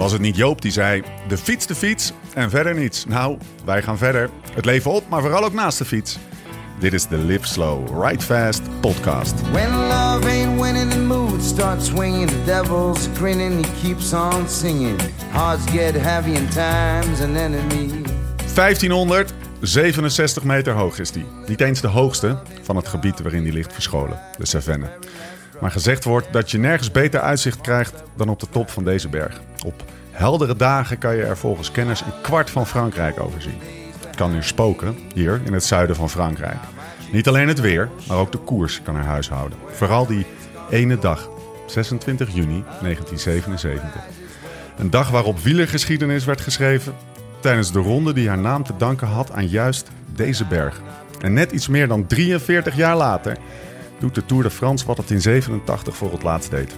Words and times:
Was 0.00 0.12
het 0.12 0.20
niet 0.20 0.36
Joop 0.36 0.62
die 0.62 0.72
zei: 0.72 1.02
de 1.28 1.38
fiets, 1.38 1.66
de 1.66 1.74
fiets 1.74 2.12
en 2.34 2.50
verder 2.50 2.74
niets? 2.74 3.04
Nou, 3.06 3.38
wij 3.64 3.82
gaan 3.82 3.98
verder. 3.98 4.30
Het 4.54 4.64
leven 4.64 4.90
op, 4.90 5.08
maar 5.08 5.20
vooral 5.20 5.44
ook 5.44 5.52
naast 5.52 5.78
de 5.78 5.84
fiets. 5.84 6.18
Dit 6.78 6.92
is 6.92 7.06
de 7.06 7.18
Live 7.18 7.46
Slow, 7.46 8.04
Ride 8.04 8.22
Fast 8.22 8.62
podcast. 8.80 9.34
When 9.52 9.70
love 9.70 10.28
ain't 10.28 10.60
winning, 10.60 10.90
the 10.90 10.98
mood 10.98 11.42
starts 11.42 11.86
swinging. 11.86 12.28
The 12.28 12.44
devil's 12.44 13.08
grinning, 13.16 13.66
he 13.66 13.72
keeps 13.82 14.12
on 14.12 14.48
singing. 14.48 15.00
Hearts 15.30 15.70
get 15.70 15.94
heavy 15.94 16.36
and 16.36 16.52
time's 16.52 17.20
an 17.20 17.36
enemy. 17.36 17.90
1567 18.54 20.44
meter 20.44 20.72
hoog 20.72 20.98
is 20.98 21.10
die. 21.10 21.24
Niet 21.46 21.60
eens 21.60 21.80
de 21.80 21.88
hoogste 21.88 22.38
van 22.62 22.76
het 22.76 22.88
gebied 22.88 23.20
waarin 23.20 23.42
die 23.42 23.52
ligt 23.52 23.72
verscholen, 23.72 24.20
de 24.38 24.46
Cevennes. 24.46 24.90
Maar 25.60 25.70
gezegd 25.70 26.04
wordt 26.04 26.32
dat 26.32 26.50
je 26.50 26.58
nergens 26.58 26.90
beter 26.90 27.20
uitzicht 27.20 27.60
krijgt 27.60 28.02
dan 28.16 28.28
op 28.28 28.40
de 28.40 28.48
top 28.50 28.70
van 28.70 28.84
deze 28.84 29.08
berg. 29.08 29.40
Op 29.66 29.84
heldere 30.10 30.56
dagen 30.56 30.98
kan 30.98 31.16
je 31.16 31.22
er 31.22 31.36
volgens 31.36 31.70
kenners 31.70 32.00
een 32.00 32.20
kwart 32.22 32.50
van 32.50 32.66
Frankrijk 32.66 33.20
overzien. 33.20 33.58
Het 34.06 34.16
kan 34.16 34.32
nu 34.32 34.42
spoken, 34.42 34.98
hier 35.14 35.40
in 35.44 35.52
het 35.52 35.64
zuiden 35.64 35.96
van 35.96 36.10
Frankrijk. 36.10 36.58
Niet 37.12 37.28
alleen 37.28 37.48
het 37.48 37.60
weer, 37.60 37.88
maar 38.08 38.16
ook 38.16 38.32
de 38.32 38.38
koers 38.38 38.82
kan 38.82 38.96
er 38.96 39.04
huis 39.04 39.28
houden. 39.28 39.58
Vooral 39.70 40.06
die 40.06 40.26
ene 40.70 40.98
dag, 40.98 41.28
26 41.66 42.34
juni 42.34 42.64
1977. 42.80 44.00
Een 44.76 44.90
dag 44.90 45.10
waarop 45.10 45.38
wielergeschiedenis 45.38 46.24
werd 46.24 46.40
geschreven 46.40 46.94
tijdens 47.40 47.72
de 47.72 47.78
ronde 47.78 48.12
die 48.12 48.28
haar 48.28 48.38
naam 48.38 48.64
te 48.64 48.76
danken 48.78 49.06
had 49.06 49.32
aan 49.32 49.48
juist 49.48 49.90
deze 50.14 50.44
berg. 50.44 50.80
En 51.20 51.32
net 51.32 51.52
iets 51.52 51.68
meer 51.68 51.88
dan 51.88 52.06
43 52.06 52.76
jaar 52.76 52.96
later 52.96 53.36
doet 54.00 54.14
de 54.14 54.26
Tour 54.26 54.42
de 54.42 54.50
France 54.50 54.86
wat 54.86 54.96
het 54.96 55.10
in 55.10 55.20
87 55.20 55.96
voor 55.96 56.12
het 56.12 56.22
laatst 56.22 56.50
deed. 56.50 56.76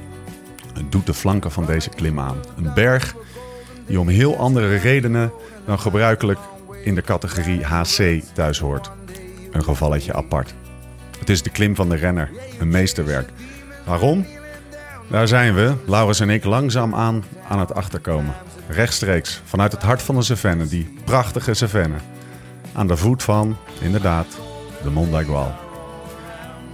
Het 0.75 0.93
doet 0.93 1.07
de 1.07 1.15
flanken 1.15 1.53
van 1.53 1.67
deze 1.67 1.89
klim 1.89 2.21
aan. 2.21 2.37
Een 2.57 2.75
berg 2.75 3.15
die 3.87 4.01
om 4.01 4.09
heel 4.09 4.37
andere 4.37 4.77
redenen 4.77 5.33
dan 5.67 5.79
gebruikelijk 5.79 6.39
in 6.85 6.95
de 6.95 7.03
categorie 7.03 7.65
HC 7.65 8.23
thuis 8.33 8.59
hoort. 8.59 8.91
Een 9.51 9.65
gevalletje 9.65 10.13
apart. 10.13 10.55
Het 11.19 11.31
is 11.31 11.43
de 11.43 11.51
klim 11.51 11.75
van 11.75 11.89
de 11.89 11.97
renner, 11.97 12.31
een 12.59 12.69
meesterwerk. 12.69 13.31
Waarom? 13.87 14.27
Daar 15.11 15.29
zijn 15.29 15.55
we, 15.55 15.75
Laurens 15.87 16.21
en 16.21 16.31
ik, 16.31 16.45
langzaam 16.45 16.95
aan 16.95 17.25
het 17.49 17.75
achterkomen. 17.75 18.35
Rechtstreeks, 18.69 19.43
vanuit 19.45 19.73
het 19.73 19.83
hart 19.83 20.03
van 20.03 20.15
de 20.15 20.23
Cevennes, 20.23 20.69
die 20.69 20.95
prachtige 21.05 21.55
Cevennes. 21.55 22.03
Aan 22.73 22.87
de 22.87 22.97
voet 22.97 23.23
van, 23.23 23.57
inderdaad, 23.81 24.27
de 24.83 24.91
Mont 24.91 25.11
d'Aigual. 25.11 25.62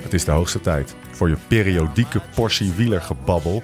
Het 0.08 0.16
is 0.16 0.24
de 0.24 0.30
hoogste 0.30 0.60
tijd 0.60 0.94
voor 1.10 1.28
je 1.28 1.36
periodieke 1.48 2.20
portie 2.34 2.72
wielergebabbel. 2.76 3.62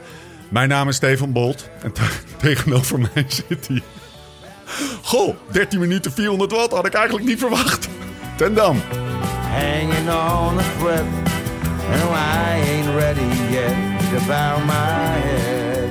Mijn 0.48 0.68
naam 0.68 0.88
is 0.88 0.96
Steven 0.96 1.32
Bolt 1.32 1.68
en 1.82 1.92
te- 1.92 2.18
tegenover 2.42 2.98
mij 2.98 3.24
zit 3.28 3.68
hij. 3.68 3.82
Goh, 5.02 5.34
13 5.50 5.80
minuten 5.80 6.12
400 6.12 6.52
watt 6.52 6.72
had 6.72 6.86
ik 6.86 6.92
eigenlijk 6.94 7.26
niet 7.26 7.38
verwacht. 7.38 7.88
Ten 8.36 8.54
Dam. 8.54 8.80
Hanging 9.50 10.08
on 10.08 10.58
a 10.58 10.62
thread. 10.78 11.04
And 11.90 12.10
I 12.10 12.70
ain't 12.70 12.88
ready 12.98 13.52
yet 13.52 13.74
to 14.10 14.26
bow 14.26 14.64
my 14.64 15.20
head. 15.20 15.88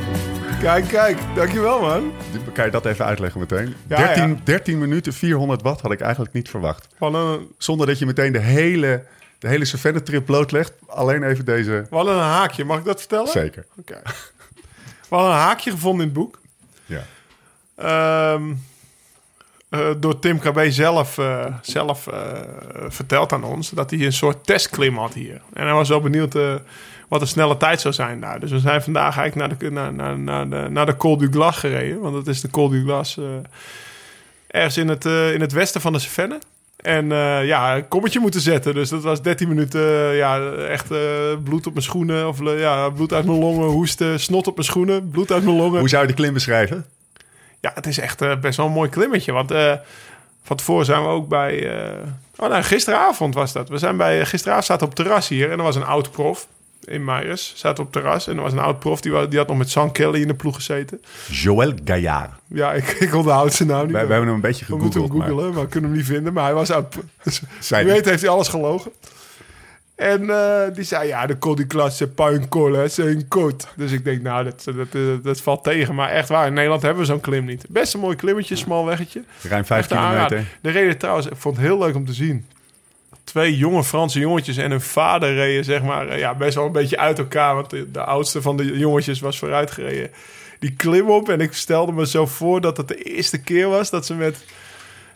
Kijk, 0.60 0.88
kijk. 0.88 1.18
Dankjewel, 1.36 1.82
man. 1.82 2.12
Kan 2.54 2.66
je 2.66 2.72
dat 2.72 2.86
even 2.86 3.06
uitleggen 3.06 3.40
meteen? 3.40 3.74
Ja, 3.88 3.98
13, 3.98 4.30
ja. 4.30 4.36
13 4.44 4.80
minuten 4.80 5.14
400 5.14 5.62
watt 5.62 5.82
had 5.82 5.92
ik 5.92 6.00
eigenlijk 6.02 6.34
niet 6.34 6.50
verwacht. 6.50 6.88
Een, 7.00 7.48
Zonder 7.58 7.88
dat 7.88 8.00
je 8.00 8.06
meteen 8.06 8.32
de 8.32 8.40
hele, 8.40 9.04
de 9.44 9.50
hele 9.50 9.66
Cevennes-trip 9.66 10.26
blootlegt. 10.26 10.74
Alleen 10.88 11.24
even 11.24 11.46
deze. 11.46 11.86
wat 11.90 12.08
een 12.08 12.18
haakje. 12.18 12.64
Mag 12.64 12.78
ik 12.78 12.86
dat 12.86 13.00
vertellen? 13.00 13.28
Zeker. 13.28 13.66
Oké. 13.78 14.02
We 15.10 15.16
hadden 15.16 15.32
een 15.32 15.38
haakje 15.38 15.72
gevonden 15.72 16.08
in 16.08 16.12
het 16.12 16.14
boek. 16.14 16.40
Ja. 16.86 17.04
Ehm, 17.76 18.54
eh, 19.70 19.90
door 19.98 20.20
Tim 20.20 20.40
KB 20.40 20.66
zelf, 20.68 21.18
eh, 21.18 21.46
zelf 21.62 22.08
eh, 22.08 22.42
verteld 22.88 23.34
aan 23.34 23.44
ons 23.44 23.70
dat 23.70 23.90
hij 23.90 24.00
een 24.00 24.14
soort 24.14 24.46
testklim 24.46 24.98
had 24.98 25.14
hier. 25.14 25.42
En 25.54 25.64
hij 25.66 25.74
was 25.74 25.90
wel 25.90 26.02
benieuwd 26.02 26.34
wat 27.08 27.20
de 27.20 27.26
snelle 27.26 27.58
tijd 27.58 27.82
zou 27.82 27.94
zijn 27.94 28.20
daar. 28.20 28.40
Dus 28.40 28.52
we 28.52 28.60
zijn 28.60 28.82
vandaag 28.84 29.18
eigenlijk 29.18 29.50
naar 29.50 29.58
de, 29.58 29.72
naar, 29.72 29.94
naar, 29.94 30.18
naar 30.18 30.50
de, 30.50 30.70
naar 30.70 30.86
de 30.86 30.98
Col 30.98 31.18
du 31.18 31.32
Glas 31.32 31.58
gereden. 31.58 32.00
Want 32.00 32.14
dat 32.14 32.28
is 32.28 32.42
de 32.42 32.50
Col 32.50 32.70
du 32.70 32.84
Glas 32.84 33.20
ergens 34.48 34.78
in 34.78 34.88
het, 34.88 35.06
in 35.06 35.42
het 35.42 35.52
westen 35.52 35.82
van 35.82 35.94
de 35.94 36.00
Cevennes. 36.00 36.42
En 36.84 37.12
eh, 37.12 37.46
ja, 37.46 37.76
een 37.76 37.88
kommetje 37.88 38.20
moeten 38.20 38.42
zetten. 38.42 38.74
Dus 38.74 38.90
dat 38.90 39.04
was 39.04 39.22
13 39.22 39.48
minuten, 39.48 39.82
eh, 39.82 40.18
ja, 40.18 40.52
echt 40.52 40.92
eh, 40.92 41.00
bloed 41.44 41.68
op 41.68 41.74
mijn 41.74 41.86
schoenen. 41.86 42.28
Of 42.28 42.40
ja, 42.44 42.90
bloed 42.90 43.14
uit 43.14 43.26
mijn 43.26 43.40
longen, 43.40 43.68
hoesten, 43.68 44.20
snot 44.20 44.48
op 44.48 44.56
mijn 44.56 44.68
schoenen, 44.68 45.10
bloed 45.10 45.32
uit 45.32 45.44
mijn 45.44 45.56
longen. 45.56 45.80
Hoe 45.80 45.90
zou 45.90 46.02
je 46.02 46.08
de 46.08 46.14
klim 46.14 46.34
beschrijven? 46.34 46.86
Ja, 47.60 47.72
het 47.76 47.86
is 47.86 48.00
echt 48.00 48.40
best 48.42 48.58
wel 48.58 48.66
een 48.66 48.72
mooi 48.72 48.90
klimmetje. 48.90 49.32
Want 49.32 49.54
van 50.44 50.58
tevoren 50.58 50.86
zijn 50.86 51.02
we 51.02 51.08
ook 51.08 51.28
bij... 51.28 51.72
oh, 52.36 52.50
nou, 52.50 52.64
gisteravond 52.64 53.34
was 53.34 53.54
dat. 53.54 53.70
We 53.70 53.78
zijn 53.78 53.98
bij... 53.98 54.26
gisteravond 54.26 54.66
zaten 54.66 54.88
op 54.88 54.96
terras 54.96 55.28
hier. 55.28 55.52
En 55.52 55.58
er 55.58 55.64
was 55.64 55.76
een 55.76 55.86
oud 55.86 56.12
prof 56.12 56.48
in 56.86 57.04
Meijers. 57.04 57.54
Zaten 57.56 57.84
op 57.84 57.94
het 57.94 58.02
terras. 58.04 58.28
En 58.28 58.36
er 58.36 58.42
was 58.42 58.52
een 58.52 58.60
oud 58.60 58.80
prof. 58.80 59.02
Die, 59.02 59.28
die 59.28 59.38
had 59.40 59.48
nog 59.48 59.58
met 59.58 59.70
San 59.70 59.92
Kelly 59.92 60.22
in 60.22 60.28
de 60.28 60.34
ploeg 60.34 60.56
gezeten. 60.56 61.02
Joël 61.28 61.74
Gaillard. 61.86 62.32
Ja, 62.48 62.74
ik, 62.74 62.88
ik 63.08 63.16
onthoud 63.16 63.54
zijn 63.54 63.70
naam 63.70 63.86
niet. 63.88 63.96
We, 63.96 64.06
we 64.06 64.14
hebben 64.14 64.18
hem 64.26 64.36
een 64.36 64.42
beetje 64.42 64.66
We 64.68 64.76
moeten 64.76 64.92
gegoogeld. 65.02 65.10
hem 65.10 65.18
maar 65.20 65.28
googelen, 65.30 65.54
maar 65.54 65.64
we 65.64 65.70
kunnen 65.70 65.90
hem 65.90 66.00
niet 66.00 66.08
vinden. 66.08 66.34
Maar 66.34 66.44
hij 66.44 66.54
was 66.54 66.72
oud. 66.72 66.96
Dus, 67.24 67.42
wie 67.70 67.84
weet 67.86 68.06
heeft 68.06 68.22
hij 68.22 68.30
alles 68.30 68.48
gelogen. 68.48 68.92
En 69.96 70.30
eh, 70.30 70.76
die 70.76 70.84
zei, 70.84 71.08
ja, 71.08 71.26
de 71.26 71.38
Col 71.38 71.58
un 72.32 72.48
col, 72.50 72.74
hè, 72.74 72.88
c'est 72.88 73.06
un 73.06 73.26
côte. 73.28 73.66
Dus 73.76 73.92
ik 73.92 74.04
denk, 74.04 74.22
nou, 74.22 74.44
dat, 74.44 74.64
dat, 74.64 74.92
dat, 74.92 75.24
dat 75.24 75.42
valt 75.42 75.64
tegen. 75.64 75.96
Maar 75.96 76.10
echt 76.10 76.30
waar, 76.30 76.48
in 76.48 76.54
Nederland 76.54 76.82
hebben 76.82 77.00
we 77.02 77.08
zo'n 77.08 77.20
klim 77.20 77.46
niet. 77.46 77.66
Best 77.70 77.94
een 77.94 78.00
mooi 78.00 78.16
klimmetje, 78.16 78.56
smal 78.56 78.86
weggetje. 78.86 79.24
Ruim 79.42 79.66
5 79.66 79.82
Echt 79.82 79.92
een 79.92 79.98
aanrader. 79.98 80.28
kilometer. 80.28 80.58
De 80.62 80.70
reden 80.70 80.98
trouwens, 80.98 81.28
ik 81.28 81.36
vond 81.36 81.56
het 81.58 81.66
heel 81.66 81.78
leuk 81.78 81.96
om 81.96 82.06
te 82.06 82.14
zien. 82.14 82.46
Twee 83.34 83.58
jonge 83.58 83.84
Franse 83.84 84.20
jongetjes 84.20 84.58
en 84.58 84.72
hun 84.72 84.82
vader 84.82 85.34
reden, 85.34 85.64
zeg 85.64 85.84
maar, 85.84 86.08
eh, 86.08 86.20
ja, 86.20 86.36
best 86.36 86.56
wel 86.56 86.66
een 86.66 86.72
beetje 86.72 86.98
uit 86.98 87.20
elkaar. 87.20 87.56
Want 87.56 87.70
de, 87.70 87.92
de 87.92 88.04
oudste 88.04 88.42
van 88.42 88.58
de 88.58 88.78
jongetjes 88.78 89.20
was 89.20 89.40
vooruit 89.40 89.72
gereden. 89.72 90.12
Die 90.60 90.74
klim 90.76 91.10
op 91.10 91.30
en 91.30 91.42
ik 91.42 91.54
stelde 91.54 91.92
me 91.92 92.08
zo 92.08 92.26
voor 92.26 92.62
dat 92.62 92.78
het 92.78 92.88
de 92.88 92.96
eerste 92.96 93.42
keer 93.42 93.68
was 93.68 93.90
dat 93.90 94.06
ze 94.06 94.14
met, 94.14 94.46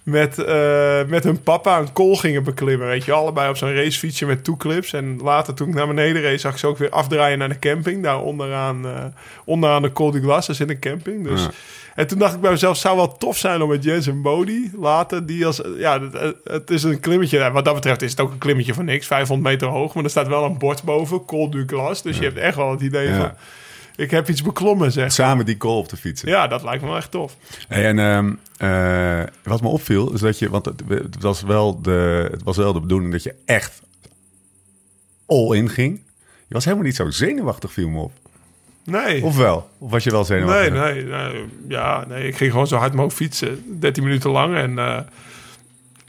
met, 0.07 0.39
eh, 0.43 1.03
met 1.07 1.23
hun 1.23 1.41
papa 1.41 1.79
een 1.79 1.93
kool 1.93 2.15
gingen 2.15 2.43
beklimmen. 2.43 2.87
Weet 2.87 3.05
je, 3.05 3.11
allebei 3.11 3.49
op 3.49 3.57
zo'n 3.57 3.73
racefietsje 3.75 4.25
met 4.25 4.43
toeclips. 4.43 4.93
En 4.93 5.19
later, 5.23 5.53
toen 5.53 5.67
ik 5.67 5.73
naar 5.73 5.87
beneden 5.87 6.21
reed, 6.21 6.41
zag 6.41 6.51
ik 6.51 6.57
ze 6.57 6.67
ook 6.67 6.77
weer 6.77 6.89
afdraaien 6.89 7.37
naar 7.37 7.49
de 7.49 7.59
camping. 7.59 8.03
Daar 8.03 8.21
onderaan, 8.21 8.85
eh, 8.85 9.05
onderaan 9.45 9.81
de 9.81 9.91
Col 9.91 10.11
du 10.11 10.21
Glas, 10.21 10.49
is 10.49 10.59
in 10.59 10.69
een 10.69 10.79
camping. 10.79 11.27
Dus. 11.27 11.41
Ja. 11.41 11.49
En 11.95 12.07
toen 12.07 12.19
dacht 12.19 12.33
ik 12.35 12.41
bij 12.41 12.51
mezelf, 12.51 12.71
het 12.73 12.81
zou 12.81 12.95
wel 12.95 13.17
tof 13.17 13.37
zijn 13.37 13.61
om 13.61 13.69
met 13.69 13.83
Jens 13.83 14.07
en 14.07 14.21
Bodie 14.21 14.71
later, 14.79 15.25
die 15.25 15.45
als, 15.45 15.61
ja, 15.77 16.01
het, 16.43 16.69
is 16.69 16.83
een 16.83 16.99
klimmetje. 16.99 17.37
Ja, 17.37 17.51
Wat 17.51 17.65
dat 17.65 17.73
betreft 17.73 18.01
is 18.01 18.11
het 18.11 18.19
ook 18.19 18.31
een 18.31 18.37
klimmetje 18.37 18.73
van 18.73 18.85
niks, 18.85 19.07
500 19.07 19.49
meter 19.49 19.67
hoog, 19.67 19.93
maar 19.93 20.03
er 20.03 20.09
staat 20.09 20.27
wel 20.27 20.43
een 20.43 20.57
bord 20.57 20.83
boven, 20.83 21.25
Col 21.25 21.49
du 21.49 21.63
Glas. 21.67 22.01
Dus 22.01 22.17
je 22.17 22.23
hebt 22.23 22.37
echt 22.37 22.55
wel 22.55 22.71
het 22.71 22.81
idee 22.81 23.07
Ja. 23.07 23.17
van, 23.17 23.31
ik 23.97 24.11
heb 24.11 24.29
iets 24.29 24.41
beklommen, 24.41 24.91
zeg. 24.91 25.11
Samen 25.11 25.45
die 25.45 25.55
goal 25.59 25.77
op 25.77 25.89
de 25.89 25.97
fietsen. 25.97 26.29
Ja, 26.29 26.47
dat 26.47 26.63
lijkt 26.63 26.81
me 26.81 26.87
wel 26.87 26.97
echt 26.97 27.11
tof. 27.11 27.37
En 27.67 27.99
ehm, 27.99 28.33
eh, 28.57 29.23
wat 29.43 29.61
me 29.61 29.67
opviel, 29.67 30.13
is 30.13 30.19
dat 30.19 30.39
je, 30.39 30.49
want 30.49 30.65
het, 30.65 30.81
het 30.87 31.21
was 31.21 31.41
wel 31.41 31.81
de, 31.81 32.27
het 32.31 32.43
was 32.43 32.57
wel 32.57 32.73
de 32.73 32.79
bedoeling 32.79 33.11
dat 33.11 33.23
je 33.23 33.35
echt 33.45 33.81
all 35.25 35.55
in 35.55 35.69
ging. 35.69 36.01
Je 36.47 36.53
was 36.53 36.63
helemaal 36.65 36.85
niet 36.85 36.95
zo 36.95 37.09
zenuwachtig, 37.09 37.71
viel 37.71 37.89
me 37.89 37.99
op. 37.99 38.11
Nee. 38.83 39.23
Of 39.23 39.37
wel? 39.37 39.69
Of 39.77 39.91
was 39.91 40.03
je 40.03 40.11
wel 40.11 40.23
zenuwachtig? 40.23 40.73
Nee, 40.73 40.93
nee, 40.93 41.03
nee, 41.03 41.45
ja, 41.67 42.05
nee, 42.07 42.27
ik 42.27 42.35
ging 42.35 42.51
gewoon 42.51 42.67
zo 42.67 42.75
hard 42.77 42.93
mogelijk 42.93 43.15
fietsen. 43.15 43.79
13 43.79 44.03
minuten 44.03 44.29
lang 44.29 44.55
en 44.55 44.77
eh, 44.79 44.99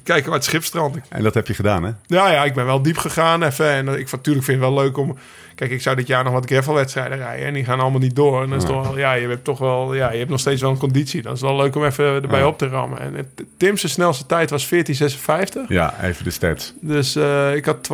kijken 0.09 0.27
waar 0.31 0.39
het 0.39 0.45
schip 0.49 0.65
strandt. 0.65 0.99
En 1.09 1.23
dat 1.23 1.35
heb 1.35 1.47
je 1.47 1.55
gedaan, 1.55 1.85
hè? 1.85 1.91
Ja, 2.07 2.31
ja, 2.33 2.45
ik 2.45 2.55
ben 2.55 2.67
wel 2.67 2.83
diep 2.83 2.97
gegaan 2.97 3.43
even. 3.43 3.71
En 3.71 3.89
ik 3.99 4.11
natuurlijk 4.11 4.45
vind 4.45 4.61
het 4.61 4.71
wel 4.71 4.79
leuk 4.83 4.97
om... 4.97 5.19
Kijk, 5.55 5.71
ik 5.71 5.83
zou 5.83 5.97
dit 5.97 6.07
jaar 6.07 6.25
nog 6.25 6.33
wat 6.33 6.47
gravelwedstrijden 6.47 7.19
rijden. 7.19 7.47
En 7.47 7.55
die 7.55 7.65
gaan 7.65 7.81
allemaal 7.81 8.01
niet 8.01 8.17
door. 8.17 8.43
En 8.43 8.49
dan 8.49 8.59
is 8.59 8.65
toch 8.65 8.83
wel... 8.87 8.99
Ja, 8.99 9.13
je 9.13 9.29
hebt 9.29 9.45
toch 9.45 9.59
wel... 9.59 9.95
Ja, 9.95 10.13
je 10.13 10.19
hebt 10.19 10.31
nog 10.31 10.41
steeds 10.41 10.61
wel 10.63 10.71
een 10.71 10.79
conditie. 10.79 11.23
Dan 11.23 11.33
is 11.33 11.41
het 11.41 11.49
wel 11.51 11.59
leuk 11.59 11.77
om 11.77 11.85
even 11.85 12.05
erbij 12.05 12.39
Ja. 12.41 12.47
op 12.47 12.59
te 12.59 12.69
rammen. 12.69 13.01
En 13.01 13.15
het- 13.15 13.45
Tim's 13.57 13.91
snelste 13.93 14.27
tijd 14.27 14.51
was 14.51 14.67
14.56. 14.67 15.69
Ja, 15.69 15.95
even 16.03 16.25
de 16.25 16.31
stats. 16.31 16.73
Dus 16.81 17.17
eh, 17.17 17.55
ik 17.55 17.65
had 17.65 17.85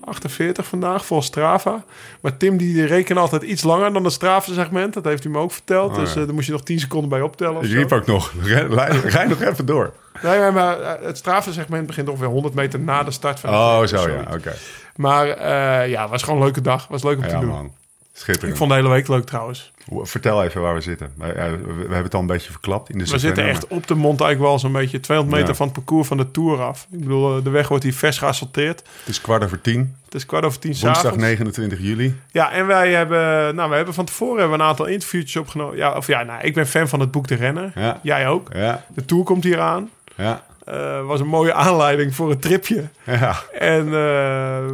12.48 0.00 0.64
vandaag 0.68 1.06
vol 1.06 1.22
Strava. 1.22 1.84
Maar 2.20 2.36
Tim 2.36 2.56
die 2.56 2.86
rekende 2.86 3.20
altijd 3.20 3.42
iets 3.42 3.62
langer 3.62 3.92
dan 3.92 4.04
het 4.04 4.12
Strava-segment. 4.12 4.94
Dat 4.94 5.04
heeft 5.04 5.22
hij 5.22 5.32
me 5.32 5.38
ook 5.38 5.52
verteld. 5.52 5.90
Oh, 5.90 5.98
dus 5.98 6.10
eh, 6.16 6.24
daar 6.24 6.34
moest 6.34 6.46
je 6.46 6.52
nog 6.52 6.62
10 6.62 6.78
seconden 6.80 7.08
bij 7.08 7.20
optellen. 7.20 7.64
Ik 7.64 7.70
riep 7.70 7.92
ook 7.92 8.06
nog, 8.06 8.32
rij 9.04 9.26
nog 9.26 9.40
even 9.40 9.66
door. 9.66 9.92
Nee, 10.22 10.50
maar, 10.50 10.80
eh, 10.80 11.06
het 11.06 11.16
Strava-segment 11.16 11.86
begint 11.86 12.08
ongeveer 12.08 12.28
100 12.28 12.54
meter 12.54 12.80
na 12.80 13.02
de 13.02 13.10
start 13.10 13.40
van 13.40 13.50
de 13.50 13.56
Oh, 13.56 13.82
zo 13.84 14.08
ja, 14.08 14.24
oké. 14.32 14.54
Maar 14.96 15.28
eh, 15.28 15.90
ja, 15.90 16.00
het 16.00 16.10
was 16.10 16.22
gewoon 16.22 16.38
een 16.38 16.44
leuke 16.44 16.60
dag. 16.60 16.80
Het 16.80 16.90
was 16.90 17.02
leuk 17.02 17.16
om 17.16 17.28
te 17.28 17.38
doen. 17.38 17.48
man. 17.48 17.72
Schitterend. 18.20 18.52
Ik 18.52 18.56
vond 18.58 18.70
de 18.70 18.76
hele 18.76 18.88
week 18.88 19.08
leuk 19.08 19.24
trouwens. 19.24 19.72
Vertel 20.02 20.44
even 20.44 20.60
waar 20.60 20.74
we 20.74 20.80
zitten. 20.80 21.12
We, 21.16 21.26
ja, 21.26 21.50
we- 21.50 21.56
we 21.74 21.80
hebben 21.80 22.02
het 22.02 22.14
al 22.14 22.20
een 22.20 22.26
beetje 22.26 22.50
verklapt. 22.50 22.90
In 22.90 22.98
de 22.98 23.04
We 23.10 23.18
zitten 23.18 23.48
echt 23.48 23.66
op 23.66 23.86
de 23.86 23.94
Montaikwal 23.94 24.58
zo'n 24.58 24.72
beetje 24.72 25.00
200 25.00 25.36
meter 25.38 25.52
Ja. 25.52 25.56
van 25.58 25.66
het 25.66 25.76
parcours 25.76 26.08
van 26.08 26.16
de 26.16 26.30
Tour 26.30 26.60
af. 26.62 26.86
Ik 26.92 26.98
bedoel, 27.00 27.36
eh, 27.36 27.44
de 27.44 27.50
weg 27.50 27.68
wordt 27.68 27.84
hier 27.84 27.94
vers 27.94 28.18
geasfalteerd. 28.18 28.78
Het 28.98 29.08
is 29.08 29.20
kwart 29.20 29.44
over 29.44 29.60
tien. 29.60 29.96
Het 30.04 30.14
is 30.14 30.26
kwart 30.26 30.44
over 30.44 30.58
tien 30.58 30.70
Woensdag 30.70 30.96
s'avonds. 30.96 31.22
29 31.24 31.78
juli. 31.80 32.20
Ja, 32.30 32.52
en 32.52 32.66
wij 32.66 32.92
hebben, 32.92 33.54
nou, 33.54 33.70
we 33.70 33.76
hebben 33.76 33.94
van 33.94 34.04
tevoren 34.04 34.38
hebben 34.38 34.56
we 34.58 34.62
een 34.62 34.68
aantal 34.70 34.86
interviewtjes 34.86 35.36
opgenomen. 35.36 35.76
Ja, 35.76 35.92
of 35.92 36.06
ja, 36.06 36.22
nou, 36.22 36.40
ik 36.42 36.54
ben 36.54 36.66
fan 36.66 36.88
van 36.88 37.00
het 37.00 37.10
boek 37.10 37.28
De 37.28 37.34
Renner. 37.34 37.72
Ja. 37.74 38.00
Jij 38.02 38.28
ook. 38.28 38.48
Ja, 38.54 38.84
De 38.94 39.04
Tour 39.04 39.24
komt 39.24 39.44
hier 39.44 39.60
aan. 39.60 39.90
ja, 40.16 40.42
Eh, 40.64 41.06
was 41.06 41.20
een 41.20 41.26
mooie 41.26 41.52
aanleiding 41.54 42.14
voor 42.14 42.30
een 42.30 42.38
tripje. 42.38 42.88
ja. 43.06 43.34
En 43.52 43.84
eh, 43.86 43.92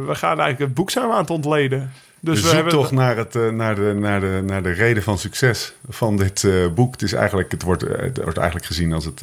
we 0.07 0.15
gaan 0.15 0.27
eigenlijk 0.39 0.59
het 0.59 0.73
boek 0.73 0.89
zijn 0.89 1.07
we 1.07 1.13
aan 1.13 1.19
het 1.21 1.29
ontleden. 1.29 1.91
Dus 2.19 2.33
Dus 2.33 2.41
we 2.41 2.47
zoek 2.47 2.55
hebben 2.55 2.73
toch 2.73 2.91
naar, 2.91 3.17
het, 3.17 3.35
eh, 3.35 3.49
naar, 3.49 3.75
de, 3.75 3.93
naar, 3.99 4.19
de, 4.19 4.41
naar 4.45 4.63
de 4.63 4.71
reden 4.71 5.03
van 5.03 5.17
succes 5.17 5.73
van 5.89 6.17
dit 6.17 6.43
eh, 6.43 6.51
boek. 6.75 6.91
Het, 6.91 7.01
is 7.01 7.13
eigenlijk, 7.13 7.51
het, 7.51 7.63
wordt, 7.63 7.83
eh, 7.83 8.01
het 8.01 8.17
wordt 8.23 8.37
eigenlijk 8.37 8.67
gezien 8.67 8.93
als 8.93 9.05
het, 9.05 9.21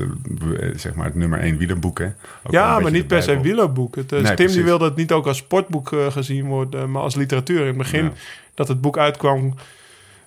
zeg 0.77 0.95
maar 0.95 1.05
het 1.07 1.15
nummer 1.15 1.39
één 1.39 1.57
wielerboek. 1.57 1.99
Hè? 1.99 2.07
Ook 2.43 2.53
Ja, 2.53 2.79
maar 2.79 2.91
niet 2.91 3.01
de 3.01 3.07
per 3.15 3.23
se 3.23 3.41
wielerboek. 3.41 3.95
Het, 3.97 4.11
Nee, 4.11 4.23
Tim 4.23 4.35
precies. 4.35 4.55
die 4.55 4.65
wilde 4.65 4.85
het 4.85 4.97
niet 4.97 5.13
ook 5.13 5.27
als 5.27 5.37
sportboek 5.37 5.93
gezien 6.09 6.47
worden, 6.47 6.91
maar 6.91 7.03
als 7.03 7.15
literatuur. 7.15 7.61
In 7.61 7.67
het 7.67 7.77
begin 7.77 8.05
Ja. 8.05 8.13
dat 8.55 8.69
het 8.69 8.81
boek 8.81 8.99
uitkwam, 8.99 9.55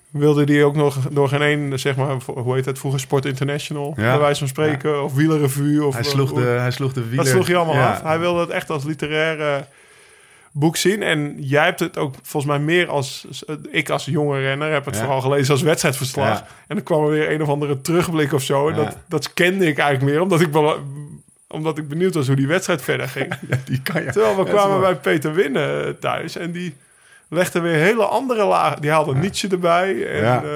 wilde 0.10 0.46
die 0.46 0.64
ook 0.64 0.75
nog 0.75 0.98
door 1.12 1.30
geen 1.30 1.42
één, 1.42 1.80
zeg 1.80 1.96
maar, 1.96 2.16
hoe 2.25 2.56
heet 2.56 2.66
het 2.66 2.80
vroeger, 2.80 3.00
Sport 3.00 3.25
International, 3.25 3.94
Ja. 3.98 4.10
bij 4.12 4.19
wijze 4.19 4.40
van 4.40 4.48
spreken, 4.48 5.04
of 5.04 5.14
Wielerrevue. 5.14 5.86
Of, 5.86 5.94
Hij 5.94 6.04
sloeg, 6.04 6.34
de, 6.34 6.42
hij 6.42 6.72
sloeg 6.72 6.94
de 6.94 7.02
wieler... 7.02 7.18
dat 7.18 7.34
sloeg 7.34 7.48
hij 7.48 7.56
allemaal 7.56 7.88
af. 7.88 8.02
Hij 8.02 8.19
wilde 8.19 8.40
het 8.40 8.50
echt 8.50 8.69
als 8.69 8.84
literaire 8.84 9.66
boek 10.59 10.75
zien. 10.77 11.04
En 11.04 11.36
jij 11.39 11.63
hebt 11.63 11.80
het 11.80 11.98
ook 11.98 12.13
volgens 12.24 12.51
mij 12.51 12.59
meer 12.62 12.88
als... 12.89 13.27
Ik 13.71 13.89
als 13.89 14.06
jonge 14.06 14.39
renner 14.39 14.71
heb 14.71 14.86
het 14.86 14.95
Ja. 14.95 15.01
vooral 15.01 15.21
gelezen 15.21 15.54
als 15.54 15.62
wedstrijdverslag. 15.62 16.27
Ja. 16.39 16.48
En 16.68 16.75
dan 16.75 16.83
kwam 16.83 17.04
er 17.04 17.09
weer 17.09 17.31
een 17.31 17.42
of 17.42 17.50
andere 17.50 17.81
terugblik 17.81 18.33
of 18.33 18.44
zo. 18.44 18.69
En 18.69 18.75
Ja. 18.75 18.83
dat, 18.83 18.98
dat 19.07 19.33
kende 19.33 19.65
ik 19.68 19.77
eigenlijk 19.77 20.12
meer, 20.12 20.21
omdat 20.21 20.42
ik, 20.42 20.51
wel- 20.51 20.77
omdat 21.48 21.77
ik 21.77 21.88
benieuwd 21.88 22.13
was 22.13 22.27
hoe 22.27 22.36
die 22.36 22.48
wedstrijd 22.48 22.81
verder 22.81 23.07
ging. 23.09 23.33
Die 23.65 23.81
kan 23.81 24.04
je. 24.04 24.12
Terwijl 24.12 24.36
we 24.38 24.44
kwamen 24.44 24.80
bij 24.80 24.95
Peter 24.95 25.33
Winnen 25.33 25.86
eh, 25.86 25.89
thuis 26.00 26.36
en 26.38 26.51
die 26.51 26.75
legde 27.30 27.59
weer 27.59 27.75
hele 27.75 28.06
andere 28.06 28.45
lagen. 28.45 28.81
Die 28.81 28.92
haalde 28.92 29.15
Nietzsche 29.15 29.48
erbij 29.48 30.07
en 30.07 30.21
Ja. 30.21 30.44
eh, 30.44 30.50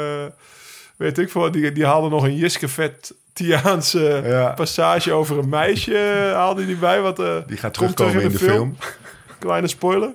weet 0.98 1.18
ik 1.18 1.32
veel. 1.32 1.52
Die, 1.52 1.72
die 1.72 1.86
haalde 1.86 2.10
nog 2.10 2.24
een 2.24 2.36
Jiske 2.36 2.68
Vet 2.68 3.14
Tiaanse 3.34 4.22
Ja. 4.26 4.50
passage 4.56 5.12
over 5.12 5.38
een 5.38 5.50
meisje 5.50 5.98
eh, 5.98 6.34
haalde 6.34 6.64
hij 6.66 6.78
bij. 6.78 7.02
Wat, 7.02 7.16
Die 7.48 7.58
gaat 7.58 7.74
terugkomen 7.74 8.14
terug 8.14 8.24
in 8.26 8.32
de 8.32 8.38
film. 8.38 8.78
Kleine 9.42 9.68
spoiler. 9.68 10.10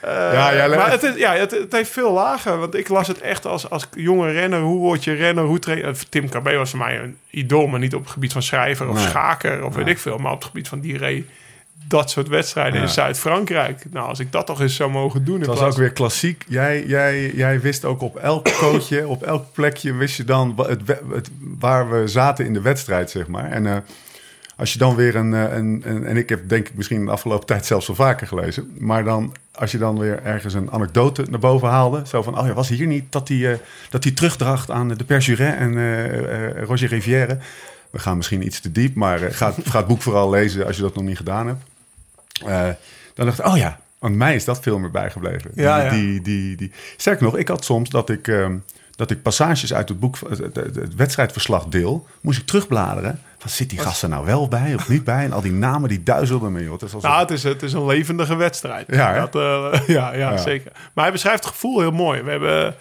Eh, 0.00 0.10
Ja, 0.32 0.66
maar 0.68 0.90
het, 0.90 1.02
is, 1.02 1.14
ja, 1.16 1.34
het, 1.34 1.50
het 1.50 1.72
heeft 1.72 1.90
veel 1.90 2.12
lagen. 2.12 2.58
Want 2.58 2.74
ik 2.74 2.88
las 2.88 3.08
het 3.08 3.20
echt 3.20 3.46
als, 3.46 3.70
als 3.70 3.88
jonge 3.96 4.30
renner. 4.30 4.60
Hoe 4.60 4.78
word 4.78 5.04
je 5.04 5.12
renner? 5.12 5.44
Hoe 5.44 5.58
train... 5.58 5.82
eh, 5.82 5.90
Tim 6.08 6.28
KB 6.28 6.50
was 6.56 6.70
voor 6.70 6.78
mij 6.78 6.98
een 6.98 7.16
idool. 7.30 7.66
Maar 7.66 7.80
niet 7.80 7.94
op 7.94 8.02
het 8.02 8.10
gebied 8.10 8.32
van 8.32 8.42
schrijver 8.42 8.88
of 8.88 8.96
Nee. 8.96 9.06
schaker 9.06 9.64
of 9.64 9.74
weet 9.74 9.86
ik 9.86 9.98
veel. 9.98 10.18
Maar 10.18 10.32
op 10.32 10.38
het 10.38 10.46
gebied 10.46 10.68
van 10.68 10.80
die 10.80 10.98
reed 10.98 11.26
dat 11.88 12.10
soort 12.10 12.28
wedstrijden 12.28 12.80
in 12.80 12.88
Zuid-Frankrijk. 12.88 13.84
Nou, 13.90 14.08
als 14.08 14.18
ik 14.18 14.32
dat 14.32 14.46
toch 14.46 14.60
eens 14.60 14.76
zou 14.76 14.90
mogen 14.90 15.24
doen. 15.24 15.38
Het 15.38 15.46
was 15.46 15.58
plaats- 15.58 15.72
ook 15.74 15.80
weer 15.80 15.92
klassiek. 15.92 16.44
Jij, 16.48 16.84
jij, 16.86 17.30
jij 17.34 17.60
wist 17.60 17.84
ook 17.84 18.00
op 18.02 18.16
elk 18.16 18.48
coachje, 18.60 19.06
op 19.08 19.22
elk 19.22 19.52
plekje 19.52 19.92
wist 19.94 20.16
je 20.16 20.24
dan 20.24 20.54
het, 20.56 20.80
het, 21.14 21.30
waar 21.58 21.90
we 21.90 22.08
zaten 22.08 22.44
in 22.46 22.52
de 22.52 22.60
wedstrijd, 22.60 23.10
zeg 23.10 23.26
maar. 23.26 23.50
En 23.50 23.66
eh, 23.66 23.76
als 24.56 24.72
je 24.72 24.78
dan 24.78 24.94
weer 24.94 25.16
een, 25.16 25.34
eh, 25.34 25.56
een, 25.56 25.82
een... 25.84 26.04
En 26.06 26.16
ik 26.16 26.28
heb 26.28 26.48
denk 26.48 26.68
ik 26.68 26.74
misschien 26.74 27.04
de 27.04 27.10
afgelopen 27.10 27.46
tijd 27.46 27.66
zelfs 27.66 27.86
wel 27.86 27.96
vaker 27.96 28.26
gelezen. 28.26 28.70
Maar 28.78 29.04
dan, 29.04 29.34
als 29.54 29.70
je 29.72 29.78
dan 29.78 29.98
weer 29.98 30.22
ergens 30.22 30.54
een 30.54 30.70
anekdote 30.70 31.24
naar 31.30 31.38
boven 31.40 31.68
haalde. 31.68 32.02
Zo 32.06 32.22
van, 32.22 32.38
oh 32.38 32.46
ja, 32.46 32.52
was 32.52 32.68
hier 32.68 32.86
niet 32.86 33.12
dat 33.12 33.28
hij, 33.28 33.52
eh, 33.52 33.58
dat 33.90 34.04
hij 34.04 34.12
terugdracht 34.12 34.70
aan 34.70 34.88
de 34.88 35.04
Perjuret 35.04 35.56
en 35.56 35.76
eh, 35.78 36.62
Roger 36.62 36.88
Rivière. 36.88 37.38
We 37.90 37.98
gaan 37.98 38.16
misschien 38.16 38.46
iets 38.46 38.60
te 38.60 38.72
diep, 38.72 38.94
maar 38.94 39.18
ga, 39.18 39.52
het- 39.56 39.68
ga 39.68 39.78
het 39.78 39.86
boek 39.86 40.02
vooral 40.02 40.30
lezen 40.30 40.66
als 40.66 40.76
je 40.76 40.82
dat 40.82 40.94
nog 40.94 41.04
niet 41.04 41.16
gedaan 41.16 41.46
hebt. 41.46 41.62
Dan 43.14 43.26
dacht 43.26 43.38
ik, 43.38 43.46
oh 43.46 43.56
ja, 43.56 43.80
want 43.98 44.14
mij 44.14 44.34
is 44.34 44.44
dat 44.44 44.60
veel 44.62 44.78
meer 44.78 44.90
bijgebleven. 44.90 45.50
Ja, 45.54 45.88
die, 45.90 45.98
ja. 45.98 46.04
Die, 46.04 46.20
die, 46.20 46.56
die. 46.56 46.72
Sterker 46.96 47.24
nog, 47.24 47.36
ik 47.36 47.48
had 47.48 47.64
soms 47.64 47.90
dat 47.90 48.10
ik, 48.10 48.28
ehm, 48.28 48.56
dat 48.96 49.10
ik 49.10 49.22
passages 49.22 49.74
uit 49.74 49.88
het 49.88 50.00
boek, 50.00 50.18
het- 50.28 50.54
het 50.56 50.94
wedstrijdverslag 50.94 51.64
deel, 51.66 52.06
moest 52.20 52.38
ik 52.40 52.46
terugbladeren. 52.46 53.20
Zit 53.44 53.70
die 53.70 53.78
gast 53.78 54.02
er 54.02 54.08
nou 54.08 54.24
wel 54.26 54.48
bij 54.48 54.74
of 54.74 54.88
niet 54.88 55.04
bij? 55.04 55.24
En 55.24 55.32
al 55.32 55.40
die 55.40 55.52
namen 55.52 55.88
die 55.88 56.02
duizelden 56.02 56.52
me, 56.52 56.62
joh. 56.62 56.72
Het 56.72 56.82
is 56.82 56.94
alsof- 56.94 57.10
Nou, 57.10 57.20
het 57.22 57.30
is, 57.30 57.42
het 57.42 57.62
is 57.62 57.72
een 57.72 57.86
levendige 57.86 58.34
wedstrijd. 58.36 58.86
Ja, 58.88 59.26
dat, 59.26 59.34
eh, 59.34 59.80
ja, 59.96 60.12
ja, 60.14 60.30
Ja. 60.30 60.36
zeker. 60.36 60.72
Maar 60.94 61.04
hij 61.04 61.12
beschrijft 61.12 61.44
het 61.44 61.52
gevoel 61.52 61.80
heel 61.80 61.90
mooi. 61.92 62.22
We 62.22 62.30
hebben, 62.30 62.74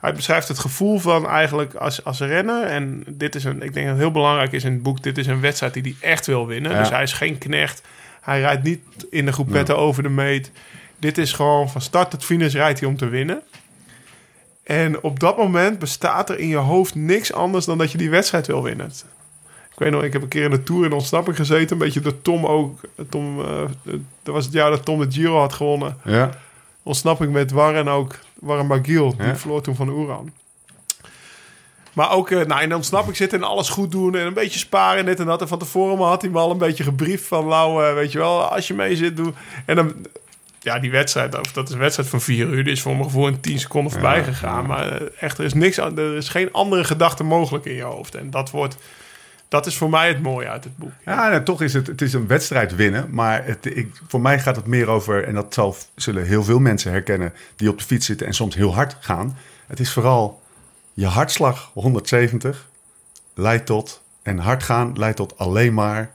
hij 0.00 0.14
beschrijft 0.14 0.48
het 0.48 0.58
gevoel 0.58 0.98
van 0.98 1.28
eigenlijk 1.28 1.74
als, 1.74 2.04
als 2.04 2.20
renner. 2.20 2.64
En 2.66 3.04
dit 3.08 3.34
is 3.34 3.44
een, 3.44 3.62
ik 3.62 3.74
denk 3.74 3.86
dat 3.86 3.94
het 3.94 3.98
heel 3.98 4.10
belangrijk 4.10 4.52
is 4.52 4.64
in 4.64 4.72
het 4.72 4.82
boek. 4.82 5.02
Dit 5.02 5.18
is 5.18 5.26
een 5.26 5.40
wedstrijd 5.40 5.74
die 5.74 5.82
hij 6.00 6.10
echt 6.10 6.26
wil 6.26 6.46
winnen. 6.46 6.72
Ja. 6.72 6.78
Dus 6.78 6.90
hij 6.90 7.02
is 7.02 7.12
geen 7.12 7.38
knecht. 7.38 7.82
Hij 8.20 8.40
rijdt 8.40 8.62
niet 8.62 8.80
in 9.10 9.24
de 9.24 9.32
groepetten 9.32 9.76
over 9.78 10.02
de 10.02 10.08
meet. 10.08 10.50
Dit 10.98 11.18
is 11.18 11.32
gewoon 11.32 11.70
van 11.70 11.80
start 11.80 12.10
tot 12.10 12.24
finish 12.24 12.52
rijdt 12.54 12.80
hij 12.80 12.88
om 12.88 12.96
te 12.96 13.08
winnen. 13.08 13.42
En 14.64 15.02
op 15.02 15.20
dat 15.20 15.36
moment 15.36 15.78
bestaat 15.78 16.30
er 16.30 16.38
in 16.38 16.48
je 16.48 16.56
hoofd 16.56 16.94
niks 16.94 17.32
anders 17.32 17.64
dan 17.64 17.78
dat 17.78 17.92
je 17.92 17.98
die 17.98 18.10
wedstrijd 18.10 18.46
wil 18.46 18.62
winnen. 18.62 18.92
Ik 19.74 19.80
weet 19.80 19.90
nog, 19.90 20.02
ik 20.02 20.12
heb 20.12 20.22
een 20.22 20.28
keer 20.28 20.44
in 20.44 20.50
de 20.50 20.62
Tour 20.62 20.84
in 20.84 20.92
ontsnapping 20.92 21.36
gezeten. 21.36 21.72
Een 21.72 21.78
beetje 21.84 22.00
door 22.00 22.22
Tom 22.22 22.46
ook. 22.46 22.80
Tom, 23.10 23.40
eh, 23.40 23.62
dat 24.22 24.34
was 24.34 24.44
het 24.44 24.54
jaar 24.54 24.70
dat 24.70 24.84
Tom 24.84 25.00
de 25.00 25.12
Giro 25.12 25.38
had 25.38 25.52
gewonnen. 25.52 25.96
ja, 26.04 26.30
Ontsnapping 26.82 27.32
met 27.32 27.50
Warren 27.50 27.88
ook. 27.88 28.18
Warren 28.34 28.66
Magiel. 28.66 29.16
Die 29.16 29.26
Ja. 29.26 29.36
verloor 29.36 29.60
toen 29.62 29.74
van 29.74 29.88
Oeran. 29.88 30.32
Maar 31.92 32.10
ook 32.12 32.30
eh, 32.30 32.44
nou, 32.46 32.62
in 32.62 32.68
de 32.68 32.74
ontsnapping 32.74 33.16
zitten 33.16 33.38
en 33.38 33.48
alles 33.48 33.68
goed 33.68 33.90
doen. 33.90 34.14
En 34.14 34.26
een 34.26 34.34
beetje 34.34 34.58
sparen 34.58 34.98
en 34.98 35.06
dit 35.06 35.20
en 35.20 35.26
dat. 35.26 35.40
En 35.40 35.48
van 35.48 35.58
tevoren 35.58 35.98
had 36.04 36.22
hij 36.22 36.30
me 36.30 36.38
al 36.38 36.50
een 36.50 36.58
beetje 36.58 36.84
gebriefd 36.84 37.24
van... 37.26 37.50
Eh, 37.50 37.94
weet 37.94 38.12
je 38.12 38.18
wel, 38.18 38.42
als 38.42 38.66
je 38.66 38.74
mee 38.74 38.96
zit, 38.96 39.16
doe... 39.16 39.32
En 39.66 39.76
dan... 39.76 39.94
Ja, 40.60 40.78
die 40.78 40.90
wedstrijd, 40.90 41.38
of 41.38 41.52
dat 41.52 41.68
is 41.68 41.74
een 41.74 41.80
wedstrijd 41.80 42.08
van 42.08 42.20
vier 42.20 42.46
uur. 42.46 42.64
Die 42.64 42.72
is 42.72 42.82
voor 42.82 42.92
mijn 42.92 43.04
gevoel 43.04 43.26
in 43.26 43.40
tien 43.40 43.58
seconden 43.58 43.92
voorbij 43.92 44.24
gegaan. 44.24 44.66
Maar 44.66 45.02
echt, 45.20 45.38
er 45.38 45.44
is, 45.44 45.54
niks, 45.54 45.76
er 45.76 46.16
is 46.16 46.28
geen 46.28 46.52
andere 46.52 46.84
gedachte 46.84 47.24
mogelijk 47.24 47.64
in 47.64 47.74
je 47.74 47.82
hoofd. 47.82 48.14
En 48.14 48.30
dat 48.30 48.50
wordt... 48.50 48.76
Dat 49.48 49.66
is 49.66 49.76
voor 49.76 49.90
mij 49.90 50.08
het 50.08 50.22
mooie 50.22 50.48
uit 50.48 50.64
het 50.64 50.76
boek. 50.76 50.92
Ja, 51.04 51.30
en 51.30 51.44
toch 51.44 51.62
is 51.62 51.74
het, 51.74 51.86
het 51.86 52.02
is 52.02 52.12
een 52.12 52.26
wedstrijd 52.26 52.74
winnen. 52.74 53.08
Maar 53.10 53.46
het, 53.46 53.76
ik, 53.76 54.00
voor 54.08 54.20
mij 54.20 54.38
gaat 54.38 54.56
het 54.56 54.66
meer 54.66 54.88
over, 54.88 55.24
en 55.24 55.34
dat 55.34 55.54
zal, 55.54 55.76
zullen 55.94 56.24
heel 56.24 56.44
veel 56.44 56.58
mensen 56.58 56.90
herkennen 56.90 57.32
die 57.56 57.68
op 57.68 57.78
de 57.78 57.84
fiets 57.84 58.06
zitten 58.06 58.26
en 58.26 58.34
soms 58.34 58.54
heel 58.54 58.74
hard 58.74 58.96
gaan. 59.00 59.36
Het 59.66 59.80
is 59.80 59.92
vooral 59.92 60.42
je 60.92 61.06
hartslag 61.06 61.70
170 61.72 62.68
leidt 63.34 63.66
tot, 63.66 64.02
en 64.22 64.38
hard 64.38 64.62
gaan 64.62 64.92
leidt 64.98 65.16
tot 65.16 65.38
alleen 65.38 65.74
maar 65.74 66.10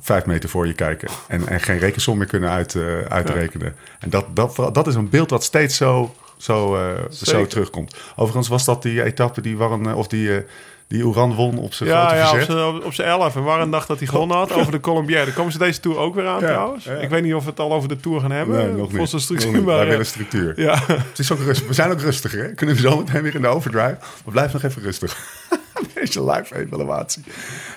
vijf 0.00 0.26
meter 0.26 0.48
voor 0.48 0.66
je 0.66 0.72
kijken. 0.72 1.08
En, 1.28 1.48
en 1.48 1.60
geen 1.60 1.78
rekensom 1.78 2.18
meer 2.18 2.26
kunnen 2.26 2.50
uit, 2.50 2.74
eh, 2.74 3.00
uitrekenen. 3.00 3.76
En 3.98 4.10
dat, 4.10 4.36
dat, 4.36 4.74
dat 4.74 4.86
is 4.86 4.94
een 4.94 5.08
beeld 5.08 5.30
wat 5.30 5.44
steeds 5.44 5.76
zo, 5.76 6.14
zo, 6.36 6.76
eh, 6.76 7.10
zo 7.10 7.46
terugkomt. 7.46 7.96
Overigens 8.16 8.48
was 8.48 8.64
dat 8.64 8.82
die 8.82 9.02
etappe 9.02 9.40
die 9.40 9.56
Warren, 9.56 9.86
eh, 9.86 9.96
of 9.96 10.06
die, 10.06 10.44
die 10.88 11.04
Oeran 11.04 11.34
won 11.34 11.58
op 11.58 11.74
zijn 11.74 11.88
Ja, 11.88 12.00
grote 12.06 12.14
ja 12.16 12.28
verzet. 12.28 12.50
zijn- 12.50 12.84
op, 12.84 12.94
zijn 12.94 13.08
11. 13.08 13.36
En 13.36 13.42
Warren 13.42 13.70
dacht 13.70 13.88
dat 13.88 13.98
hij 13.98 14.06
gewonnen 14.08 14.36
had 14.36 14.52
over 14.52 14.72
de 14.72 14.80
Colombière. 14.80 15.24
Daar 15.24 15.34
komen 15.34 15.52
ze 15.52 15.58
deze 15.58 15.80
Tour 15.80 15.98
ook 15.98 16.14
weer 16.14 16.26
aan 16.26 16.40
Ja, 16.40 16.46
trouwens. 16.46 16.84
ja. 16.84 16.92
Ik 16.92 17.08
weet 17.08 17.22
niet 17.22 17.34
of 17.34 17.44
we 17.44 17.50
het 17.50 17.60
al 17.60 17.72
over 17.72 17.88
de 17.88 17.96
Tour 18.00 18.20
gaan 18.20 18.30
hebben. 18.30 18.56
Nee, 18.56 18.72
nog. 18.76 18.88
Volgens 18.90 19.10
de 19.10 19.18
structuur. 19.18 19.52
Maar, 19.52 19.64
Wij 19.74 19.82
eh, 19.84 19.88
willen 19.90 20.06
structuur. 20.06 20.60
ja. 20.60 20.78
Het 21.10 21.18
is 21.18 21.32
ook 21.32 21.38
rustig. 21.40 21.66
We 21.66 21.72
zijn 21.74 21.90
ook 21.90 22.00
rustiger. 22.00 22.42
Hè? 22.42 22.54
Kunnen 22.54 22.74
we 22.74 22.80
zo 22.80 22.96
meteen 22.96 23.22
weer 23.22 23.34
in 23.34 23.42
de 23.42 23.48
overdrive. 23.48 23.96
Maar 24.24 24.32
blijf 24.32 24.52
nog 24.52 24.62
even 24.62 24.82
rustig. 24.82 25.16
Deze 25.94 26.24
live 26.24 26.54
evaluatie. 26.56 27.22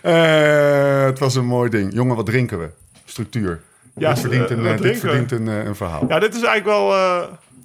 Eh, 0.01 1.03
het 1.03 1.20
was 1.20 1.36
een 1.36 1.46
mooi 1.46 1.70
ding. 1.70 1.94
Jongen, 1.94 2.15
wat 2.15 2.25
drinken 2.25 2.60
we? 2.60 2.70
Structuur. 3.06 3.62
Ja, 3.96 4.10
dit 4.10 4.20
verdient 4.20 4.50
eh, 4.51 4.58
een, 4.58 4.77
dit 4.82 5.00
verdient 5.00 5.32
een, 5.32 5.48
een 5.48 5.75
verhaal. 5.75 6.06
ja, 6.08 6.20
dit 6.20 6.36
is 6.36 6.44
eigenlijk 6.44 6.65
wel... 6.65 6.89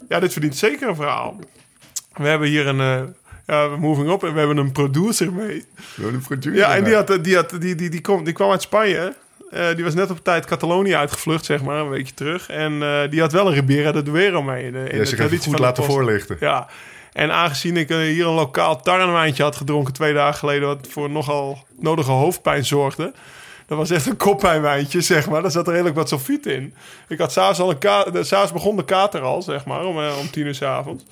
ja, 0.09 0.21
dit 0.21 0.33
verdient 0.33 0.57
zeker 0.57 0.89
een 0.89 0.95
verhaal. 0.95 1.37
We 2.15 2.29
hebben 2.29 2.49
hier 2.49 2.67
een... 2.67 3.15
ja, 3.47 3.67
moving 3.79 4.11
up. 4.11 4.23
En 4.23 4.33
we 4.33 4.39
hebben 4.39 4.57
een 4.57 4.73
producer 4.73 5.33
mee. 5.33 5.65
De 5.95 6.19
frituur. 6.23 6.55
Ja, 6.55 6.75
en 6.75 6.85
die, 6.85 6.95
had, 6.95 7.19
die, 7.25 7.35
had, 7.35 7.51
die, 7.61 7.75
die, 7.75 7.91
die, 7.91 8.01
kwam, 8.01 8.25
die 8.25 8.33
kwam 8.33 8.51
uit 8.51 8.63
Spanje. 8.63 9.15
Eh, 9.51 9.75
die 9.75 9.85
was 9.85 9.95
net 9.95 10.11
op 10.11 10.25
tijd 10.25 10.45
Catalonië 10.45 10.95
uitgevlucht, 10.97 11.45
zeg 11.45 11.63
maar, 11.63 11.77
een 11.81 11.89
weekje 11.89 12.15
terug. 12.15 12.49
En 12.49 12.83
eh, 12.83 13.11
die 13.11 13.21
had 13.21 13.33
wel 13.33 13.47
een 13.47 13.55
Ribera 13.55 13.93
de 13.93 14.03
Duero 14.03 14.43
mee. 14.43 14.65
In 14.65 14.73
de, 14.73 14.79
in 14.79 14.85
Ja, 14.97 15.03
even 15.03 15.17
traditie 15.17 15.51
goed 15.51 15.59
laten 15.59 15.85
voorlichten. 15.85 16.37
Ja, 16.41 16.67
en 17.13 17.33
aangezien 17.33 17.77
ik 17.77 17.91
eh, 17.91 17.97
hier 17.97 18.27
een 18.27 18.33
lokaal 18.35 18.81
tarnwijntje 18.83 19.43
had 19.43 19.57
gedronken 19.57 19.93
twee 19.93 20.13
dagen 20.15 20.39
geleden, 20.39 20.69
wat 20.69 20.87
voor 20.91 21.11
nogal 21.11 21.65
nodige 21.79 22.11
hoofdpijn 22.11 22.65
zorgde. 22.65 23.13
Dat 23.67 23.79
was 23.79 23.91
echt 23.91 24.07
een 24.07 24.17
koppijnwijntje, 24.17 25.01
zeg 25.01 25.29
maar. 25.31 25.43
Daar 25.43 25.51
zat 25.51 25.67
er 25.67 25.73
redelijk 25.73 25.97
wat 25.97 26.09
sulfiet 26.09 26.47
in. 26.47 26.75
Ik 27.09 27.19
had 27.19 27.33
s'avonds 27.33 27.61
al 27.61 27.71
een 27.71 27.79
ka- 27.79 28.05
de- 28.05 28.25
s'avonds 28.25 28.53
begon 28.53 28.77
de 28.77 28.85
kater 28.85 29.21
al, 29.21 29.43
zeg 29.43 29.65
maar, 29.65 29.85
om, 29.85 29.99
eh, 30.01 30.19
om 30.21 30.31
tien 30.31 30.47
uur 30.47 30.55
s'avonds. 30.55 31.05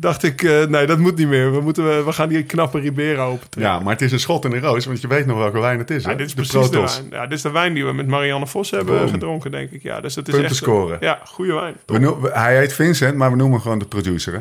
Dacht 0.00 0.22
ik, 0.22 0.42
eh, 0.42 0.64
nee, 0.64 0.86
dat 0.86 0.98
moet 0.98 1.16
niet 1.16 1.28
meer. 1.28 1.52
We, 1.52 1.60
moeten, 1.60 2.04
we 2.04 2.12
gaan 2.12 2.28
die 2.28 2.42
knappe 2.42 2.78
Ribera 2.80 3.24
open 3.24 3.46
Ja, 3.60 3.78
maar 3.80 3.92
het 3.92 4.02
is 4.02 4.12
een 4.12 4.20
schot 4.20 4.44
in 4.44 4.50
de 4.50 4.58
roos, 4.60 4.86
want 4.86 5.00
je 5.00 5.08
weet 5.08 5.26
nog 5.26 5.38
welke 5.38 5.60
wijn 5.60 5.78
het 5.78 5.90
is. 5.90 6.04
Ja, 6.04 6.14
dit 6.14 6.26
is 6.26 6.34
de 6.34 6.42
precies 6.42 6.70
de 6.70 6.78
wijn. 6.80 7.06
Ja, 7.10 7.22
dit 7.26 7.32
is 7.36 7.42
de 7.42 7.50
wijn 7.50 7.74
die 7.74 7.84
we 7.84 7.92
met 7.92 8.06
Marianne 8.06 8.46
Vos 8.46 8.70
hebben 8.70 8.98
Boom. 8.98 9.08
gedronken, 9.08 9.50
denk 9.50 9.70
ik. 9.70 9.82
Ja, 9.82 10.00
dus 10.00 10.14
het 10.14 10.26
is 10.28 10.32
Punten 10.34 10.50
echt... 10.50 10.60
scoren. 10.62 10.96
Ja, 11.00 11.20
goede 11.24 11.52
wijn. 11.52 11.74
We 11.86 11.98
noe- 11.98 12.20
we- 12.20 12.30
hij 12.32 12.56
heet 12.58 12.72
Vincent, 12.72 13.16
maar 13.16 13.30
we 13.30 13.36
noemen 13.36 13.52
hem 13.54 13.62
gewoon 13.62 13.78
de 13.78 13.84
producer. 13.86 14.32
Hè? 14.32 14.40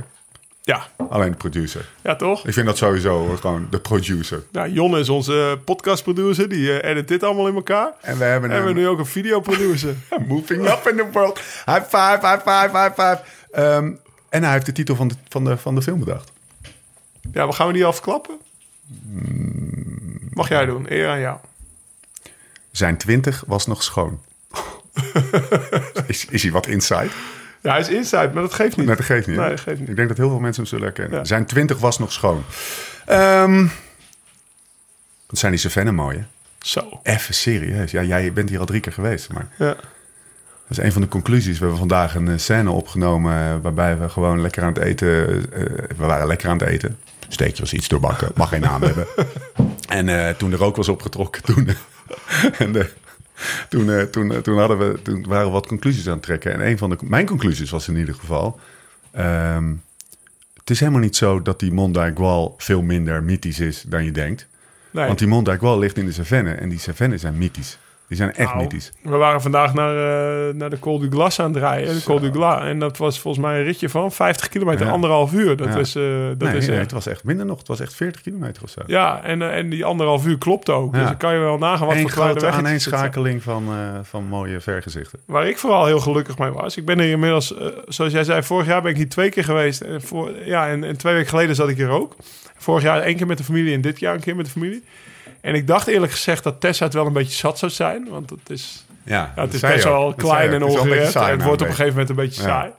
Ja, 0.63 0.81
Alleen 1.09 1.31
de 1.31 1.37
producer. 1.37 1.85
ja 2.03 2.15
toch? 2.15 2.47
Ik 2.47 2.53
vind 2.53 2.65
dat 2.65 2.77
sowieso 2.77 3.35
gewoon 3.39 3.67
de 3.69 3.79
producer. 3.79 4.43
Nou, 4.51 4.69
Jon 4.69 4.97
is 4.97 5.09
onze 5.09 5.59
podcastproducer. 5.65 6.49
Die 6.49 6.79
eh, 6.79 6.89
edit 6.91 7.07
dit 7.07 7.23
allemaal 7.23 7.47
in 7.47 7.55
elkaar. 7.55 7.91
En 8.01 8.17
we 8.17 8.23
hebben 8.23 8.49
En 8.49 8.55
we 8.55 8.61
een 8.61 8.65
hebben 8.65 8.83
nu 8.83 8.87
ook 8.89 8.99
een 8.99 9.05
videoproducer. 9.05 9.93
moving 10.27 10.69
up 10.69 10.87
in 10.91 10.97
the 10.97 11.05
world. 11.11 11.39
High 11.65 11.81
five, 11.81 12.17
high 12.21 12.39
five, 12.49 12.69
high 12.77 12.91
five. 12.93 13.19
Ehm, 13.51 13.91
en 14.37 14.43
hij 14.43 14.53
heeft 14.53 14.65
de 14.65 14.71
titel 14.71 14.95
van 14.95 15.07
de, 15.07 15.15
van 15.29 15.43
de, 15.43 15.57
van 15.57 15.75
de 15.75 15.81
film 15.81 15.99
bedacht. 15.99 16.31
ja, 17.31 17.45
maar 17.45 17.53
gaan 17.53 17.67
we 17.67 17.73
die 17.73 17.85
al 17.85 17.93
verklappen? 17.93 18.37
Mag 20.33 20.49
jij 20.49 20.65
doen. 20.65 20.85
Eer 20.89 21.09
aan 21.09 21.19
jou. 21.19 21.37
Zijn 22.71 22.97
twintig 22.97 23.43
was 23.47 23.67
nog 23.67 23.83
schoon. 23.83 24.19
is, 26.07 26.25
is 26.25 26.43
hij 26.43 26.51
wat 26.51 26.67
inside? 26.67 27.09
Ja, 27.61 27.71
hij 27.71 27.79
is 27.79 27.89
inside, 27.89 28.29
maar 28.33 28.43
dat 28.43 28.53
geeft 28.53 28.77
niet. 28.77 28.85
Nee, 28.85 28.95
dat 28.95 29.05
geeft 29.05 29.27
niet. 29.27 29.37
Nee, 29.37 29.49
dat 29.49 29.59
geeft 29.59 29.79
niet. 29.79 29.89
Ik 29.89 29.95
denk 29.95 30.07
dat 30.07 30.17
heel 30.17 30.29
veel 30.29 30.39
mensen 30.39 30.61
hem 30.61 30.71
zullen 30.71 30.85
herkennen. 30.85 31.17
Ja. 31.17 31.25
Zijn 31.25 31.45
twintig 31.45 31.79
was 31.79 31.99
nog 31.99 32.11
schoon. 32.11 32.43
Ehm 33.05 33.67
wat 35.27 35.39
zijn 35.39 35.51
die 35.51 35.61
Savannah 35.61 35.95
mooi, 35.95 36.17
hè? 36.17 36.23
Zo. 36.59 36.99
Even 37.03 37.33
serieus. 37.33 37.91
Ja, 37.91 38.03
jij 38.03 38.33
bent 38.33 38.49
hier 38.49 38.59
al 38.59 38.65
drie 38.65 38.81
keer 38.81 38.93
geweest, 38.93 39.33
maar... 39.33 39.47
Ja. 39.57 39.75
Dat 40.67 40.77
is 40.77 40.83
een 40.83 40.91
van 40.91 41.01
de 41.01 41.07
conclusies. 41.07 41.53
We 41.53 41.59
hebben 41.59 41.77
vandaag 41.77 42.15
een 42.15 42.27
eh, 42.27 42.37
scène 42.37 42.71
opgenomen 42.71 43.33
eh, 43.33 43.55
waarbij 43.61 43.97
we 43.97 44.09
gewoon 44.09 44.41
lekker 44.41 44.63
aan 44.63 44.73
het 44.73 44.83
eten. 44.83 45.27
eh, 45.51 45.61
we 45.97 46.05
waren 46.05 46.27
lekker 46.27 46.49
aan 46.49 46.57
het 46.57 46.67
eten. 46.67 46.97
Steekje 47.27 47.61
was 47.61 47.73
iets 47.73 47.87
doorbakken, 47.87 48.31
mag 48.35 48.49
geen 48.49 48.61
naam 48.61 48.81
hebben. 48.81 49.07
En 49.87 50.37
toen 50.37 50.49
de 50.49 50.55
rook 50.55 50.75
was 50.75 50.87
opgetrokken, 50.89 51.43
toen, 51.43 51.67
en 52.57 52.71
de, 52.71 52.89
toen, 53.69 54.09
toen, 54.11 54.41
toen, 54.41 54.57
hadden 54.59 54.77
we, 54.77 55.01
toen 55.01 55.25
waren 55.27 55.45
we 55.45 55.51
wat 55.51 55.67
conclusies 55.67 56.07
aan 56.07 56.13
het 56.13 56.21
trekken. 56.21 56.53
En 56.53 56.67
een 56.67 56.77
van 56.77 56.89
de, 56.89 56.97
mijn 57.01 57.25
conclusies 57.25 57.69
was 57.69 57.87
in 57.87 57.95
ieder 57.95 58.13
geval. 58.15 58.59
ehm, 59.11 59.73
het 60.53 60.69
is 60.69 60.79
helemaal 60.79 61.01
niet 61.01 61.15
zo 61.15 61.41
dat 61.41 61.59
die 61.59 61.71
Mont 61.71 61.93
d'Aigual 61.93 62.55
veel 62.57 62.81
minder 62.81 63.23
mythisch 63.23 63.59
is 63.59 63.83
dan 63.87 64.03
je 64.03 64.11
denkt. 64.11 64.47
Nee. 64.91 65.05
Want 65.05 65.19
die 65.19 65.27
Mont 65.27 65.45
d'Aigual 65.45 65.79
ligt 65.79 65.97
in 65.97 66.05
de 66.05 66.11
Cevennes 66.11 66.59
en 66.59 66.69
die 66.69 66.79
Cevennes 66.79 67.21
zijn 67.21 67.37
mythisch. 67.37 67.77
Die 68.07 68.17
zijn 68.17 68.33
echt 68.33 68.49
Nou, 68.53 68.61
mythisch. 68.63 68.91
We 69.01 69.15
waren 69.17 69.41
vandaag 69.41 69.73
naar, 69.73 69.95
eh, 70.49 70.53
naar 70.53 70.69
de 70.69 70.79
Col 70.79 70.99
du 70.99 71.09
Glas 71.09 71.39
aan 71.39 71.53
het 71.53 71.57
rijden. 71.63 71.95
De 71.95 72.03
Col 72.03 72.19
du 72.19 72.31
Glas. 72.31 72.61
En 72.61 72.79
dat 72.79 72.97
was 72.97 73.19
volgens 73.19 73.43
mij 73.45 73.57
een 73.59 73.63
ritje 73.65 73.89
van 73.89 74.11
50 74.11 74.47
kilometer, 74.49 74.85
Ja. 74.85 74.91
anderhalf 74.91 75.33
uur. 75.33 75.57
Dat 75.57 75.67
Ja. 75.67 75.75
is, 75.79 75.95
eh, 75.95 76.03
dat 76.03 76.39
nee, 76.49 76.57
is 76.57 76.65
nee, 76.67 76.71
echt- 76.75 76.83
het 76.83 76.91
was 76.91 77.07
echt 77.07 77.23
minder 77.23 77.45
nog. 77.45 77.57
Het 77.57 77.67
was 77.67 77.79
echt 77.79 77.95
40 77.95 78.21
kilometer 78.21 78.63
of 78.63 78.69
zo. 78.69 78.81
Ja, 78.87 79.23
en, 79.23 79.41
eh, 79.41 79.57
en 79.57 79.69
die 79.69 79.85
anderhalf 79.85 80.25
uur 80.25 80.37
klopt 80.37 80.69
ook. 80.69 80.93
Ja. 80.93 80.99
Dus 80.99 81.07
dan 81.07 81.17
kan 81.17 81.33
je 81.33 81.39
wel 81.39 81.57
nagaan 81.57 81.87
wat 81.87 81.95
Eén 81.95 82.01
voor 82.01 82.11
grote 82.11 82.45
weg 82.45 82.53
aaneenschakeling 82.55 83.43
van, 83.43 83.63
eh, 83.67 83.99
van 84.03 84.23
mooie 84.25 84.59
vergezichten. 84.59 85.19
Waar 85.25 85.47
ik 85.47 85.57
vooral 85.57 85.85
heel 85.85 85.99
gelukkig 85.99 86.37
mee 86.37 86.51
was. 86.51 86.77
Ik 86.77 86.85
ben 86.85 86.99
er 86.99 87.09
inmiddels, 87.09 87.55
eh, 87.57 87.67
zoals 87.87 88.11
jij 88.11 88.23
zei, 88.23 88.43
vorig 88.43 88.67
jaar 88.67 88.81
ben 88.81 88.91
ik 88.91 88.97
hier 88.97 89.09
twee 89.09 89.29
keer 89.29 89.43
geweest. 89.43 89.81
En, 89.81 90.01
voor, 90.01 90.31
ja, 90.45 90.67
en, 90.67 90.83
en 90.83 90.97
twee 90.97 91.13
weken 91.13 91.29
geleden 91.29 91.55
zat 91.55 91.69
ik 91.69 91.77
hier 91.77 91.89
ook. 91.89 92.15
Vorig 92.57 92.83
jaar 92.83 93.01
één 93.01 93.15
keer 93.15 93.27
met 93.27 93.37
de 93.37 93.43
familie 93.43 93.73
en 93.73 93.81
dit 93.81 93.99
jaar 93.99 94.13
een 94.13 94.19
keer 94.21 94.35
met 94.35 94.45
de 94.45 94.51
familie. 94.51 94.83
En 95.41 95.55
ik 95.55 95.67
dacht 95.67 95.87
eerlijk 95.87 96.11
gezegd 96.11 96.43
dat 96.43 96.59
Tessa 96.61 96.85
het 96.85 96.93
wel 96.93 97.05
een 97.05 97.13
beetje 97.13 97.37
zat 97.37 97.59
zou 97.59 97.71
zijn. 97.71 98.07
Want 98.09 98.29
het 98.29 98.49
is, 98.49 98.85
Ja, 99.03 99.33
ja, 99.35 99.41
het 99.41 99.53
is 99.53 99.59
best 99.61 99.83
wel 99.83 100.13
klein 100.13 100.53
en 100.53 100.63
ongerecht. 100.63 101.15
En 101.15 101.29
het 101.29 101.43
wordt 101.43 101.61
op 101.61 101.67
een 101.67 101.73
gegeven 101.73 101.91
moment 101.91 102.09
een 102.09 102.15
beetje 102.15 102.41
saai. 102.41 102.71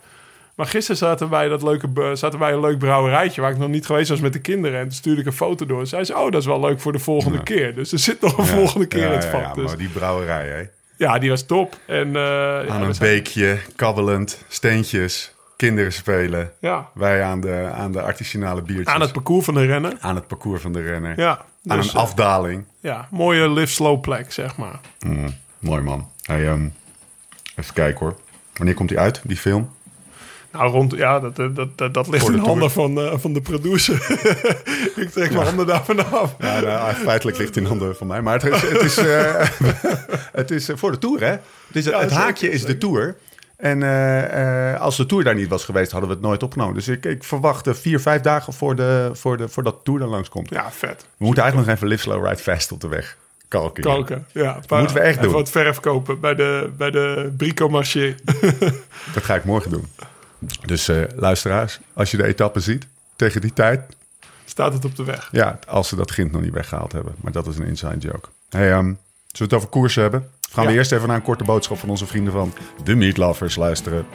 Maar 0.54 0.66
gisteren 0.66 0.96
zaten 0.96 1.26
we 1.26 1.30
bij, 1.32 1.48
dat 1.48 1.62
leuke, 1.62 1.88
zaten 1.94 2.30
we 2.30 2.44
bij 2.44 2.52
een 2.52 2.60
leuk 2.60 2.78
brouwerijtje... 2.78 3.40
waar 3.40 3.50
ik 3.50 3.58
nog 3.58 3.68
niet 3.68 3.86
geweest 3.86 4.08
was 4.08 4.20
met 4.20 4.32
de 4.32 4.40
kinderen. 4.40 4.78
En 4.78 4.82
toen 4.84 4.92
stuurde 4.92 5.20
ik 5.20 5.26
een 5.26 5.32
foto 5.32 5.66
door. 5.66 5.80
En 5.80 5.86
zei 5.86 6.04
ze, 6.04 6.16
oh, 6.16 6.30
dat 6.30 6.40
is 6.40 6.46
wel 6.46 6.60
leuk 6.60 6.80
voor 6.80 6.92
de 6.92 6.98
volgende 6.98 7.36
Ja. 7.36 7.42
keer. 7.42 7.74
Dus 7.74 7.92
er 7.92 7.98
zit 7.98 8.20
nog 8.20 8.38
een 8.38 8.46
volgende 8.46 8.86
keer 8.86 9.04
in 9.04 9.10
het 9.10 9.24
vak. 9.24 9.40
Ja, 9.42 9.52
dus, 9.54 9.64
maar 9.64 9.76
die 9.76 9.88
brouwerij, 9.88 10.46
hè? 10.48 10.62
ja, 11.04 11.18
die 11.18 11.30
was 11.30 11.42
top. 11.46 11.76
En, 11.86 12.16
eh, 12.16 12.66
Aan 12.68 12.82
een 12.82 12.94
beekje, 12.98 13.58
kabbelend, 13.76 14.44
steentjes, 14.48 15.32
kinderen 15.58 15.92
spelen. 15.92 16.52
Ja, 16.60 16.88
Wij 16.94 17.22
aan 17.22 17.40
de, 17.40 17.70
aan 17.74 17.92
de 17.92 18.02
artisanale 18.02 18.62
biertjes. 18.62 18.94
aan 18.94 19.00
het 19.00 19.12
parcours 19.12 19.44
van 19.44 19.54
de 19.54 19.64
renner. 19.66 19.96
aan 20.00 20.14
het 20.14 20.26
parcours 20.26 20.62
van 20.62 20.72
de 20.72 20.82
renner. 20.82 21.18
Ja, 21.18 21.44
aan 21.66 21.76
dus, 21.76 21.86
een 21.86 21.94
eh, 21.94 22.00
afdaling. 22.00 22.64
ja, 22.80 23.08
mooie 23.10 23.50
live 23.50 23.72
slow 23.72 24.00
plek, 24.00 24.32
zeg 24.32 24.56
maar. 24.56 24.80
Mm, 24.98 25.34
mooi 25.58 25.82
man. 25.82 26.10
Hey, 26.22 26.48
ehm, 26.48 26.68
even 27.56 27.74
kijken 27.74 28.06
hoor. 28.06 28.16
Wanneer 28.56 28.74
komt 28.74 28.88
die 28.88 28.98
uit, 28.98 29.20
die 29.24 29.36
film? 29.36 29.70
Nou, 30.52 30.70
rond, 30.70 30.92
ja, 30.92 31.20
dat, 31.20 31.36
dat, 31.76 31.94
dat, 31.94 32.08
ligt 32.08 32.28
in 32.28 32.38
handen 32.38 32.70
van, 32.70 33.00
eh, 33.00 33.18
van 33.18 33.32
de 33.32 33.40
producer. 33.40 33.94
ik 35.02 35.10
trek 35.10 35.32
mijn 35.32 35.46
handen 35.46 35.66
daarvan 35.66 36.12
af. 36.12 36.34
Ja, 36.38 36.60
nou, 36.60 36.94
feitelijk 36.94 37.38
ligt 37.38 37.54
het 37.54 37.64
in 37.64 37.64
handen 37.64 37.96
van 37.96 38.06
mij. 38.06 38.22
Maar 38.22 38.42
het 38.42 38.54
is, 38.54 38.62
het 38.62 38.82
is, 38.82 38.96
eh, 38.96 39.48
het 40.40 40.50
is 40.50 40.70
voor 40.74 40.90
de 40.90 40.98
Tour, 40.98 41.20
hè? 41.20 41.30
Het, 41.30 41.40
is, 41.72 41.84
Ja, 41.84 42.00
het 42.00 42.10
haakje 42.10 42.50
is 42.50 42.64
de 42.64 42.78
Tour. 42.78 43.16
En 43.58 43.82
eh, 43.82 44.72
eh, 44.72 44.80
als 44.80 44.96
de 44.96 45.06
Tour 45.06 45.24
daar 45.24 45.34
niet 45.34 45.48
was 45.48 45.64
geweest, 45.64 45.90
hadden 45.90 46.08
we 46.08 46.14
het 46.14 46.24
nooit 46.24 46.42
opgenomen. 46.42 46.74
Dus 46.74 46.88
ik, 46.88 47.04
ik 47.04 47.24
verwacht 47.24 47.68
vier, 47.70 48.00
vijf 48.00 48.22
dagen 48.22 48.52
voor 48.52 48.76
de, 48.76 49.10
voor 49.12 49.36
de, 49.36 49.48
voordat 49.48 49.74
de 49.76 49.82
Tour 49.82 50.00
dan 50.00 50.08
langskomt. 50.08 50.50
Ja, 50.50 50.70
vet. 50.70 51.06
We 51.16 51.24
moeten 51.24 51.42
eigenlijk 51.42 51.70
nog 51.70 51.76
even 51.76 51.88
Live 51.88 52.02
Slow 52.02 52.26
Ride 52.26 52.42
Fast 52.42 52.72
op 52.72 52.80
de 52.80 52.88
weg 52.88 53.16
kalken. 53.48 53.82
Kalken. 53.82 54.26
Ja, 54.32 54.60
Moeten 54.68 54.94
we 54.94 55.00
echt 55.00 55.10
even 55.10 55.22
doen. 55.22 55.32
wat 55.32 55.50
verf 55.50 55.80
kopen 55.80 56.20
bij 56.20 56.34
de, 56.34 56.70
bij 56.76 56.90
de 56.90 57.32
Brico 57.36 57.68
Marché. 57.68 58.14
Dat 59.14 59.22
ga 59.22 59.34
ik 59.34 59.44
morgen 59.44 59.70
doen. 59.70 59.86
Dus 60.66 60.88
eh, 60.88 61.02
luisteraars, 61.14 61.80
als 61.92 62.10
je 62.10 62.16
de 62.16 62.24
etappe 62.24 62.60
ziet, 62.60 62.86
tegen 63.16 63.40
die 63.40 63.52
tijd... 63.52 63.96
Staat 64.44 64.72
het 64.72 64.84
op 64.84 64.96
de 64.96 65.04
weg. 65.04 65.28
Ja, 65.32 65.58
als 65.66 65.88
ze 65.88 65.96
dat 65.96 66.10
grind 66.10 66.32
nog 66.32 66.42
niet 66.42 66.52
weggehaald 66.52 66.92
hebben. 66.92 67.14
Maar 67.20 67.32
dat 67.32 67.46
is 67.46 67.58
een 67.58 67.66
inside 67.66 67.98
joke. 67.98 68.28
Hey, 68.48 68.70
ehm, 68.70 68.84
zullen 68.84 68.98
we 69.26 69.44
het 69.44 69.54
over 69.54 69.68
koersen 69.68 70.02
hebben? 70.02 70.30
Gaan 70.50 70.66
we 70.66 70.72
eerst 70.72 70.92
even 70.92 71.06
naar 71.06 71.16
een 71.16 71.22
korte 71.22 71.44
boodschap 71.44 71.78
van 71.78 71.88
onze 71.88 72.06
vrienden 72.06 72.32
van 72.32 72.52
de 72.84 72.94
Meat 72.94 73.16
Lovers 73.16 73.56
luisteren. 73.56 74.06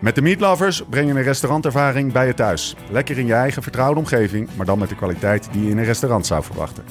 Met 0.00 0.14
de 0.14 0.22
Meat 0.22 0.40
Lovers 0.40 0.82
breng 0.90 1.08
je 1.08 1.14
een 1.14 1.22
restaurantervaring 1.22 2.12
bij 2.12 2.26
je 2.26 2.34
thuis. 2.34 2.76
Lekker 2.90 3.18
in 3.18 3.26
je 3.26 3.34
eigen 3.34 3.62
vertrouwde 3.62 3.98
omgeving, 3.98 4.48
maar 4.56 4.66
dan 4.66 4.78
met 4.78 4.88
de 4.88 4.94
kwaliteit 4.94 5.48
die 5.52 5.64
je 5.64 5.70
in 5.70 5.78
een 5.78 5.84
restaurant 5.84 6.26
zou 6.26 6.42
verwachten. 6.42 6.84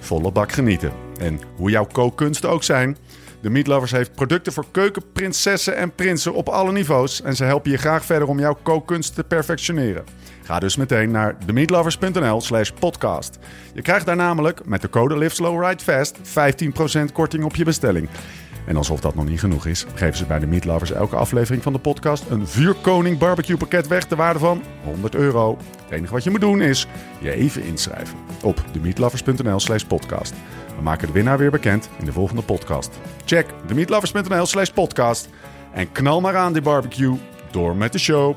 Volle 0.00 0.32
bak 0.32 0.52
genieten. 0.52 0.92
En 1.20 1.40
hoe 1.56 1.70
jouw 1.70 1.86
kookkunsten 1.92 2.50
ook 2.50 2.62
zijn... 2.62 2.96
De 3.40 3.50
Meat 3.50 3.66
Lovers 3.66 3.90
heeft 3.90 4.14
producten 4.14 4.52
voor 4.52 4.64
keukenprinsessen 4.70 5.76
en 5.76 5.94
prinsen 5.94 6.34
op 6.34 6.48
alle 6.48 6.72
niveaus. 6.72 7.22
En 7.22 7.36
ze 7.36 7.44
helpen 7.44 7.70
je 7.70 7.76
graag 7.76 8.04
verder 8.04 8.28
om 8.28 8.38
jouw 8.38 8.58
kookkunst 8.62 9.14
te 9.14 9.24
perfectioneren. 9.24 10.04
Ga 10.48 10.58
dus 10.58 10.76
meteen 10.76 11.10
naar 11.10 11.36
themeatlovers.nl 11.46 12.40
slash 12.40 12.70
podcast. 12.70 13.38
Je 13.74 13.82
krijgt 13.82 14.06
daar 14.06 14.16
namelijk 14.16 14.66
met 14.66 14.80
de 14.80 14.88
code 14.88 15.18
Live 15.18 15.34
Slow 15.34 15.64
Ride 15.64 15.82
Fast 15.82 16.18
15% 16.18 17.12
korting 17.12 17.44
op 17.44 17.56
je 17.56 17.64
bestelling. 17.64 18.08
En 18.66 18.76
alsof 18.76 19.00
dat 19.00 19.14
nog 19.14 19.28
niet 19.28 19.40
genoeg 19.40 19.66
is, 19.66 19.86
geven 19.94 20.16
ze 20.16 20.26
bij 20.26 20.38
de 20.38 20.46
Meat 20.46 20.64
Lovers 20.64 20.92
elke 20.92 21.16
aflevering 21.16 21.62
van 21.62 21.72
de 21.72 21.78
podcast 21.78 22.24
een 22.30 22.46
vuurkoning 22.46 23.18
barbecue 23.18 23.56
pakket 23.56 23.86
weg 23.86 24.04
ter 24.04 24.16
waarde 24.16 24.38
van 24.38 24.62
100 24.84 25.14
euro. 25.14 25.58
Het 25.82 25.90
enige 25.90 26.12
wat 26.12 26.24
je 26.24 26.30
moet 26.30 26.40
doen 26.40 26.60
is 26.60 26.86
je 27.20 27.32
even 27.32 27.62
inschrijven 27.62 28.18
op 28.42 28.64
themeatlovers.nl 28.72 29.60
slash 29.60 29.82
podcast. 29.82 30.34
We 30.76 30.82
maken 30.82 31.06
de 31.06 31.12
winnaar 31.12 31.38
weer 31.38 31.50
bekend 31.50 31.88
in 31.98 32.04
de 32.04 32.12
volgende 32.12 32.42
podcast. 32.42 32.98
Check 33.24 33.46
themeatlovers.nl 33.66 34.46
slash 34.46 34.70
podcast 34.70 35.28
en 35.72 35.92
knal 35.92 36.20
maar 36.20 36.36
aan 36.36 36.52
die 36.52 36.62
barbecue. 36.62 37.16
Door 37.50 37.76
met 37.76 37.92
de 37.92 37.98
show. 37.98 38.36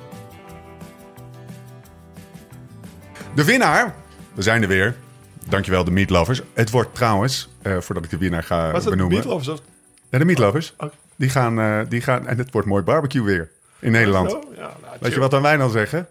De 3.35 3.45
winnaar, 3.45 3.93
we 4.33 4.41
zijn 4.41 4.61
er 4.61 4.67
weer. 4.67 4.95
Dankjewel, 5.49 5.83
de 5.83 5.91
Meat 5.91 6.09
Lovers. 6.09 6.41
Het 6.53 6.69
wordt 6.69 6.95
trouwens, 6.95 7.49
eh, 7.61 7.77
voordat 7.79 8.03
ik 8.03 8.09
de 8.09 8.17
winnaar 8.17 8.43
ga 8.43 8.71
Was 8.71 8.83
het 8.83 8.93
benoemen. 8.93 9.21
Beatles 9.21 9.47
of 9.47 9.61
Ja, 10.09 10.17
de 10.17 10.25
Meat 10.25 10.37
Lovers. 10.37 10.73
Oké. 10.77 10.91
Die, 11.15 11.29
gaan, 11.29 11.59
eh, 11.59 11.79
die 11.89 12.01
gaan, 12.01 12.27
en 12.27 12.37
het 12.37 12.51
wordt 12.51 12.67
mooi 12.67 12.83
barbecue 12.83 13.23
weer 13.23 13.49
in 13.79 13.91
Nederland. 13.91 14.31
zo? 14.31 14.43
Ja, 14.55 14.61
nou, 14.61 14.73
Weet 14.99 15.13
je 15.13 15.19
wat 15.19 15.31
dan 15.31 15.41
wij 15.41 15.57
dan 15.57 15.69
zeggen? 15.69 16.07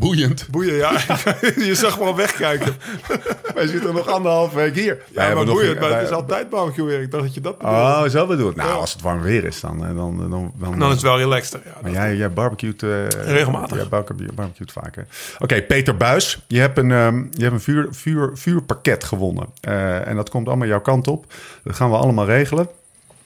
Boeiend. 0.00 0.46
Boeien, 0.50 0.74
ja. 0.74 0.90
je 1.70 1.74
zag 1.74 1.98
me 1.98 2.04
al 2.04 2.16
wegkijken. 2.16 2.74
Wij 3.54 3.66
zitten 3.66 3.94
nog 3.94 4.06
anderhalf 4.08 4.52
week 4.52 4.74
hier. 4.74 5.02
Wij 5.14 5.28
Ja, 5.28 5.34
maar 5.34 5.44
nog- 5.44 5.54
boeiend, 5.54 5.80
maar 5.80 5.90
het 5.98 6.02
is 6.08 6.10
altijd 6.14 6.48
barbecue 6.50 6.84
weer. 6.84 7.00
Ik 7.02 7.10
dacht 7.10 7.24
dat 7.24 7.34
je 7.34 7.40
dat 7.40 7.58
bedoelde. 7.58 7.76
Oh, 7.78 8.04
zo 8.04 8.26
bedoel 8.26 8.50
ik. 8.50 8.56
Nou, 8.56 8.68
Ja. 8.68 8.74
als 8.74 8.92
het 8.92 9.02
warm 9.02 9.20
weer 9.20 9.44
is, 9.44 9.60
dan... 9.60 9.86
eh, 9.86 9.96
dan, 9.96 10.16
dan, 10.30 10.52
dan, 10.58 10.78
Dan 10.78 10.88
is 10.88 10.92
het 10.94 11.02
wel 11.02 11.18
relaxter. 11.18 11.60
Ja, 11.64 11.72
Maar 11.82 11.90
jij, 11.90 12.16
jij 12.16 12.32
barbecuet... 12.32 12.82
eh, 12.82 13.06
Regelmatig. 13.08 13.76
Jij 13.76 13.88
barbecue- 13.88 14.32
barbecuet 14.34 14.72
vaker. 14.72 15.06
Oké, 15.38 15.62
Peter 15.62 15.96
Buis. 15.96 16.44
Je 16.46 16.60
hebt 16.60 16.78
een, 16.78 16.90
ehm, 16.92 17.16
je 17.30 17.42
hebt 17.42 17.54
een 17.54 17.60
vuur, 17.60 17.88
vuur, 17.90 18.30
vuurpakket 18.34 19.04
gewonnen. 19.04 19.46
Eh, 19.60 20.06
en 20.06 20.16
dat 20.16 20.30
komt 20.30 20.46
allemaal 20.48 20.68
jouw 20.68 20.80
kant 20.80 21.08
op. 21.08 21.32
Dat 21.64 21.76
gaan 21.76 21.90
we 21.90 21.96
allemaal 21.96 22.26
regelen. 22.26 22.68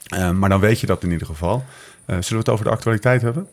Eh, 0.05 0.31
maar 0.31 0.49
dan 0.49 0.59
weet 0.59 0.79
je 0.79 0.87
dat 0.87 1.03
in 1.03 1.11
ieder 1.11 1.27
geval. 1.27 1.63
Eh, 2.05 2.15
zullen 2.15 2.29
we 2.29 2.37
het 2.37 2.49
over 2.49 2.65
de 2.65 2.71
actualiteit 2.71 3.21
hebben? 3.21 3.47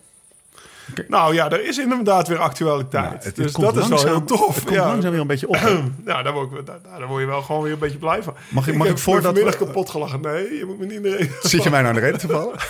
Nou 1.09 1.35
ja, 1.35 1.51
er 1.51 1.65
is 1.69 1.79
inderdaad 1.79 2.29
weer 2.29 2.39
actualiteit. 2.39 3.13
Het- 3.13 3.25
het 3.25 3.37
dus 3.37 3.53
dat 3.53 3.77
is 3.77 3.89
wel 3.89 4.05
heel 4.05 4.25
tof. 4.25 4.55
Het 4.55 4.65
komt 4.65 4.77
ja. 4.77 4.87
langzaam 4.87 5.11
weer 5.11 5.21
een 5.21 5.27
beetje 5.27 5.49
op. 5.49 5.57
Nou, 6.05 6.23
daar 6.25 6.33
word, 6.33 6.53
ik, 6.53 6.67
daar, 6.67 6.79
daar 6.99 7.07
word 7.09 7.21
je 7.21 7.27
wel 7.27 7.43
gewoon 7.43 7.63
weer 7.63 7.73
een 7.73 7.79
beetje 7.79 7.99
blij 7.99 8.23
van. 8.23 8.35
Mag 8.49 8.69
ik- 8.69 8.75
mag 8.75 8.87
ik 8.87 8.99
voordat 8.99 9.25
vanmiddag 9.25 9.59
we- 9.59 9.65
kapot 9.65 9.91
gelachen. 9.91 10.21
Nee, 10.21 10.57
je 10.57 10.65
moet 10.65 10.79
me 10.79 10.85
niet 10.85 10.95
in 10.95 11.03
de 11.03 11.17
reden 11.17 11.33
Zit 11.43 11.63
je 11.63 11.71
mij 11.71 11.83
nou 11.83 11.95
in 11.95 12.01
de 12.01 12.07
reden 12.07 12.21
te 12.21 12.29
vallen? 12.29 12.55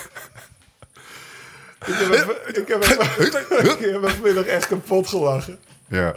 Ik 1.87 1.95
heb, 1.95 2.11
even, 2.12 2.37
ik, 2.62 2.69
heb 2.69 2.83
even, 2.83 3.26
ik 3.73 3.78
heb 3.92 4.00
me 4.00 4.09
vanmiddag 4.09 4.45
echt 4.45 4.66
kapot 4.66 5.09
gelachen. 5.09 5.59
Ja. 5.88 6.14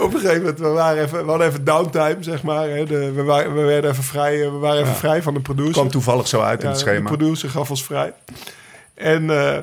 Op 0.00 0.14
een 0.14 0.20
gegeven 0.20 0.38
moment, 0.40 0.58
we, 0.58 0.68
waren 0.68 1.02
even, 1.02 1.24
we 1.24 1.30
hadden 1.30 1.46
even 1.48 1.64
downtime, 1.64 2.16
zeg 2.20 2.42
maar. 2.42 2.68
Hè. 2.68 2.84
De, 2.84 3.12
we, 3.12 3.22
waren, 3.22 3.54
we 3.54 3.60
werden 3.60 3.90
even 3.90 4.02
vrij, 4.04 4.42
eh, 4.44 4.50
we 4.50 4.56
waren 4.58 4.82
even 4.82 4.94
vrij 4.94 5.22
van 5.22 5.34
de 5.34 5.40
producer. 5.40 5.72
Kwam 5.72 5.88
toevallig 5.90 6.28
zo 6.28 6.40
uit 6.40 6.60
in 6.62 6.66
het 6.68 6.74
De 6.76 6.80
schema. 6.82 7.08
producer 7.08 7.48
gaf 7.50 7.70
ons 7.70 7.84
vrij. 7.84 8.12
En 8.94 9.30
eh, 9.30 9.58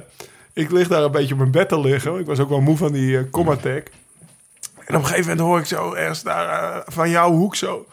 ik 0.60 0.72
lig 0.72 0.88
daar 0.88 1.04
een 1.04 1.12
beetje 1.12 1.34
op 1.34 1.39
mijn 1.39 1.51
bed 1.51 1.70
te 1.70 1.80
liggen. 1.80 2.20
Ik 2.20 2.25
was 2.25 2.39
ook 2.39 2.50
wel 2.50 2.62
moe 2.62 2.78
van 2.78 2.92
die 2.92 3.12
uh, 3.12 3.22
Comatec. 3.32 3.88
En 4.86 4.96
op 4.96 5.01
een 5.01 5.08
gegeven 5.08 5.30
moment 5.30 5.39
hoor 5.39 5.60
ik 5.60 5.66
zo 5.66 5.94
ergens 5.94 6.24
daar 6.24 6.74
eh, 6.75 6.82
van 6.86 7.10
jouw 7.10 7.32
hoek 7.32 7.56
zo... 7.56 7.88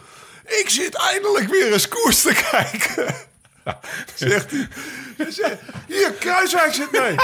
Ik 0.47 0.69
zit 0.69 0.95
eindelijk 0.95 1.49
weer 1.49 1.73
eens 1.73 1.89
koers 1.89 2.23
te 2.23 2.33
kijken. 2.51 3.15
Zegt 4.15 4.51
hij. 4.51 4.69
Zegt, 5.29 5.61
hier, 5.87 6.13
Kruiswijk 6.13 6.75
zit 6.75 6.91
mee. 6.91 7.15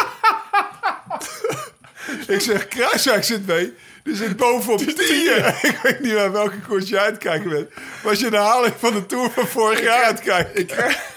ik 2.37 2.41
zeg, 2.41 2.69
Kruiswijk 2.69 3.25
zit 3.25 3.47
mee. 3.47 3.75
Die 4.05 4.17
zit 4.17 4.37
bovenop 4.37 4.79
tien. 4.79 5.47
ik 5.71 5.79
weet 5.83 6.01
niet 6.01 6.15
naar 6.15 6.33
welke 6.33 6.61
koers 6.61 6.89
je 6.89 7.01
aan 7.01 7.07
het 7.07 7.19
kijken 7.19 7.51
bent. 7.51 7.71
Als 8.05 8.19
je 8.19 8.31
de 8.31 8.37
haling 8.37 8.75
van 8.79 8.93
de 8.93 9.07
Tour 9.07 9.31
van 9.31 9.47
vorig 9.47 9.83
jaar 9.83 10.05
aan 10.05 10.15
het 10.15 10.23
kijken... 10.23 10.61
Ik 10.61 10.71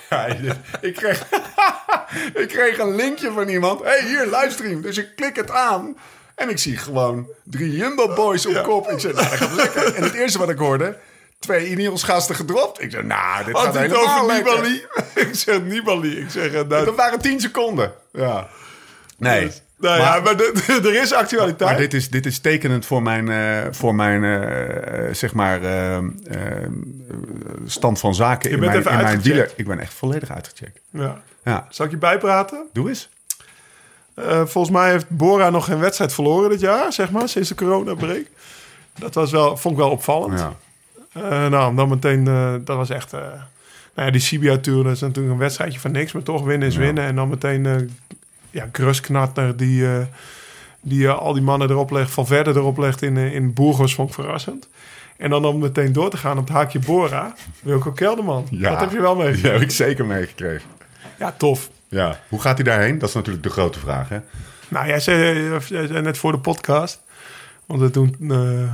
Ja, 0.09 0.25
ik, 0.81 0.95
kreeg, 0.95 1.25
ik 2.43 2.47
kreeg 2.47 2.77
een 2.77 2.95
linkje 2.95 3.31
van 3.31 3.47
iemand. 3.47 3.79
Hé, 3.83 3.89
hey, 3.89 4.05
hier, 4.07 4.25
livestream. 4.25 4.81
Dus 4.81 4.97
ik 4.97 5.15
klik 5.15 5.35
het 5.35 5.51
aan. 5.51 5.97
En 6.35 6.49
ik 6.49 6.57
zie 6.57 6.77
gewoon 6.77 7.27
drie 7.43 7.75
Jumbo 7.75 8.13
Boys 8.13 8.45
op 8.45 8.63
kop. 8.63 8.89
Ik 8.89 8.99
zeg, 8.99 9.13
nou, 9.13 9.29
dat 9.29 9.37
gaat 9.37 9.53
lekker. 9.53 9.95
En 9.95 10.03
het 10.03 10.13
eerste 10.13 10.37
wat 10.37 10.49
ik 10.49 10.57
hoorde... 10.57 10.97
Twee 11.39 11.69
Ineos 11.69 12.03
gasten 12.03 12.35
gedropt. 12.35 12.81
Ik 12.81 12.91
zeg, 12.91 13.03
nou, 13.03 13.45
dit 13.45 13.55
Had 13.55 13.65
gaat 13.65 13.77
helemaal 13.77 14.07
over 14.07 14.25
lekker. 14.25 14.53
Nibali? 14.53 14.85
ik 15.27 15.35
zeg 15.35 15.61
Nibali. 15.61 16.19
Ik 16.19 16.29
zeg, 16.29 16.53
eh, 16.53 16.61
nou, 16.67 16.85
Dat 16.85 16.95
waren 16.95 17.19
tien 17.19 17.39
seconden. 17.39 17.93
Ja. 18.11 18.47
Nee. 19.17 19.51
Nou 19.77 19.99
ja, 19.99 20.19
maar 20.19 20.37
de- 20.37 20.51
de- 20.81 20.89
er 20.89 21.01
is 21.01 21.13
actualiteit. 21.13 21.69
Maar 21.69 21.79
dit 21.79 21.93
is, 21.93 22.09
dit 22.09 22.25
is 22.25 22.39
tekenend 22.39 22.85
voor 22.85 23.01
mijn, 23.01 23.29
eh, 23.29 23.71
voor 23.71 23.95
mijn 23.95 24.23
eh, 24.23 25.13
zeg 25.13 25.33
maar, 25.33 25.63
eh, 25.63 25.97
stand 27.65 27.99
van 27.99 28.15
zaken 28.15 28.49
in 28.51 28.59
bent 28.59 28.71
mijn, 28.71 28.81
even 28.83 28.91
in 28.91 29.03
mijn 29.03 29.21
wieler. 29.21 29.51
Ik 29.55 29.67
ben 29.67 29.79
echt 29.79 29.93
volledig 29.93 30.31
uitgecheckt. 30.31 30.79
ja. 30.89 31.21
Ja, 31.43 31.65
Zal 31.69 31.85
ik 31.85 31.91
je 31.91 31.97
bijpraten? 31.97 32.65
doe 32.73 32.89
eens. 32.89 33.09
Volgens 34.45 34.69
mij 34.69 34.91
heeft 34.91 35.09
Bora 35.09 35.49
nog 35.49 35.65
geen 35.65 35.79
wedstrijd 35.79 36.13
verloren 36.13 36.49
dit 36.49 36.59
jaar, 36.59 36.93
zeg 36.93 37.11
maar, 37.11 37.29
sinds 37.29 37.49
de 37.49 37.55
corona-break. 37.55 38.25
Dat 38.99 39.13
was 39.13 39.31
wel, 39.31 39.57
vond 39.57 39.73
ik 39.75 39.79
wel 39.79 39.89
opvallend. 39.91 40.39
Ja. 41.13 41.49
Nou, 41.49 41.75
dan 41.75 41.89
meteen, 41.89 42.23
dat 42.63 42.77
was 42.77 42.89
echt... 42.89 43.11
nou 43.11 43.25
ja, 43.95 44.09
die 44.11 44.21
Sibia-tour, 44.21 44.83
dat 44.83 44.93
is 44.93 44.99
natuurlijk 45.01 45.33
een 45.33 45.39
wedstrijdje 45.39 45.79
van 45.79 45.91
niks, 45.91 46.11
maar 46.11 46.23
toch 46.23 46.43
winnen 46.43 46.67
is 46.67 46.75
winnen. 46.75 47.03
En 47.03 47.15
dan 47.15 47.29
meteen, 47.29 47.91
ja, 48.55 48.69
Grusknatner, 48.71 49.57
die, 49.57 49.85
eh, 49.85 50.01
die 50.81 51.07
eh, 51.07 51.17
al 51.17 51.33
die 51.33 51.41
mannen 51.41 51.69
erop 51.69 51.91
legt, 51.91 52.11
van 52.11 52.27
verder 52.27 52.57
erop 52.57 52.77
legt 52.77 53.01
in, 53.01 53.17
eh, 53.17 53.33
in 53.33 53.53
Burgos, 53.53 53.95
vond 53.95 54.09
ik 54.09 54.15
verrassend. 54.15 54.67
En 55.17 55.29
dan 55.29 55.45
om 55.45 55.59
meteen 55.59 55.93
door 55.93 56.09
te 56.09 56.17
gaan 56.17 56.37
op 56.37 56.47
het 56.47 56.55
haakje 56.55 56.79
Bora, 56.79 57.35
Wilco 57.61 57.91
Kelderman. 57.91 58.47
Ja. 58.49 58.69
Dat 58.69 58.79
heb 58.79 58.91
je 58.91 59.01
wel 59.01 59.15
meegekregen. 59.15 59.51
heb 59.51 59.61
ik 59.61 59.71
zeker 59.71 60.05
meegekregen. 60.05 60.69
Ja, 61.19 61.31
tof. 61.37 61.69
Ja. 61.87 62.19
Hoe 62.29 62.41
gaat 62.41 62.55
hij 62.55 62.63
daarheen? 62.63 62.97
Dat 62.99 63.09
is 63.09 63.15
natuurlijk 63.15 63.43
de 63.43 63.49
grote 63.49 63.79
vraag. 63.79 64.09
Hè? 64.09 64.19
Nou, 64.67 64.87
jij 64.87 64.99
zei, 64.99 65.49
jij 65.49 65.87
zei 65.87 66.01
net 66.01 66.17
voor 66.17 66.31
de 66.31 66.39
podcast, 66.39 67.01
want 67.65 67.81
we 67.81 67.91
doen 67.91 68.15
eh, 68.29 68.73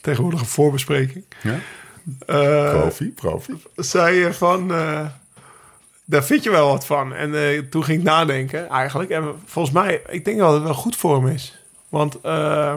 tegenwoordig 0.00 0.40
een 0.40 0.46
voorbespreking. 0.46 1.24
Ja? 1.42 1.58
Profi, 2.70 3.10
profi. 3.10 3.62
zei 3.76 4.16
je 4.16 4.32
van, 4.32 4.72
daar 6.08 6.24
vind 6.24 6.42
je 6.42 6.50
wel 6.50 6.68
wat 6.68 6.86
van. 6.86 7.14
En 7.14 7.34
eh, 7.34 7.58
toen 7.70 7.84
ging 7.84 7.98
ik 7.98 8.04
nadenken 8.04 8.68
eigenlijk. 8.68 9.10
En 9.10 9.24
volgens 9.44 9.74
mij, 9.74 10.02
ik 10.08 10.24
denk 10.24 10.38
dat 10.38 10.52
het 10.52 10.62
wel 10.62 10.74
goed 10.74 10.96
voor 10.96 11.16
hem 11.16 11.26
is. 11.26 11.58
Want 11.88 12.20
eh, 12.20 12.74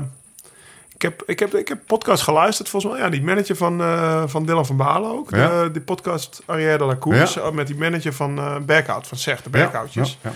ik, 0.94 1.02
heb, 1.02 1.24
ik, 1.26 1.40
heb, 1.40 1.56
ik 1.56 1.68
heb 1.68 1.80
podcast 1.86 2.24
geluisterd 2.24 2.70
volgens 2.70 2.94
mij. 2.94 3.02
Ja, 3.02 3.10
die 3.10 3.22
manager 3.22 3.56
van, 3.56 3.82
eh, 3.82 4.24
van 4.26 4.46
Dylan 4.46 4.66
van 4.66 4.78
Balen 4.78 5.12
ook. 5.12 5.30
Ja. 5.30 5.64
De, 5.64 5.72
die 5.72 5.82
podcast 5.82 6.42
Arrière 6.46 6.78
de 6.78 6.84
la 6.84 6.98
Course. 6.98 7.40
Ja. 7.40 7.52
Met 7.52 7.68
die 7.68 7.78
manager 7.78 8.14
van 8.14 8.64
Berkhout, 8.66 9.08
van 9.08 9.18
Zeg, 9.18 9.42
de 9.42 9.50
Berkhoutjes. 9.50 10.18
Ja, 10.22 10.30
ja. 10.30 10.36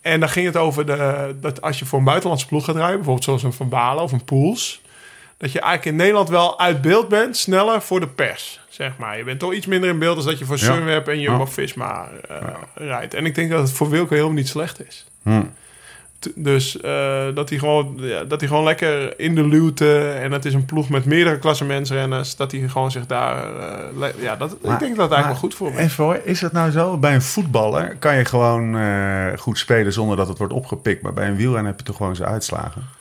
En 0.00 0.20
dan 0.20 0.28
ging 0.28 0.46
het 0.46 0.56
over 0.56 0.86
de, 0.86 1.34
dat 1.40 1.62
als 1.62 1.78
je 1.78 1.84
voor 1.84 1.98
een 1.98 2.04
buitenlandse 2.04 2.46
ploeg 2.46 2.64
gaat 2.64 2.74
rijden, 2.74 2.94
bijvoorbeeld 2.94 3.24
zoals 3.24 3.42
een 3.42 3.52
Van 3.52 3.68
Balen 3.68 4.02
of 4.02 4.12
een 4.12 4.24
Poels, 4.24 4.82
dat 5.42 5.52
je 5.52 5.60
eigenlijk 5.60 5.90
in 5.90 5.96
Nederland 5.96 6.28
wel 6.28 6.58
uit 6.58 6.80
beeld 6.80 7.08
bent, 7.08 7.36
sneller 7.36 7.82
voor 7.82 8.00
de 8.00 8.06
pers, 8.06 8.60
zeg 8.68 8.92
maar. 8.98 9.18
Je 9.18 9.24
bent 9.24 9.38
toch 9.38 9.52
iets 9.52 9.66
minder 9.66 9.90
in 9.90 9.98
beeld 9.98 10.16
dan 10.16 10.26
dat 10.26 10.38
je 10.38 10.44
voor 10.44 10.58
Ja. 10.58 10.64
Sunweb 10.64 11.08
en 11.08 11.20
Jumbo-Visma 11.20 12.08
eh, 12.28 12.36
rijdt. 12.74 13.14
En 13.14 13.26
ik 13.26 13.34
denk 13.34 13.50
dat 13.50 13.60
het 13.60 13.72
voor 13.72 13.90
Wilco 13.90 14.14
helemaal 14.14 14.32
niet 14.34 14.48
slecht 14.48 14.86
is. 14.86 15.06
Hm. 15.22 15.42
Dus 16.34 16.80
eh, 16.80 17.24
dat, 17.34 17.48
hij 17.48 17.58
gewoon, 17.58 17.94
ja, 17.96 18.24
dat 18.24 18.40
hij 18.40 18.48
gewoon 18.48 18.64
lekker 18.64 19.20
in 19.20 19.34
de 19.34 19.46
luwte 19.46 20.08
en 20.08 20.32
het 20.32 20.44
is 20.44 20.54
een 20.54 20.64
ploeg 20.64 20.88
met 20.88 21.04
meerdere 21.04 21.38
klassementsrenners, 21.38 22.36
dat 22.36 22.52
hij 22.52 22.68
gewoon 22.68 22.90
zich 22.90 23.06
daar... 23.06 23.56
eh, 24.00 24.08
ja, 24.18 24.36
dat, 24.36 24.52
ik 24.52 24.58
denk 24.60 24.80
dat 24.80 24.80
het 24.80 24.98
eigenlijk 24.98 25.26
wel 25.26 25.34
goed 25.34 25.54
voor 25.54 25.70
is. 25.72 25.76
Even 25.76 26.04
hoor, 26.04 26.20
is 26.24 26.40
het 26.40 26.52
nou 26.52 26.70
zo? 26.70 26.96
Bij 26.96 27.14
een 27.14 27.22
voetballer 27.22 27.96
kan 27.98 28.16
je 28.16 28.24
gewoon 28.24 28.76
goed 29.38 29.58
spelen 29.58 29.92
zonder 29.92 30.16
dat 30.16 30.28
het 30.28 30.38
wordt 30.38 30.52
opgepikt. 30.52 31.02
Maar 31.02 31.12
bij 31.12 31.28
een 31.28 31.36
wielrenner 31.36 31.70
heb 31.70 31.78
je 31.78 31.84
toch 31.84 31.96
gewoon 31.96 32.16
zijn 32.16 32.28
uitslagen. 32.28 33.00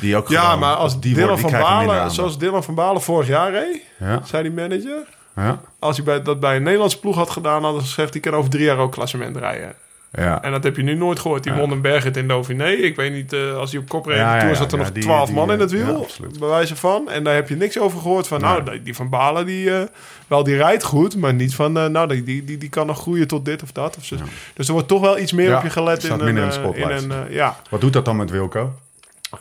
Die 0.00 0.16
ook 0.16 0.28
Ja, 0.28 0.56
maar 0.56 0.74
als 0.74 1.00
die 1.00 1.14
Dylan 1.14 1.28
worden- 1.40 1.50
van 1.50 1.60
Balen, 1.60 2.10
zoals 2.10 2.38
Dylan 2.38 2.64
van 2.64 2.74
Balen 2.74 3.02
vorig 3.02 3.28
jaar 3.28 3.50
reed, 3.52 3.80
Ja, 3.98 4.20
zei 4.24 4.42
die 4.42 4.52
manager, 4.52 5.02
ja, 5.36 5.60
Als 5.78 5.96
hij 5.96 6.04
bij, 6.04 6.22
dat 6.22 6.40
bij 6.40 6.56
een 6.56 6.62
Nederlandse 6.62 6.98
ploeg 7.00 7.16
had 7.16 7.30
gedaan, 7.30 7.62
hadden 7.64 7.82
ze 7.82 7.88
gezegd... 7.88 8.12
die 8.12 8.20
kan 8.22 8.34
over 8.34 8.50
drie 8.50 8.64
jaar 8.64 8.78
ook 8.78 8.92
klassement 8.92 9.36
rijden. 9.36 9.74
ja. 10.12 10.42
En 10.42 10.50
dat 10.50 10.64
heb 10.64 10.76
je 10.76 10.82
nu 10.82 10.94
nooit 10.94 11.18
gehoord. 11.18 11.42
Die 11.42 11.52
Ja. 11.52 11.58
won 11.58 11.70
een 11.70 11.80
berg 11.80 12.04
in 12.04 12.28
Dauphiné. 12.28 12.68
Ik 12.68 12.96
weet 12.96 13.12
niet, 13.12 13.32
eh, 13.32 13.56
als 13.56 13.70
hij 13.72 13.80
op 13.80 13.88
kop 13.88 14.06
reed 14.06 14.16
Ja, 14.16 14.54
zat 14.54 14.72
er 14.72 14.78
nog 14.78 14.90
twaalf 14.90 15.32
man 15.32 15.52
in 15.52 15.60
het 15.60 15.72
eh, 15.72 15.78
ja, 15.78 15.84
wiel, 15.86 16.06
bij 16.38 16.48
wijze 16.48 16.76
van. 16.76 17.10
En 17.10 17.24
daar 17.24 17.34
heb 17.34 17.48
je 17.48 17.56
niks 17.56 17.78
over 17.78 18.00
gehoord 18.00 18.28
van... 18.28 18.40
nou, 18.40 18.80
die- 18.82 18.94
Van 18.94 19.08
Balen, 19.08 19.46
die, 19.46 19.76
eh, 19.78 19.82
wel, 20.26 20.42
die 20.44 20.56
rijdt 20.56 20.82
goed... 20.82 21.16
maar 21.16 21.34
niet 21.34 21.54
van, 21.54 21.72
nou, 21.72 22.06
die, 22.08 22.22
die, 22.22 22.44
die, 22.44 22.58
die 22.58 22.68
kan 22.68 22.86
nog 22.86 22.98
groeien 22.98 23.26
tot 23.28 23.44
dit 23.44 23.62
of 23.62 23.72
dat. 23.72 23.96
Of 23.96 24.04
zo. 24.04 24.16
Dus 24.54 24.66
er 24.66 24.72
wordt 24.72 24.88
toch 24.88 25.00
wel 25.00 25.18
iets 25.18 25.32
meer 25.32 25.56
op 25.56 25.62
je 25.62 25.70
gelet 25.70 26.02
staat 26.02 26.18
in 26.18 26.24
minder 26.24 26.58
een... 26.64 26.74
in 26.74 27.10
een 27.10 27.32
ja. 27.32 27.56
Wat 27.70 27.80
doet 27.80 27.92
dat 27.92 28.04
dan 28.04 28.16
met 28.16 28.30
Wilco? 28.30 28.72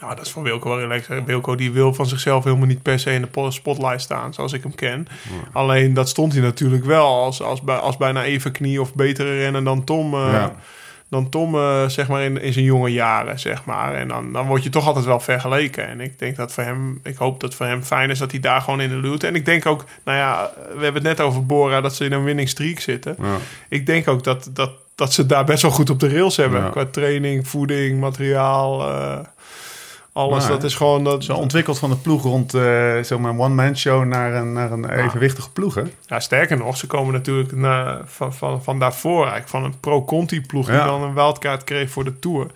Ja, 0.02 0.16
dat 0.16 0.26
is 0.26 0.32
voor 0.32 0.44
Wilco 0.44 0.70
wel 0.70 0.80
relaxed. 0.80 1.26
Wilco 1.26 1.56
die 1.56 1.72
wil 1.72 1.94
van 1.94 2.06
zichzelf 2.06 2.44
helemaal 2.44 2.68
niet 2.68 2.82
per 2.82 3.00
se 3.00 3.12
in 3.14 3.22
de 3.22 3.28
po- 3.28 3.52
spotlight 3.52 4.02
staan, 4.02 4.34
zoals 4.34 4.54
ik 4.54 4.64
hem 4.64 4.76
ken. 4.76 5.08
Alleen 5.54 5.94
dat 5.94 6.10
stond 6.10 6.34
hij 6.34 6.42
natuurlijk 6.42 6.86
wel 6.86 7.08
als, 7.24 7.42
als, 7.42 7.62
bij- 7.62 7.76
als 7.76 7.98
bijna 7.98 8.24
even 8.24 8.52
knie 8.52 8.82
of 8.82 8.94
betere 8.96 9.38
rennen 9.38 9.64
dan 9.64 9.84
Tom. 9.84 10.14
eh, 10.14 10.20
Ja. 10.32 10.56
Dan 11.10 11.30
Tom, 11.30 11.56
eh, 11.56 11.88
zeg 11.88 12.08
maar, 12.08 12.22
in, 12.24 12.42
in 12.42 12.54
zijn 12.54 12.66
jonge 12.66 12.92
jaren, 12.92 13.40
zeg 13.40 13.66
maar. 13.66 13.94
En 13.94 14.08
dan, 14.08 14.32
dan 14.34 14.48
word 14.48 14.64
je 14.64 14.70
toch 14.70 14.88
altijd 14.88 15.06
wel 15.06 15.20
vergeleken. 15.20 15.88
En 15.88 16.00
ik 16.02 16.20
denk 16.20 16.36
dat 16.36 16.54
voor 16.54 16.64
hem, 16.64 17.00
ik 17.04 17.16
hoop 17.16 17.40
dat 17.40 17.56
voor 17.56 17.66
hem 17.66 17.84
fijn 17.84 18.10
is 18.10 18.20
dat 18.20 18.32
hij 18.32 18.40
daar 18.40 18.62
gewoon 18.62 18.82
in 18.82 18.90
de 18.90 18.96
luwte. 18.96 19.28
En 19.28 19.36
ik 19.36 19.46
denk 19.46 19.66
ook, 19.66 19.86
nou 20.06 20.18
ja, 20.18 20.52
we 20.78 20.84
hebben 20.84 20.94
het 20.94 21.18
net 21.18 21.22
over 21.22 21.46
Bora, 21.46 21.82
dat 21.82 21.96
ze 21.96 22.06
in 22.06 22.12
een 22.12 22.24
winning 22.24 22.50
streak 22.50 22.80
zitten. 22.80 23.16
Ja. 23.22 23.36
Ik 23.70 23.86
denk 23.86 24.08
ook 24.08 24.24
dat, 24.24 24.50
dat, 24.54 24.72
dat 24.96 25.14
ze 25.14 25.26
daar 25.26 25.44
best 25.46 25.62
wel 25.62 25.72
goed 25.72 25.90
op 25.90 26.00
de 26.00 26.10
rails 26.10 26.38
hebben. 26.38 26.70
Qua 26.72 26.86
training, 26.86 27.48
voeding, 27.48 28.00
materiaal, 28.00 28.90
eh, 28.92 29.20
alles. 30.14 30.48
Dat 30.48 30.64
is 30.64 30.76
gewoon... 30.76 31.04
Dat, 31.04 31.24
Zo 31.24 31.34
ontwikkeld 31.34 31.80
van 31.80 31.90
de 31.90 31.96
ploeg 31.96 32.24
rond 32.24 32.54
eh 32.54 32.96
zomaar 33.02 33.32
een 33.32 33.40
one-man 33.40 33.78
show 33.78 34.06
naar 34.06 34.34
een, 34.34 34.54
naar 34.54 34.72
een 34.72 34.90
evenwichtige 34.90 35.52
ploeg, 35.52 35.76
hè? 35.76 35.82
ja, 36.06 36.20
sterker 36.20 36.58
nog, 36.58 36.78
ze 36.78 36.88
komen 36.88 37.14
natuurlijk 37.14 37.52
na, 37.56 38.02
van, 38.06 38.34
van, 38.34 38.64
van 38.64 38.80
daarvoor 38.80 39.22
eigenlijk. 39.22 39.50
Van 39.50 39.64
een 39.64 39.80
pro-Conti-ploeg 39.80 40.66
die 40.66 40.76
Ja. 40.76 40.86
dan 40.86 41.02
een 41.02 41.14
wildkaart 41.14 41.64
kreeg 41.64 41.90
voor 41.90 42.04
de 42.04 42.20
Tour. 42.20 42.48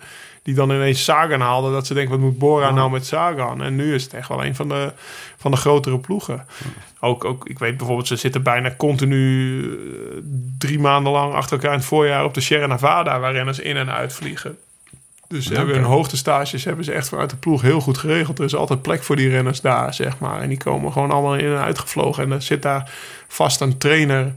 Die 0.42 0.54
dan 0.56 0.70
ineens 0.70 1.04
Sagan 1.04 1.40
haalde. 1.40 1.70
Dat 1.70 1.86
ze 1.86 1.94
denken, 1.94 2.12
wat 2.12 2.20
moet 2.20 2.38
Bora 2.38 2.70
nou 2.70 2.90
met 2.90 3.06
Sagan? 3.06 3.62
En 3.62 3.76
nu 3.76 3.94
is 3.94 4.02
het 4.02 4.14
echt 4.14 4.28
wel 4.28 4.44
een 4.44 4.54
van 4.54 4.68
de, 4.68 4.92
van 5.36 5.50
de 5.50 5.56
grotere 5.56 5.98
ploegen. 5.98 6.46
Ook, 7.00 7.24
ook, 7.24 7.48
ik 7.48 7.58
weet 7.58 7.76
bijvoorbeeld, 7.76 8.08
ze 8.08 8.16
zitten 8.16 8.42
bijna 8.42 8.74
continu 8.76 9.60
eh, 9.62 10.18
drie 10.58 10.78
maanden 10.78 11.12
lang 11.12 11.34
achter 11.34 11.52
elkaar 11.56 11.72
in 11.72 11.78
het 11.78 11.86
voorjaar 11.86 12.24
op 12.24 12.34
de 12.34 12.40
Sierra 12.40 12.66
Nevada. 12.66 13.20
Waar 13.20 13.32
renners 13.32 13.58
in 13.58 13.76
en 13.76 13.90
uitvliegen. 13.92 14.58
Dus 15.28 15.44
ze 15.44 15.50
Ja, 15.52 15.56
hebben 15.58 15.74
hun 15.74 15.84
hoogtestages 15.84 16.64
hebben 16.64 16.84
ze 16.84 16.92
echt 16.92 17.08
vanuit 17.08 17.30
de 17.30 17.36
ploeg 17.36 17.62
heel 17.62 17.80
goed 17.80 17.98
geregeld. 17.98 18.38
Er 18.38 18.44
is 18.44 18.54
altijd 18.54 18.82
plek 18.82 19.02
voor 19.02 19.16
die 19.16 19.28
renners 19.28 19.60
daar, 19.60 19.94
zeg 19.94 20.18
maar. 20.18 20.40
En 20.40 20.48
die 20.48 20.58
komen 20.58 20.92
gewoon 20.92 21.10
allemaal 21.10 21.36
in 21.36 21.46
en 21.46 21.58
uitgevlogen. 21.62 22.24
En 22.24 22.32
er 22.32 22.42
zit 22.42 22.62
daar 22.62 22.90
vast 23.28 23.60
een 23.60 23.78
trainer. 23.78 24.34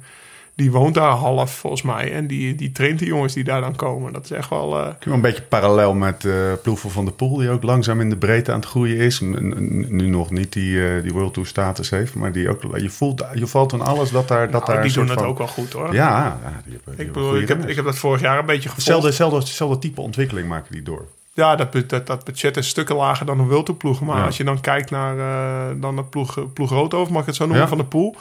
Die 0.56 0.72
woont 0.72 0.94
daar 0.94 1.12
half, 1.12 1.52
volgens 1.56 1.82
mij. 1.82 2.14
En 2.14 2.28
die, 2.28 2.56
die 2.56 2.72
traint 2.72 3.00
die 3.00 3.08
jongens 3.08 3.34
die 3.34 3.44
daar 3.44 3.62
dan 3.62 3.76
komen. 3.76 4.14
Dat 4.14 4.24
is 4.24 4.32
echt 4.32 4.50
wel... 4.50 4.70
Kun 4.70 4.80
je 5.00 5.06
wel 5.06 5.14
een 5.14 5.22
beetje 5.22 5.42
parallel 5.42 5.94
met 5.94 6.28
ploeg 6.62 6.80
van 6.88 7.06
der 7.06 7.14
Poel... 7.14 7.38
die 7.38 7.50
ook 7.50 7.64
langzaam 7.64 8.02
in 8.02 8.10
de 8.10 8.18
breedte 8.18 8.52
aan 8.52 8.60
het 8.60 8.70
groeien 8.70 8.98
is. 8.98 9.20
Nu 9.20 10.08
nog 10.08 10.32
niet 10.32 10.54
die, 10.54 10.86
eh, 10.96 11.02
die 11.04 11.12
World 11.14 11.34
Tour 11.34 11.48
status 11.48 11.90
heeft. 11.90 12.16
Maar 12.16 12.32
die 12.32 12.50
ook, 12.50 12.62
je, 12.78 12.90
voelt, 12.90 13.26
je 13.34 13.48
valt 13.48 13.74
aan 13.74 13.82
alles 13.82 14.12
dat 14.12 14.28
daar... 14.28 14.52
Dat 14.52 14.62
nou, 14.66 14.74
daar 14.74 14.84
die 14.84 14.94
doen 14.94 15.08
het 15.10 15.20
van- 15.20 15.28
ook 15.28 15.38
wel 15.38 15.48
goed, 15.48 15.74
hoor. 15.74 15.94
Ja, 15.94 16.40
ja 16.44 16.62
die 16.66 16.74
hebben, 16.74 16.96
die 16.98 17.06
ik 17.06 17.12
bedoel, 17.14 17.38
ik 17.38 17.48
heb, 17.48 17.68
ik 17.68 17.76
heb 17.76 17.86
dat 17.86 17.98
vorig 17.98 18.22
jaar 18.22 18.40
een 18.40 18.46
beetje 18.46 18.70
gevolgd. 18.70 18.76
Hetzelfde, 18.76 19.08
hetzelfde, 19.08 19.38
hetzelfde 19.38 19.80
type 19.80 20.02
ontwikkeling 20.02 20.48
maken 20.48 20.72
die 20.74 20.84
door. 20.84 21.06
Ja, 21.34 21.56
dat, 21.56 21.90
dat, 21.90 22.08
dat 22.08 22.24
budget 22.24 22.58
is 22.58 22.68
stukken 22.68 22.96
lager 22.96 23.26
dan 23.26 23.40
een 23.40 23.48
World 23.48 23.66
Tour 23.66 23.80
ploeg. 23.80 24.02
Maar 24.02 24.18
Ja. 24.18 24.26
als 24.26 24.38
je 24.38 24.44
dan 24.44 24.62
kijkt 24.62 24.90
naar 24.90 25.18
eh, 25.18 25.76
dan 25.82 25.96
de 25.96 26.04
ploeg, 26.04 26.54
ploeg 26.54 26.70
Roodhoofd, 26.70 27.12
mag 27.12 27.22
ik 27.22 27.28
het 27.28 27.36
zo 27.36 27.44
noemen, 27.44 27.62
Ja. 27.62 27.68
van 27.70 27.78
de 27.78 27.84
pool. 27.84 28.16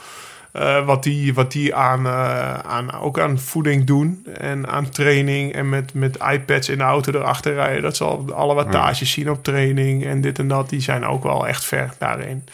Eh, 0.51 0.85
wat 0.85 1.03
die, 1.03 1.33
wat 1.33 1.51
die 1.51 1.75
aan, 1.75 2.05
eh, 2.05 2.53
aan, 2.53 2.93
ook 2.93 3.19
aan 3.19 3.39
voeding 3.39 3.85
doen 3.85 4.25
en 4.37 4.67
aan 4.67 4.89
training 4.89 5.53
en 5.53 5.69
met, 5.69 5.93
met 5.93 6.17
iPads 6.31 6.69
in 6.69 6.77
de 6.77 6.83
auto 6.83 7.11
erachter 7.11 7.53
rijden. 7.53 7.81
Dat 7.81 7.95
zal 7.95 8.33
alle 8.33 8.53
wattages 8.53 9.11
zien 9.11 9.29
op 9.29 9.43
training 9.43 10.05
en 10.05 10.21
dit 10.21 10.39
en 10.39 10.47
dat. 10.47 10.69
Die 10.69 10.81
zijn 10.81 11.05
ook 11.05 11.23
wel 11.23 11.47
echt 11.47 11.65
ver 11.65 11.93
daarin. 11.97 12.45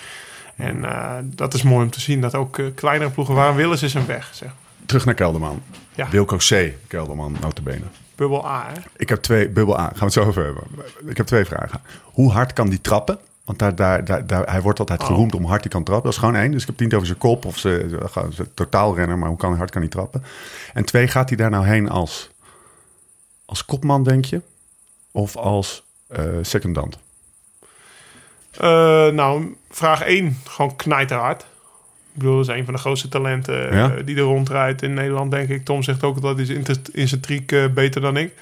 En 0.55 0.85
eh, 0.85 1.11
dat 1.23 1.53
is 1.53 1.63
mooi 1.63 1.83
om 1.83 1.91
te 1.91 2.01
zien 2.01 2.21
dat 2.21 2.35
ook 2.35 2.61
kleinere 2.75 3.09
ploegen, 3.09 3.35
waar 3.35 3.55
Willis 3.55 3.83
is 3.83 3.93
een 3.93 4.05
weg. 4.05 4.29
Zeg. 4.33 4.49
Terug 4.85 5.05
naar 5.05 5.15
Kelderman. 5.15 5.61
Ja. 5.95 6.09
Wilco 6.09 6.37
C. 6.37 6.71
Kelderman, 6.87 7.37
notabene. 7.41 7.85
Bubbel 8.15 8.47
A, 8.47 8.65
hè? 8.73 8.79
Ik 8.95 9.09
heb 9.09 9.21
twee, 9.21 9.49
bubbel 9.49 9.79
A, 9.79 9.83
gaan 9.83 9.93
we 9.93 10.03
het 10.03 10.13
zo 10.13 10.23
over 10.23 10.43
hebben. 10.43 10.63
Ik 11.05 11.17
heb 11.17 11.25
twee 11.25 11.45
vragen. 11.45 11.81
Hoe 12.03 12.31
hard 12.31 12.53
kan 12.53 12.69
die 12.69 12.81
trappen? 12.81 13.19
Want 13.47 13.59
daar, 13.59 13.75
daar, 13.75 14.05
daar, 14.05 14.27
daar- 14.27 14.51
hij 14.51 14.61
wordt 14.61 14.79
altijd 14.79 15.03
geroemd 15.03 15.35
om 15.35 15.45
hard 15.45 15.61
hij 15.61 15.71
kan 15.71 15.83
trappen. 15.83 16.05
Dat 16.05 16.13
is 16.13 16.19
gewoon 16.19 16.35
één. 16.41 16.51
Dus 16.51 16.61
ik 16.61 16.67
heb 16.67 16.75
het 16.75 16.85
niet 16.85 16.93
over 16.93 17.07
zijn 17.07 17.19
kop 17.19 17.45
of 17.45 17.57
zijn, 17.57 17.89
zijn, 17.89 18.33
zijn 18.33 18.47
totaalrenner. 18.53 19.17
Maar 19.17 19.29
hoe 19.29 19.37
kan, 19.37 19.55
hard 19.57 19.71
kan 19.71 19.81
hij 19.81 19.89
trappen? 19.89 20.23
En 20.73 20.85
twee, 20.85 21.07
gaat 21.07 21.27
hij 21.29 21.37
daar 21.37 21.49
nou 21.49 21.65
heen 21.65 21.89
als, 21.89 22.29
als 23.45 23.65
kopman, 23.65 24.03
denk 24.03 24.25
je? 24.25 24.41
Of 25.11 25.35
als 25.35 25.83
eh, 26.07 26.23
secondant? 26.41 26.97
Eh, 28.51 29.07
nou, 29.07 29.55
vraag 29.69 30.01
1, 30.01 30.37
gewoon 30.43 30.75
knijterhard. 30.75 31.41
Ik 31.41 32.23
bedoel, 32.23 32.35
dat 32.37 32.47
is 32.47 32.55
een 32.59 32.65
van 32.65 32.73
de 32.73 32.79
grootste 32.79 33.09
talenten 33.09 33.69
eh, 33.69 34.05
die 34.05 34.15
er 34.15 34.21
rondrijdt 34.21 34.81
in 34.81 34.93
Nederland, 34.93 35.31
denk 35.31 35.49
ik. 35.49 35.65
Tom 35.65 35.83
zegt 35.83 36.03
ook 36.03 36.21
dat 36.21 36.35
hij 36.35 36.43
is 36.43 36.49
int- 36.49 36.69
intrinsiek 36.95 37.51
eh, 37.51 37.67
beter 37.67 38.01
dan 38.01 38.17
ik. 38.17 38.33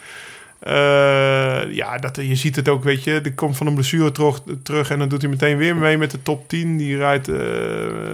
Eh, 0.59 1.71
ja, 1.71 1.97
dat, 1.97 2.15
je 2.15 2.35
ziet 2.35 2.55
het 2.55 2.69
ook, 2.69 2.83
weet 2.83 3.03
je. 3.03 3.21
Die 3.21 3.33
komt 3.33 3.57
van 3.57 3.67
een 3.67 3.73
blessure 3.73 4.11
terug, 4.11 4.41
terug 4.63 4.89
en 4.89 4.99
dan 4.99 5.09
doet 5.09 5.21
hij 5.21 5.29
meteen 5.29 5.57
weer 5.57 5.75
mee 5.75 5.97
met 5.97 6.11
de 6.11 6.21
top 6.21 6.47
10. 6.49 6.77
Die 6.77 6.97
rijdt 6.97 7.27
eh, 7.27 7.35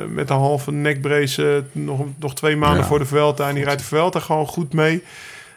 met 0.09 0.29
een 0.29 0.35
halve 0.35 0.71
nekbrace 0.71 1.63
nog, 1.71 2.05
nog 2.19 2.35
twee 2.35 2.55
maanden 2.55 2.79
Ja. 2.81 2.85
voor 2.87 2.99
de 2.99 3.05
Vuelta. 3.05 3.47
En 3.47 3.55
die 3.55 3.63
rijdt 3.63 3.79
de 3.79 3.85
Vuelta 3.87 4.19
gewoon 4.19 4.47
goed 4.47 4.73
mee. 4.73 5.03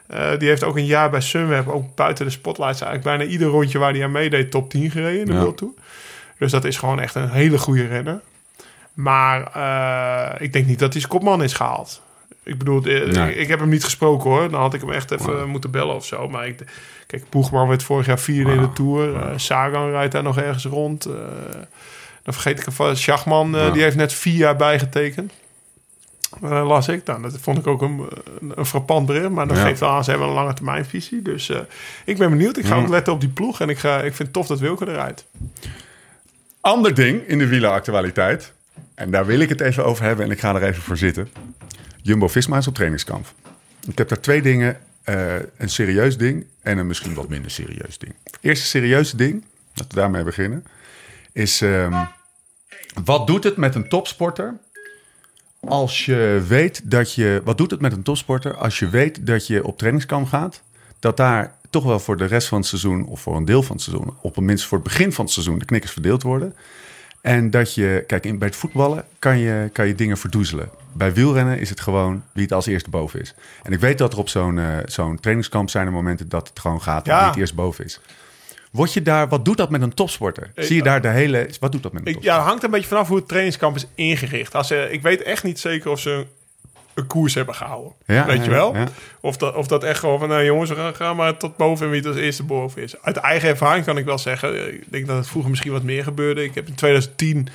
Eh, 0.06 0.38
die 0.38 0.48
heeft 0.48 0.64
ook 0.64 0.76
een 0.76 0.86
jaar 0.86 1.10
bij 1.10 1.20
Sunweb, 1.20 1.68
ook 1.68 1.94
buiten 1.94 2.24
de 2.24 2.30
spotlights, 2.30 2.80
eigenlijk 2.80 3.16
bijna 3.18 3.32
ieder 3.32 3.48
rondje 3.48 3.78
waar 3.78 3.92
hij 3.92 4.04
aan 4.04 4.12
meedeed, 4.12 4.50
top 4.50 4.70
10 4.70 4.90
gereden 4.90 5.20
in 5.20 5.26
de 5.26 5.32
Ja. 5.32 5.38
World 5.38 5.56
Tour. 5.56 5.72
Dus 6.38 6.50
dat 6.50 6.64
is 6.64 6.76
gewoon 6.76 7.00
echt 7.00 7.14
een 7.14 7.30
hele 7.30 7.58
goede 7.58 7.86
renner. 7.86 8.20
Maar 8.94 9.40
ik 10.42 10.52
denk 10.52 10.66
niet 10.66 10.78
dat 10.78 10.92
hij 10.92 11.00
zijn 11.00 11.12
kopman 11.12 11.42
is 11.42 11.52
gehaald. 11.52 12.02
Ik 12.44 12.58
bedoel, 12.58 12.84
eh, 12.84 13.06
Nee. 13.12 13.30
ik, 13.34 13.36
ik 13.40 13.48
heb 13.48 13.58
hem 13.60 13.68
niet 13.68 13.84
gesproken 13.84 14.30
hoor. 14.30 14.50
Dan 14.50 14.60
had 14.60 14.74
ik 14.74 14.80
hem 14.80 14.90
echt 14.92 15.10
even 15.10 15.34
Nee. 15.36 15.44
moeten 15.44 15.70
bellen 15.70 15.94
of 15.94 16.04
zo. 16.06 16.28
Maar 16.28 16.46
ik, 16.46 16.58
kijk, 17.06 17.24
Boegman 17.30 17.68
werd 17.68 17.82
vorig 17.82 18.06
jaar 18.06 18.18
vierde 18.18 18.52
in 18.52 18.60
de 18.60 18.72
Tour. 18.72 19.16
Eh, 19.16 19.28
Sagan 19.36 19.90
rijdt 19.90 20.12
daar 20.12 20.22
nog 20.22 20.38
ergens 20.38 20.64
rond. 20.64 21.04
Eh, 21.04 21.12
dan 22.22 22.34
vergeet 22.34 22.60
ik 22.60 22.66
even, 22.66 22.96
Schachman, 22.96 23.52
die 23.72 23.82
heeft 23.82 23.96
net 23.96 24.12
vier 24.12 24.36
jaar 24.36 24.56
bijgetekend. 24.56 25.32
Eh, 26.42 26.66
las 26.66 26.88
ik. 26.88 27.04
Nou, 27.04 27.22
dat 27.22 27.38
vond 27.40 27.58
ik 27.58 27.66
ook 27.66 27.82
een, 27.82 28.04
frappant 28.64 29.06
bericht. 29.06 29.30
Maar 29.30 29.46
dat 29.48 29.56
Ja. 29.56 29.62
geeft 29.64 29.80
wel 29.80 29.88
aan, 29.90 30.04
ze 30.04 30.10
hebben 30.10 30.28
een 30.28 30.34
lange 30.34 30.54
termijnvisie. 30.54 31.22
Dus 31.22 31.50
ik 32.04 32.18
ben 32.18 32.30
benieuwd. 32.30 32.56
Ik 32.56 32.64
ga 32.66 32.76
ook 32.76 32.88
letten 32.88 33.12
op 33.12 33.20
die 33.20 33.28
ploeg. 33.28 33.60
En 33.60 33.68
ik, 33.68 33.78
ga, 33.78 33.96
ik 33.96 34.02
vind 34.14 34.18
het 34.18 34.32
tof 34.32 34.46
dat 34.46 34.58
Wilke 34.58 34.88
eruit. 34.88 35.24
Ander 36.60 36.94
ding 36.94 37.26
in 37.26 37.38
de 37.38 37.46
wieleractualiteit. 37.46 38.52
En 38.94 39.10
daar 39.10 39.26
wil 39.26 39.40
ik 39.40 39.48
het 39.48 39.60
even 39.60 39.84
over 39.84 40.04
hebben 40.04 40.24
en 40.24 40.30
ik 40.30 40.40
ga 40.40 40.54
er 40.54 40.62
even 40.62 40.82
voor 40.82 40.96
zitten. 40.96 41.28
Jumbo-Visma 42.04 42.56
is 42.56 42.66
op 42.66 42.74
trainingskamp. 42.74 43.32
Ik 43.88 43.98
heb 43.98 44.08
daar 44.08 44.20
twee 44.20 44.42
dingen. 44.42 44.78
eh, 45.04 45.34
een 45.56 45.68
serieus 45.68 46.16
ding 46.16 46.46
en 46.62 46.78
een 46.78 46.86
misschien 46.86 47.14
wat 47.14 47.28
minder 47.28 47.50
serieus 47.50 47.98
ding. 47.98 48.14
Het 48.24 48.38
eerste 48.40 48.66
serieuze 48.66 49.16
ding, 49.16 49.44
dat 49.72 49.86
we 49.88 49.94
daarmee 49.94 50.22
beginnen, 50.22 50.64
is... 51.32 51.60
ehm, 51.60 52.04
wat 53.04 53.26
doet 53.26 53.44
het 53.44 53.56
met 53.56 53.74
een 53.74 53.88
topsporter 53.88 54.56
als 55.60 56.04
je 56.04 56.44
weet 56.48 56.90
dat 56.90 57.14
je... 57.14 57.40
Wat 57.44 57.58
doet 57.58 57.70
het 57.70 57.80
met 57.80 57.92
een 57.92 58.02
topsporter 58.02 58.54
als 58.54 58.78
je 58.78 58.88
weet 58.88 59.26
dat 59.26 59.46
je 59.46 59.64
op 59.64 59.78
trainingskamp 59.78 60.28
gaat? 60.28 60.62
Dat 60.98 61.16
daar 61.16 61.54
toch 61.70 61.84
wel 61.84 62.00
voor 62.00 62.16
de 62.16 62.24
rest 62.24 62.48
van 62.48 62.58
het 62.58 62.66
seizoen... 62.66 63.06
of 63.06 63.20
voor 63.20 63.36
een 63.36 63.44
deel 63.44 63.62
van 63.62 63.76
het 63.76 63.84
seizoen... 63.84 64.16
op 64.20 64.34
het 64.34 64.44
minst 64.44 64.66
voor 64.66 64.78
het 64.78 64.86
begin 64.86 65.12
van 65.12 65.24
het 65.24 65.34
seizoen... 65.34 65.58
de 65.58 65.64
knikkers 65.64 65.92
verdeeld 65.92 66.22
worden. 66.22 66.56
En 67.24 67.50
dat 67.50 67.74
je... 67.74 68.04
Kijk, 68.06 68.24
in, 68.24 68.38
bij 68.38 68.48
het 68.48 68.56
voetballen 68.56 69.04
kan 69.18 69.38
je, 69.38 69.68
kan 69.72 69.86
je 69.86 69.94
dingen 69.94 70.16
verdoezelen. 70.18 70.68
Bij 70.92 71.12
wielrennen 71.14 71.58
is 71.58 71.68
het 71.70 71.80
gewoon 71.80 72.22
wie 72.32 72.42
het 72.42 72.52
als 72.52 72.66
eerste 72.66 72.90
boven 72.90 73.20
is. 73.20 73.34
En 73.62 73.72
ik 73.72 73.80
weet 73.80 73.98
dat 73.98 74.12
er 74.12 74.18
op 74.18 74.28
zo'n 74.28 74.58
eh, 74.58 74.66
zo'n 74.86 75.20
trainingskamp 75.20 75.70
zijn 75.70 75.86
er 75.86 75.92
momenten... 75.92 76.28
dat 76.28 76.48
het 76.48 76.58
gewoon 76.60 76.82
gaat 76.82 77.06
om 77.06 77.12
Ja. 77.12 77.18
wie 77.18 77.28
het 77.28 77.36
eerst 77.38 77.54
boven 77.54 77.84
is. 77.84 78.00
Word 78.72 78.92
je 78.92 79.02
daar, 79.02 79.28
wat 79.28 79.44
doet 79.44 79.56
dat 79.56 79.70
met 79.70 79.82
een 79.82 79.94
topsporter? 79.94 80.50
Zie 80.56 80.76
je 80.76 80.82
daar 80.82 81.00
de 81.02 81.08
hele. 81.08 81.48
Wat 81.60 81.72
doet 81.72 81.82
dat 81.82 81.92
met 81.92 82.00
een 82.02 82.06
Ik, 82.08 82.12
topsporter? 82.14 82.42
ja, 82.42 82.48
hangt 82.48 82.64
een 82.64 82.70
beetje 82.70 82.88
vanaf 82.88 83.08
hoe 83.08 83.16
het 83.16 83.28
trainingskamp 83.28 83.76
is 83.76 83.86
ingericht. 83.94 84.54
Als, 84.54 84.66
ze- 84.66 84.88
ik 84.90 85.02
weet 85.02 85.22
echt 85.22 85.42
niet 85.44 85.58
zeker 85.58 85.90
of 85.90 86.00
ze 86.00 86.26
een, 86.94 87.06
koers 87.06 87.34
hebben 87.34 87.54
gehouden. 87.54 87.92
Ja, 88.06 88.26
weet 88.26 88.36
ja, 88.36 88.44
je 88.44 88.50
wel? 88.50 88.74
ja. 88.76 88.88
Of, 89.20 89.36
dat, 89.36 89.54
of 89.54 89.66
dat 89.66 89.84
echt 89.84 89.98
gewoon 89.98 90.18
van, 90.18 90.28
nou 90.28 90.44
jongens, 90.44 90.70
we 90.70 90.76
gaan, 90.76 90.94
gaan 90.94 91.16
maar 91.16 91.36
tot 91.36 91.56
boven 91.56 91.84
en 91.84 91.90
wie 91.90 92.00
het 92.00 92.08
als 92.08 92.18
eerste 92.18 92.42
boven 92.42 92.82
is. 92.82 93.02
Uit 93.02 93.16
eigen 93.16 93.48
ervaring 93.48 93.84
kan 93.84 93.96
ik 93.96 94.04
wel 94.04 94.18
zeggen. 94.18 94.74
Ik 94.74 94.92
denk 94.92 95.06
dat 95.06 95.16
het 95.16 95.28
vroeger 95.28 95.50
misschien 95.50 95.72
wat 95.72 95.82
meer 95.82 96.04
gebeurde. 96.04 96.44
Ik 96.44 96.54
heb 96.54 96.66
in 96.66 96.74
2010 96.74 97.48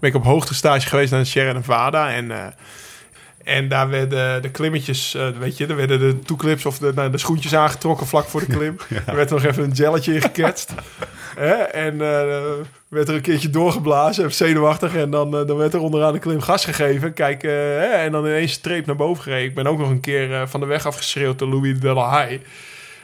ben 0.00 0.10
ik 0.10 0.16
op 0.16 0.24
hoogtestage 0.24 0.88
geweest 0.88 1.10
naar 1.10 1.26
Sierra 1.26 1.52
Nevada. 1.52 2.12
En, 2.12 2.30
eh, 2.30 2.46
en 3.44 3.68
daar 3.68 3.88
werden 3.88 4.42
de 4.42 4.50
klimmetjes, 4.50 5.14
eh, 5.14 5.28
weet 5.28 5.56
je, 5.56 5.66
er 5.66 5.76
werden 5.76 5.98
de 5.98 6.18
toeclips 6.20 6.66
of 6.66 6.78
de, 6.78 6.92
nou, 6.94 7.10
de 7.10 7.18
schoentjes 7.18 7.54
aangetrokken 7.54 8.06
vlak 8.06 8.28
voor 8.28 8.40
de 8.40 8.46
klim. 8.46 8.76
Er 9.06 9.14
werd 9.14 9.30
nog 9.30 9.44
even 9.44 9.64
een 9.64 9.76
gelletje 9.76 10.14
ingeketst. 10.14 10.72
En 11.72 12.00
eh, 12.00 12.26
werd 12.90 13.08
er 13.08 13.14
een 13.14 13.20
keertje 13.20 13.50
doorgeblazen, 13.50 14.24
even 14.24 14.36
zenuwachtig. 14.36 14.94
En 14.94 15.10
dan, 15.10 15.36
eh, 15.36 15.46
dan 15.46 15.56
werd 15.56 15.74
er 15.74 15.80
onderaan 15.80 16.12
de 16.12 16.18
klim 16.18 16.40
gas 16.40 16.64
gegeven. 16.64 17.12
Kijk, 17.12 17.42
eh, 17.42 17.50
hè? 17.50 17.84
en 17.84 18.12
dan 18.12 18.26
ineens 18.26 18.52
streep 18.52 18.86
naar 18.86 18.96
boven 18.96 19.22
gereden. 19.22 19.44
Ik 19.48 19.54
ben 19.54 19.66
ook 19.66 19.78
nog 19.78 19.90
een 19.90 20.00
keer 20.00 20.34
eh, 20.34 20.46
van 20.46 20.60
de 20.60 20.66
weg 20.66 20.86
afgeschreeuwd 20.86 21.38
door 21.38 21.48
Louis 21.48 21.80
de 21.80 21.92
la 21.92 22.08
Haye. 22.08 22.40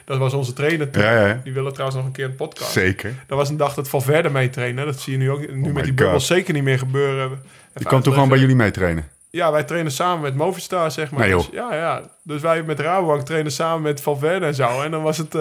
Dat 0.05 0.17
was 0.17 0.33
onze 0.33 0.53
trainer 0.53 0.89
toen. 0.89 1.03
Ja, 1.03 1.27
ja. 1.27 1.41
Die 1.43 1.53
willen 1.53 1.71
trouwens 1.71 1.97
nog 1.97 2.07
een 2.07 2.13
keer 2.13 2.25
een 2.25 2.35
podcast. 2.35 2.71
Zeker. 2.71 3.13
Dat 3.27 3.37
was 3.37 3.49
een 3.49 3.57
dag 3.57 3.73
dat 3.73 3.89
Valverde 3.89 4.29
mee 4.29 4.49
trainen. 4.49 4.85
Dat 4.85 4.99
zie 4.99 5.13
je 5.13 5.19
nu 5.19 5.31
ook 5.31 5.39
nu 5.39 5.47
my 5.47 5.71
met 5.71 5.83
die 5.83 5.83
God. 5.83 5.95
bubbels 5.95 6.25
zeker 6.25 6.53
niet 6.53 6.63
meer 6.63 6.79
gebeuren. 6.79 7.25
Even 7.25 7.39
Die 7.73 7.85
kwam 7.85 8.01
toch 8.01 8.13
gewoon 8.13 8.29
bij 8.29 8.39
jullie 8.39 8.55
meetrainen? 8.55 9.07
ja, 9.29 9.51
wij 9.51 9.63
trainen 9.63 9.91
samen 9.91 10.21
met 10.21 10.35
Movistar, 10.35 10.91
zeg 10.91 11.11
maar. 11.11 11.19
Nee. 11.19 11.35
Dus, 11.35 11.49
ja, 11.51 11.75
ja. 11.75 12.01
Dus 12.23 12.41
wij 12.41 12.63
met 12.63 12.79
Rabobank 12.79 13.21
trainen 13.21 13.51
samen 13.51 13.81
met 13.81 14.01
Valverde 14.01 14.45
en 14.45 14.55
zo. 14.55 14.81
En 14.81 14.91
dan 14.91 15.01
was 15.01 15.17
het... 15.17 15.35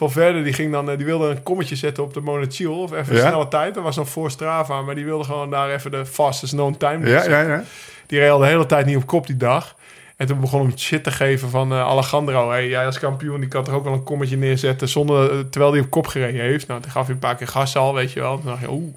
Valverde 0.00 0.42
die 0.42 0.52
ging 0.52 0.72
dan, 0.72 0.90
eh, 0.90 0.96
die 0.96 1.06
wilde 1.06 1.28
een 1.28 1.42
kommetje 1.42 1.76
zetten 1.76 2.02
op 2.02 2.14
de 2.14 2.20
Monochiel. 2.20 2.80
Of 2.82 2.92
even 2.92 3.14
Ja? 3.14 3.20
snelle 3.28 3.48
tijd. 3.48 3.74
Dat 3.74 3.82
was 3.82 3.96
nog 3.96 4.08
voor 4.08 4.30
Strava. 4.30 4.82
Maar 4.82 4.94
die 4.94 5.04
wilde 5.04 5.24
gewoon 5.24 5.50
daar 5.50 5.70
even 5.70 5.90
de 5.90 6.06
fastest 6.06 6.52
known 6.52 6.74
time. 6.78 7.08
Ja, 7.08 7.24
ja, 7.24 7.40
ja. 7.40 7.62
Die 8.06 8.18
reed 8.18 8.30
al 8.30 8.38
de 8.38 8.46
hele 8.46 8.66
tijd 8.66 8.86
niet 8.86 8.96
op 8.96 9.06
kop 9.06 9.26
die 9.26 9.36
dag. 9.36 9.76
En 10.16 10.26
toen 10.26 10.40
begon 10.40 10.60
hem 10.60 10.78
shit 10.78 11.04
te 11.04 11.10
geven 11.10 11.50
van 11.50 11.72
eh, 11.72 11.80
Alejandro. 11.80 12.50
Hey, 12.50 12.68
jij 12.68 12.86
als 12.86 12.98
kampioen, 12.98 13.40
die 13.40 13.48
kan 13.48 13.64
toch 13.64 13.74
ook 13.74 13.84
wel 13.84 13.92
een 13.92 14.02
kommetje 14.02 14.36
neerzetten 14.36 14.88
zonder, 14.88 15.30
eh, 15.30 15.38
terwijl 15.50 15.72
hij 15.72 15.80
op 15.80 15.90
kop 15.90 16.06
gereden 16.06 16.40
heeft. 16.40 16.66
Nou, 16.66 16.80
toen 16.80 16.90
gaf 16.90 17.04
hij 17.04 17.14
een 17.14 17.20
paar 17.20 17.36
keer 17.36 17.48
gas 17.48 17.76
al, 17.76 17.94
weet 17.94 18.12
je 18.12 18.20
wel. 18.20 18.36
Toen 18.36 18.46
dacht 18.46 18.60
je, 18.60 18.70
oeh. 18.70 18.94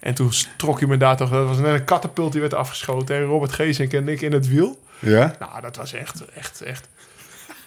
En 0.00 0.14
toen 0.14 0.30
trok 0.56 0.78
hij 0.78 0.88
me 0.88 0.96
daar 0.96 1.16
toch, 1.16 1.30
dat 1.30 1.46
was 1.46 1.58
net 1.58 1.74
een 1.74 1.84
katapult 1.84 2.32
die 2.32 2.40
werd 2.40 2.54
afgeschoten. 2.54 3.16
En 3.16 3.22
Robert 3.24 3.52
Geesink 3.52 3.92
en 3.92 4.08
ik 4.08 4.20
in 4.20 4.32
het 4.32 4.48
wiel. 4.48 4.78
Ja? 4.98 5.34
Nou, 5.38 5.60
dat 5.60 5.76
was 5.76 5.92
echt, 5.92 6.24
echt, 6.34 6.60
echt 6.62 6.88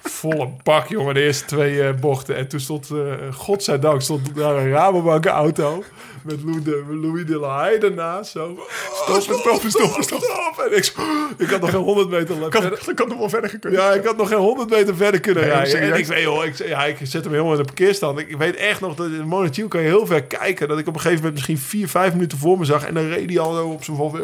volle 0.01 0.49
bak, 0.63 0.87
jongen. 0.87 1.13
De 1.13 1.21
eerste 1.21 1.45
twee 1.45 1.81
eh, 1.81 1.95
bochten. 1.99 2.35
En 2.35 2.47
toen 2.47 2.59
stond, 2.59 2.89
eh 2.91 3.33
godzijdank, 3.33 4.01
stond 4.01 4.35
daar 4.35 4.55
een 4.55 4.69
Rabobank 4.69 5.25
auto. 5.25 5.83
Met 6.23 6.43
Louis 6.43 6.63
de, 6.63 6.83
Louis 7.01 7.25
de 7.25 7.37
La 7.37 7.47
Haye 7.47 7.77
ernaast. 7.77 8.31
Zo. 8.31 8.59
Stop, 8.93 9.21
stop, 9.69 9.95
stop. 9.99 10.67
En 10.69 10.77
ik, 10.77 10.93
ik 11.37 11.49
had 11.49 11.61
nog 11.61 11.69
geen 11.69 11.79
100 11.79 12.09
meter 12.09 12.35
verder. 12.35 12.69
Dat 12.85 12.93
kan 12.93 13.07
nog 13.07 13.17
wel 13.17 13.29
verder 13.29 13.49
gekund. 13.49 13.73
Ja, 13.73 13.91
ik 13.91 14.05
had 14.05 14.17
nog 14.17 14.27
geen 14.27 14.37
100 14.37 14.69
meter 14.69 14.95
verder 14.95 15.19
kunnen 15.19 15.43
Nee, 15.43 15.51
rijden. 15.51 15.81
En 15.81 15.97
ik 15.97 16.05
weet, 16.05 16.23
joh, 16.23 16.45
ik, 16.45 16.55
ja, 16.55 16.85
ik 16.85 16.97
zet 17.03 17.23
hem 17.23 17.33
helemaal 17.33 17.51
in 17.51 17.57
de 17.57 17.65
parkeerstand. 17.65 18.19
Ik 18.19 18.37
weet 18.37 18.55
echt 18.55 18.81
nog 18.81 18.95
dat 18.95 19.05
in 19.05 19.27
Monochiel 19.27 19.67
kan 19.67 19.81
je 19.81 19.87
heel 19.87 20.05
ver 20.05 20.23
kijken. 20.23 20.67
Dat 20.67 20.79
ik 20.79 20.87
op 20.87 20.93
een 20.93 20.99
gegeven 20.99 21.23
moment 21.23 21.33
misschien 21.33 21.57
4, 21.57 21.87
5 21.87 22.13
minuten 22.13 22.37
voor 22.37 22.57
me 22.57 22.65
zag. 22.65 22.85
En 22.85 22.93
dan 22.93 23.07
reed 23.07 23.29
hij 23.29 23.39
al 23.39 23.53
zo 23.53 23.67
op 23.67 23.83
zijn 23.83 23.97
vol. 23.97 24.15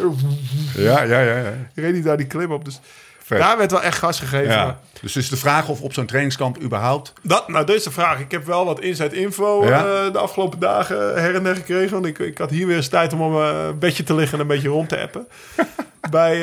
Ja, 0.75 1.03
ja, 1.03 1.21
ja. 1.21 1.37
ja. 1.37 1.53
Reed 1.75 1.93
hij 1.93 2.01
daar 2.01 2.17
die 2.17 2.27
klim 2.27 2.51
op. 2.51 2.65
Dus 2.65 2.79
Vet. 3.27 3.39
daar 3.39 3.57
werd 3.57 3.71
wel 3.71 3.81
echt 3.81 3.97
gas 3.97 4.19
gegeven. 4.19 4.51
Ja. 4.53 4.79
Dus 5.01 5.15
is 5.15 5.29
de 5.29 5.37
vraag 5.37 5.67
of 5.69 5.81
op 5.81 5.93
zo'n 5.93 6.05
trainingskamp 6.05 6.61
überhaupt... 6.61 7.13
Dat, 7.21 7.47
nou, 7.47 7.65
dat 7.65 7.75
is 7.75 7.83
de 7.83 7.91
vraag. 7.91 8.19
Ik 8.19 8.31
heb 8.31 8.45
wel 8.45 8.65
wat 8.65 8.79
inside 8.79 9.15
info 9.15 9.65
Ja? 9.65 9.79
eh, 9.85 10.11
de 10.13 10.17
afgelopen 10.17 10.59
dagen 10.59 10.97
her 11.21 11.35
en 11.35 11.43
der 11.43 11.55
gekregen. 11.55 11.91
Want 11.91 12.05
ik, 12.05 12.19
ik 12.19 12.37
had 12.37 12.49
hier 12.49 12.67
weer 12.67 12.75
eens 12.75 12.87
tijd 12.87 13.13
om 13.13 13.21
op 13.21 13.31
mijn 13.31 13.79
bedje 13.79 14.03
te 14.03 14.13
liggen 14.15 14.33
en 14.33 14.41
een 14.41 14.47
beetje 14.47 14.67
rond 14.69 14.89
te 14.89 14.99
appen. 15.01 15.27
bij, 16.11 16.33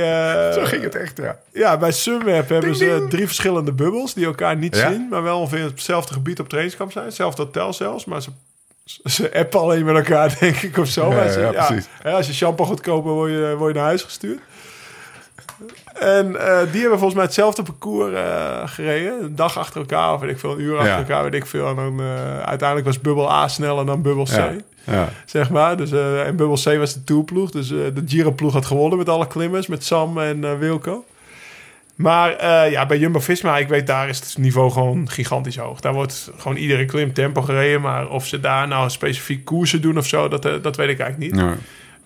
eh, 0.48 0.52
Zo 0.54 0.64
ging 0.64 0.82
het 0.82 0.94
echt, 0.94 1.16
ja. 1.16 1.38
Ja, 1.52 1.76
bij 1.76 1.92
Sunweb 1.92 2.48
hebben 2.48 2.60
Ding, 2.60 2.76
ze 2.76 2.84
ding. 2.84 3.10
drie 3.10 3.26
verschillende 3.26 3.72
bubbels 3.72 4.14
die 4.14 4.24
elkaar 4.26 4.56
niet 4.56 4.76
Ja? 4.76 4.90
zien. 4.90 5.06
Maar 5.10 5.22
wel 5.22 5.38
ongeveer 5.38 5.58
in 5.58 5.64
hetzelfde 5.64 6.12
gebied 6.12 6.40
op 6.40 6.48
trainingskamp 6.48 6.92
zijn. 6.92 7.04
Hetzelfde 7.04 7.42
hotel 7.42 7.72
zelfs. 7.72 8.04
Maar 8.04 8.22
ze, 8.22 8.30
ze 9.04 9.34
appen 9.34 9.60
alleen 9.60 9.84
met 9.84 9.96
elkaar, 9.96 10.36
denk 10.40 10.56
ik, 10.56 10.76
of 10.76 10.88
zo. 10.88 11.10
Ja, 11.14 11.50
ja, 12.02 12.10
als 12.12 12.26
je 12.26 12.32
shampoo 12.34 12.64
gaat 12.64 12.80
kopen, 12.80 13.12
word 13.12 13.30
je, 13.30 13.54
word 13.58 13.72
je 13.72 13.78
naar 13.78 13.88
huis 13.88 14.02
gestuurd. 14.02 14.40
En 15.94 16.36
eh, 16.36 16.58
die 16.72 16.80
hebben 16.80 16.98
volgens 16.98 17.14
mij 17.14 17.24
hetzelfde 17.24 17.62
parcours 17.62 18.14
eh, 18.14 18.62
gereden. 18.64 19.22
Een 19.22 19.36
dag 19.36 19.58
achter 19.58 19.80
elkaar, 19.80 20.14
of 20.14 20.20
weet 20.20 20.30
ik 20.30 20.38
veel, 20.38 20.52
een 20.52 20.60
uur 20.60 20.76
achter 20.76 20.92
Ja. 20.92 20.98
elkaar, 20.98 21.22
weet 21.22 21.34
ik 21.34 21.46
veel. 21.46 21.68
En 21.68 21.76
dan 21.76 22.00
eh, 22.00 22.40
uiteindelijk 22.40 22.86
was 22.86 23.00
bubbel 23.00 23.32
A 23.32 23.48
sneller 23.48 23.86
dan 23.86 24.02
bubbel 24.02 24.24
C. 24.24 24.28
Ja. 24.28 24.52
Ja. 24.86 25.08
zeg 25.24 25.50
maar. 25.50 25.76
Dus, 25.76 25.92
en 26.26 26.36
Bubble 26.36 26.74
C 26.74 26.78
was 26.78 26.94
de 26.94 27.04
tourploeg. 27.04 27.50
Dus 27.50 27.68
de 27.68 28.02
Giro-ploeg 28.06 28.52
had 28.52 28.66
gewonnen 28.66 28.98
met 28.98 29.08
alle 29.08 29.26
klimmers. 29.26 29.66
Met 29.66 29.84
Sam 29.84 30.18
en 30.18 30.58
Wilco. 30.58 31.04
Maar 31.94 32.44
ja, 32.70 32.86
bij 32.86 32.98
Jumbo-Visma, 32.98 33.58
ik 33.58 33.68
weet, 33.68 33.86
daar 33.86 34.08
is 34.08 34.18
het 34.18 34.38
niveau 34.38 34.70
gewoon 34.70 35.10
gigantisch 35.10 35.56
hoog. 35.56 35.80
Daar 35.80 35.92
wordt 35.92 36.30
gewoon 36.38 36.56
iedere 36.56 36.84
klim 36.84 37.12
tempo 37.12 37.42
gereden. 37.42 37.80
Maar 37.80 38.08
of 38.08 38.26
ze 38.26 38.40
daar 38.40 38.68
nou 38.68 38.90
specifiek 38.90 39.44
koersen 39.44 39.80
doen 39.80 39.98
of 39.98 40.06
zo, 40.06 40.28
dat, 40.28 40.42
dat 40.42 40.76
weet 40.76 40.88
ik 40.88 40.98
eigenlijk 41.00 41.18
niet. 41.32 41.42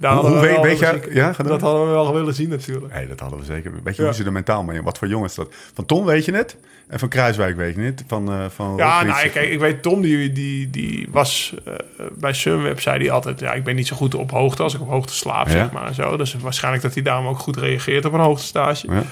Daar 0.01 0.13
Hoe- 0.13 0.21
hadden 0.23 0.41
we 0.41 0.61
weet- 0.63 0.79
zien- 0.79 1.15
ja, 1.15 1.35
dat 1.43 1.61
hadden 1.61 1.87
we 1.87 1.91
wel 1.93 2.13
willen 2.15 2.35
zien 2.35 2.49
natuurlijk. 2.49 2.95
Nee, 2.95 3.09
dat 3.09 3.21
hadden 3.21 3.39
we 3.39 3.45
zeker. 3.45 3.73
Weet 3.85 3.97
je 3.97 4.03
Ja. 4.03 4.09
hoe 4.09 4.17
ze 4.17 4.25
er 4.25 4.33
mentaal 4.33 4.63
mee 4.63 4.83
Wat 4.83 4.99
voor 4.99 5.09
jongens 5.09 5.35
dat? 5.35 5.49
Van 5.75 5.87
Tom 5.87 6.05
weet 6.05 6.25
je 6.25 6.33
het. 6.33 6.57
En 6.89 6.99
van 6.99 7.09
Kruiswijk 7.09 7.57
weet 7.57 7.75
je 7.75 7.81
het. 7.81 8.05
Van, 8.07 8.29
eh 8.33 8.45
van 8.55 8.75
Ja, 8.77 9.03
nou, 9.03 9.29
kijk, 9.29 9.51
ik 9.51 9.59
weet 9.61 9.83
Tom, 9.83 10.01
die, 10.01 10.33
die, 10.33 10.71
die 10.71 11.09
was 11.11 11.55
eh, 11.65 11.73
bij 12.15 12.33
Sunweb, 12.33 12.81
zei 12.81 12.99
hij 12.99 13.11
altijd... 13.11 13.41
Ja, 13.41 13.53
ik 13.53 13.65
ben 13.65 13.75
niet 13.75 13.87
zo 13.87 13.97
goed 13.97 14.15
op 14.15 14.31
hoogte 14.31 14.63
als 14.63 14.75
ik 14.75 14.81
op 14.81 14.89
hoogte 14.89 15.13
slaap, 15.15 15.47
Ja. 15.47 15.53
zeg 15.53 15.71
maar. 15.73 15.87
en 15.87 15.95
Zo. 15.95 16.17
Dus 16.17 16.35
waarschijnlijk 16.41 16.83
dat 16.83 16.95
hij 16.95 17.03
daarom 17.03 17.27
ook 17.27 17.39
goed 17.39 17.57
reageert 17.57 18.05
op 18.05 18.13
een 18.13 18.21
hoogtestage. 18.21 18.87
Ja. 18.93 19.03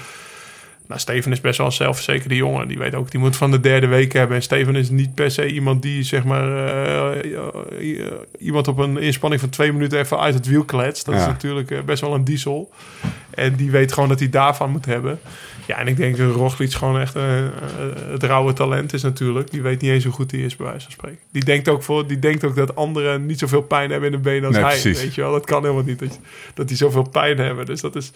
Nou, 0.88 1.01
Steven 1.01 1.33
is 1.33 1.40
best 1.40 1.59
wel 1.59 1.66
een 1.66 1.72
zelfverzekerde 1.72 2.37
jongen. 2.37 2.68
Die 2.68 2.79
weet 2.79 2.94
ook, 2.94 3.11
die 3.11 3.20
moet 3.20 3.37
van 3.37 3.51
de 3.51 3.61
derde 3.61 3.87
week 3.87 4.12
hebben. 4.12 4.37
En 4.37 4.42
Steven 4.42 4.77
is 4.77 4.90
niet 4.90 5.14
per 5.14 5.31
se 5.31 5.46
iemand 5.46 5.83
die, 5.83 6.03
zeg 6.03 6.25
maar... 6.25 6.49
eh, 6.66 7.18
eh, 7.33 8.07
eh, 8.07 8.12
iemand 8.38 8.68
op 8.68 8.79
een 8.79 8.99
inspanning 8.99 9.40
van 9.40 9.51
twee 9.51 9.72
minuten 9.72 9.99
even 9.99 10.20
uit 10.20 10.35
het 10.35 10.46
wiel 10.46 10.64
kletst. 10.64 11.05
Dat 11.07 11.14
is 11.14 11.27
natuurlijk 11.27 11.85
best 11.85 12.01
wel 12.01 12.14
een 12.14 12.25
diesel. 12.25 12.70
En 13.31 13.55
die 13.55 13.70
weet 13.70 13.92
gewoon 13.92 14.09
dat 14.09 14.18
hij 14.18 14.31
daarvan 14.31 14.70
moet 14.70 14.85
hebben. 14.87 15.20
Ja, 15.66 15.79
en 15.79 15.87
ik 15.88 15.96
denk 15.96 16.16
dat 16.16 16.35
Roglic 16.35 16.72
gewoon 16.72 17.01
echt 17.01 17.14
eh, 17.14 17.22
het 18.11 18.22
rauwe 18.22 18.53
talent 18.53 18.92
is 18.92 19.03
natuurlijk. 19.03 19.51
Die 19.51 19.62
weet 19.62 19.81
niet 19.81 19.90
eens 19.90 20.05
hoe 20.05 20.12
goed 20.12 20.31
hij 20.31 20.40
is, 20.40 20.57
bij 20.57 20.66
wijze 20.66 20.83
van 20.83 20.92
spreken. 20.92 21.18
Die 21.33 21.44
denkt 21.44 21.68
ook, 21.68 21.83
voor, 21.83 22.07
die 22.07 22.18
denkt 22.18 22.44
ook 22.44 22.57
dat 22.57 22.77
anderen 22.77 23.27
niet 23.27 23.38
zoveel 23.38 23.62
pijn 23.62 23.90
hebben 23.90 24.11
in 24.11 24.16
de 24.16 24.22
benen 24.22 24.44
als 24.44 24.55
Nee, 24.55 24.64
hij. 24.64 24.72
precies. 24.81 25.03
Weet 25.03 25.14
je 25.14 25.20
wel, 25.20 25.33
dat 25.33 25.44
kan 25.46 25.62
helemaal 25.62 25.83
niet. 25.85 25.99
Dat, 25.99 26.18
dat 26.55 26.68
die 26.68 26.77
zoveel 26.77 27.09
pijn 27.09 27.38
hebben. 27.38 27.66
Dus 27.66 27.81
dat 27.81 27.96
is... 27.96 28.12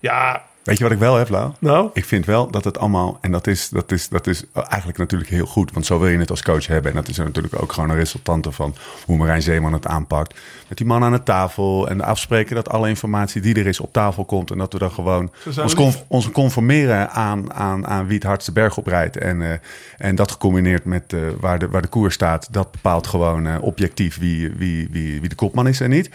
Ja, 0.00 0.44
Weet 0.64 0.78
je 0.78 0.84
wat 0.84 0.92
ik 0.92 0.98
wel 0.98 1.16
heb, 1.16 1.28
Lau? 1.28 1.52
nou... 1.58 1.90
Ik 1.92 2.04
vind 2.04 2.26
wel 2.26 2.50
dat 2.50 2.64
het 2.64 2.78
allemaal, 2.78 3.18
en 3.20 3.32
dat 3.32 3.46
is, 3.46 3.68
dat, 3.68 3.92
is, 3.92 4.08
dat 4.08 4.26
is 4.26 4.44
eigenlijk 4.52 4.98
natuurlijk 4.98 5.30
heel 5.30 5.46
goed, 5.46 5.72
want 5.72 5.86
zo 5.86 5.98
wil 5.98 6.08
je 6.08 6.18
het 6.18 6.30
als 6.30 6.42
coach 6.42 6.66
hebben. 6.66 6.90
En 6.90 6.96
dat 6.96 7.08
is 7.08 7.16
natuurlijk 7.16 7.62
ook 7.62 7.72
gewoon 7.72 7.90
een 7.90 7.96
resultante 7.96 8.52
van 8.52 8.74
hoe 9.04 9.16
Marijn 9.16 9.42
Zeeman 9.42 9.72
het 9.72 9.86
aanpakt. 9.86 10.34
Met 10.68 10.78
die 10.78 10.86
man 10.86 11.02
aan 11.02 11.12
de 11.12 11.22
tafel 11.22 11.88
en 11.88 12.00
afspreken 12.00 12.54
dat 12.54 12.68
alle 12.68 12.88
informatie 12.88 13.40
die 13.40 13.54
er 13.54 13.66
is 13.66 13.80
op 13.80 13.92
tafel 13.92 14.24
komt. 14.24 14.50
En 14.50 14.58
dat 14.58 14.72
we 14.72 14.78
dan 14.78 14.90
gewoon 14.90 15.30
conf- 15.74 16.04
ons 16.06 16.30
conformeren 16.30 17.10
aan, 17.10 17.52
aan, 17.52 17.86
aan 17.86 18.06
wie 18.06 18.14
het 18.14 18.26
hardste 18.26 18.52
berg 18.52 18.76
oprijdt. 18.76 19.16
En, 19.16 19.42
eh, 19.42 19.58
en 19.98 20.14
dat 20.14 20.30
gecombineerd 20.30 20.84
met 20.84 21.12
eh, 21.12 21.20
waar, 21.40 21.58
de, 21.58 21.68
waar 21.68 21.82
de 21.82 21.88
koers 21.88 22.14
staat, 22.14 22.48
dat 22.50 22.70
bepaalt 22.70 23.06
gewoon 23.06 23.46
eh, 23.46 23.62
objectief 23.62 24.18
wie, 24.18 24.52
wie, 24.56 24.88
wie, 24.90 25.20
wie 25.20 25.28
de 25.28 25.34
kopman 25.34 25.68
is 25.68 25.80
en 25.80 25.90
niet. 25.90 26.10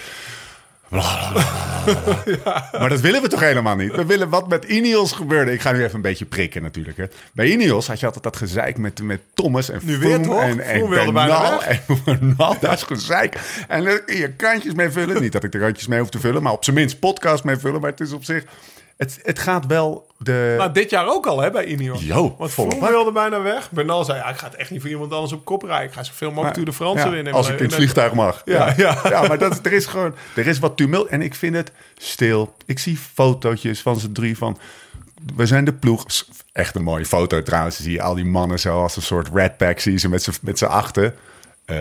Maar 2.80 2.90
dat 2.90 3.00
willen 3.00 3.22
we 3.22 3.28
toch 3.28 3.40
helemaal 3.40 3.76
niet? 3.76 3.96
We 3.96 4.06
willen 4.06 4.30
wat 4.30 4.48
met 4.48 4.64
Ineos 4.64 5.12
gebeurde. 5.12 5.52
Ik 5.52 5.62
ga 5.62 5.72
nu 5.72 5.84
even 5.84 5.96
een 5.96 6.02
beetje 6.02 6.26
prikken 6.26 6.62
natuurlijk. 6.62 6.98
Hè. 6.98 7.06
Bij 7.32 7.52
Ineos 7.52 7.88
had 7.88 8.00
je 8.00 8.06
altijd 8.06 8.24
dat 8.24 8.38
gezeik 8.38 8.78
met, 8.78 9.02
met 9.04 9.20
Thomas 9.34 9.70
en 9.70 9.80
Nu 9.84 9.98
weer, 9.98 10.22
toch? 10.22 10.42
en, 10.42 10.60
en 10.60 10.90
Bernal. 10.90 11.64
En 11.64 11.82
Bernal, 12.06 12.56
dat 12.60 12.74
is 12.74 12.84
gezeik. 12.84 13.40
En 13.68 14.04
kun 14.06 14.18
je 14.18 14.32
kantjes 14.32 14.74
mee 14.74 14.90
vullen. 14.90 15.22
Niet 15.22 15.32
dat 15.32 15.44
ik 15.44 15.54
er 15.54 15.60
kantjes 15.60 15.88
mee 15.88 16.00
hoef 16.00 16.10
te 16.10 16.20
vullen, 16.20 16.44
maar 16.44 16.54
op 16.54 16.64
zijn 16.64 16.76
minst 16.76 17.00
podcast 17.00 17.44
mee 17.44 17.58
vullen. 17.58 17.82
Maar 17.82 17.90
het 17.90 18.00
is 18.00 18.12
op 18.12 18.24
zich... 18.24 18.44
Het, 19.00 19.20
het 19.24 19.40
gaat 19.40 19.66
wel 19.66 20.08
de... 20.18 20.56
Nou, 20.58 20.72
dit 20.72 20.90
jaar 20.90 21.08
ook 21.08 21.26
al, 21.28 21.40
hè, 21.40 21.52
bij 21.52 21.66
Ineos. 21.66 22.04
Jo, 22.04 22.36
Want 22.38 22.56
bak. 22.56 22.90
wilde 22.90 23.12
bijna 23.12 23.42
weg. 23.42 23.72
Bernal 23.72 24.04
zei, 24.04 24.18
ja, 24.18 24.30
ik 24.30 24.38
ga 24.38 24.46
het 24.46 24.56
echt 24.56 24.72
niet 24.72 24.82
voor 24.82 24.90
iemand 24.90 25.14
anders 25.14 25.32
op 25.32 25.46
kop 25.46 25.64
rijden. 25.64 25.88
Ik 25.88 25.94
ga 25.94 26.04
zoveel 26.04 26.32
mogelijk 26.32 26.66
de 26.66 26.74
France 26.74 27.06
Ja, 27.06 27.12
winnen. 27.12 27.34
Als 27.34 27.50
ik 27.50 27.60
in 27.60 27.66
het 27.66 27.76
vliegtuig 27.76 28.14
mag. 28.14 28.42
Ja, 28.46 28.74
ja. 28.78 29.02
ja 29.10 29.28
maar 29.28 29.38
dat, 29.38 29.66
er 29.66 29.74
is 29.74 29.86
gewoon 29.86 30.16
er 30.36 30.48
is 30.48 30.60
wat 30.60 30.78
tumult. 30.78 31.08
En 31.08 31.22
ik 31.22 31.36
vind 31.36 31.56
het 31.56 31.72
stil. 31.98 32.54
Ik 32.66 32.80
zie 32.80 32.98
fotootjes 32.98 33.82
van 33.82 34.00
z'n 34.00 34.12
drie 34.12 34.38
van... 34.38 34.58
We 35.36 35.46
zijn 35.46 35.66
de 35.66 35.74
ploeg. 35.74 36.06
Echt 36.52 36.76
een 36.76 36.84
mooie 36.84 37.06
foto 37.06 37.44
trouwens. 37.44 37.82
Zie 37.82 37.92
je 37.92 38.02
al 38.02 38.16
die 38.16 38.26
mannen 38.26 38.60
zo 38.60 38.82
als 38.82 38.96
een 38.96 39.02
soort 39.02 39.30
red 39.34 39.58
pack. 39.58 39.80
Zie 39.80 39.92
je 39.92 40.00
ze 40.00 40.10
met 40.10 40.24
z'n, 40.24 40.34
met 40.42 40.58
z'n 40.58 40.66
achten. 40.66 41.16
Eh 41.66 41.76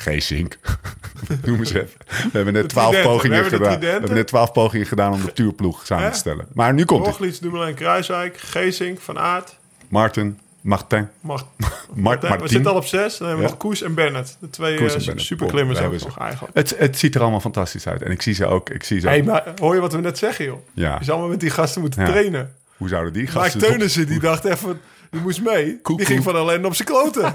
Geesink. 0.00 0.58
Noem 1.44 1.58
eens 1.58 1.72
even. 1.72 1.88
We 2.06 2.28
hebben 2.32 2.52
net 2.52 2.68
twaalf. 2.68 2.96
We 2.96 3.02
pogingen 3.02 3.44
gedaan. 3.44 3.80
We 3.80 3.86
hebben 3.86 4.14
net 4.14 4.26
twaalf 4.26 4.52
pogingen 4.52 4.86
gedaan 4.86 5.12
om 5.12 5.24
de 5.24 5.32
tuurploeg 5.32 5.86
samen 5.86 6.04
Hè? 6.04 6.10
te 6.10 6.18
stellen. 6.18 6.46
Maar 6.54 6.74
nu 6.74 6.84
komt 6.84 7.06
het. 7.06 7.16
Roglic, 7.16 7.40
Dumoulin, 7.40 7.74
Kruiswijk, 7.74 8.36
Geesink, 8.38 9.00
Van 9.00 9.18
Aert. 9.18 9.56
Martin, 9.88 10.38
Martin. 10.60 11.08
Mag, 11.20 11.46
Mart, 11.94 12.22
we 12.22 12.28
Martin. 12.28 12.48
zitten 12.48 12.70
al 12.70 12.76
op 12.76 12.84
zes. 12.84 13.16
Dan 13.18 13.26
hebben 13.28 13.44
we 13.46 13.50
Ja. 13.52 13.56
nog 13.58 13.66
Koes 13.68 13.82
en 13.82 13.94
Bennett. 13.94 14.36
De 14.40 14.50
twee 14.50 14.76
Koes 14.76 14.92
en 14.92 14.98
eh, 14.98 15.04
Bennett. 15.06 15.26
superklimmers 15.26 15.78
hebben 15.78 15.98
daar 15.98 16.08
we 16.08 16.14
nog 16.14 16.24
eigenlijk. 16.26 16.54
Het, 16.56 16.74
het 16.78 16.98
ziet 16.98 17.14
er 17.14 17.20
allemaal 17.20 17.40
fantastisch 17.40 17.86
uit. 17.86 18.02
En 18.02 18.10
ik 18.10 18.22
zie 18.22 18.34
ze 18.34 18.46
ook. 18.46 18.70
Ik 18.70 18.84
zie 18.84 19.00
ze 19.00 19.08
Hey, 19.08 19.18
ook. 19.20 19.24
maar 19.24 19.52
hoor 19.56 19.74
je 19.74 19.80
wat 19.80 19.92
we 19.92 20.00
net 20.00 20.18
zeggen, 20.18 20.44
joh? 20.44 20.58
Ja. 20.74 20.96
Je 20.98 21.04
zou 21.04 21.20
maar 21.20 21.28
met 21.28 21.40
die 21.40 21.50
gasten 21.50 21.80
moeten 21.80 22.02
Ja. 22.02 22.08
trainen. 22.08 22.54
Hoe 22.76 22.88
zouden 22.88 23.12
die 23.12 23.22
Mike 23.22 23.34
gasten... 23.38 23.60
Teunissen, 23.60 24.06
die 24.06 24.20
dacht 24.20 24.44
even... 24.44 24.80
Die 25.10 25.20
moest 25.20 25.42
mee. 25.42 25.80
Die 25.96 26.06
ging 26.06 26.22
van 26.22 26.36
ellende 26.36 26.66
op 26.66 26.74
zijn 26.74 26.88
kloten. 26.88 27.34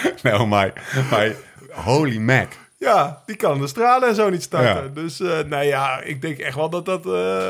Nou, 0.22 0.46
maar, 0.46 0.72
maar 1.10 1.32
holy 1.70 2.16
mac. 2.18 2.48
ja, 2.78 3.22
die 3.26 3.36
kan 3.36 3.60
de 3.60 3.66
stralen 3.66 4.08
en 4.08 4.14
zo 4.14 4.30
niet 4.30 4.42
starten. 4.42 4.84
Ja. 4.94 5.02
Dus, 5.02 5.20
eh 5.20 5.38
nou 5.46 5.64
ja, 5.64 6.00
ik 6.00 6.20
denk 6.20 6.38
echt 6.38 6.56
wel 6.56 6.68
dat 6.70 6.84
dat... 6.84 7.06
eh, 7.06 7.48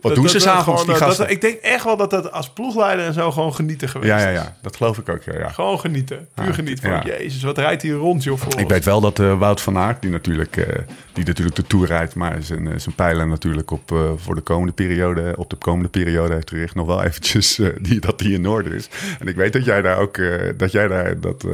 Wat 0.00 0.14
doen 0.14 0.28
ze 0.28 0.38
s'avonds, 0.38 0.84
die 0.84 0.94
eh, 0.94 1.00
gasten? 1.00 1.24
Dat, 1.24 1.34
ik 1.34 1.40
denk 1.40 1.58
echt 1.60 1.84
wel 1.84 1.96
dat 1.96 2.10
dat 2.10 2.32
als 2.32 2.50
ploegleider 2.50 3.06
en 3.06 3.12
zo 3.12 3.32
gewoon 3.32 3.54
genieten 3.54 3.88
geweest 3.88 4.12
Ja, 4.12 4.18
ja, 4.18 4.28
is. 4.28 4.38
ja. 4.38 4.56
Dat 4.62 4.76
geloof 4.76 4.98
ik 4.98 5.08
ook, 5.08 5.22
ja. 5.22 5.38
ja. 5.38 5.48
Gewoon 5.48 5.80
genieten. 5.80 6.28
Puur 6.34 6.54
genieten 6.54 6.90
van, 6.90 7.02
jezus, 7.04 7.42
wat 7.42 7.58
rijdt 7.58 7.82
hier 7.82 7.94
rond, 7.94 8.24
joh, 8.24 8.38
Ik 8.56 8.68
weet 8.68 8.84
wel 8.84 9.00
dat 9.00 9.18
eh, 9.18 9.38
Wout 9.38 9.60
van 9.60 9.78
Aert, 9.78 10.02
die 10.02 10.10
natuurlijk, 10.10 10.56
eh, 10.56 10.78
die 11.12 11.24
natuurlijk 11.24 11.56
de 11.56 11.66
Tour 11.66 11.86
rijdt... 11.86 12.14
maar 12.14 12.36
zijn, 12.40 12.80
zijn 12.80 12.94
pijlen 12.94 13.28
natuurlijk 13.28 13.70
op, 13.70 13.94
voor 14.16 14.34
de 14.34 14.40
komende 14.40 14.72
periode, 14.72 15.34
op 15.36 15.50
de 15.50 15.56
komende 15.56 15.88
periode 15.88 16.34
heeft 16.34 16.50
gericht... 16.50 16.74
nog 16.74 16.86
wel 16.86 17.02
eventjes 17.02 17.60
die, 17.80 18.00
dat 18.00 18.18
die 18.18 18.32
in 18.32 18.46
orde 18.48 18.74
is. 18.74 18.88
En 19.18 19.26
ik 19.26 19.36
weet 19.36 19.52
dat 19.52 19.64
jij 19.64 19.82
daar 19.82 19.98
ook, 19.98 20.20
dat, 20.56 20.72
jij 20.72 20.88
daar 20.88 21.20
dat, 21.20 21.44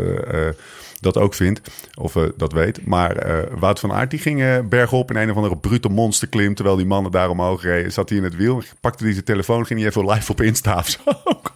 dat 1.03 1.17
ook 1.17 1.35
vindt, 1.35 1.61
of 1.95 2.17
eh, 2.17 2.23
dat 2.37 2.53
weet. 2.53 2.87
Maar 2.87 3.17
eh, 3.17 3.59
Wout 3.59 3.81
van 3.81 3.93
Aert, 3.93 4.11
die 4.11 4.19
ging 4.19 4.43
eh, 4.43 4.59
bergop 4.69 5.11
in 5.11 5.17
een 5.17 5.31
of 5.31 5.37
andere 5.37 5.57
brute 5.57 5.88
monsterklim... 5.88 6.55
terwijl 6.55 6.77
die 6.77 6.87
mannen 6.87 7.12
daar 7.12 7.31
omhoog 7.31 7.62
reden. 7.62 7.93
Zat 7.93 8.09
hij 8.09 8.19
in 8.19 8.25
het 8.25 8.37
wiel, 8.37 8.62
pakte 8.81 9.05
hij 9.05 9.12
zijn 9.12 9.25
telefoon, 9.25 9.67
ging 9.67 9.81
hij 9.81 9.88
even 9.88 10.11
live 10.11 10.31
op 10.31 10.41
Insta 10.41 10.77
of. 10.79 10.99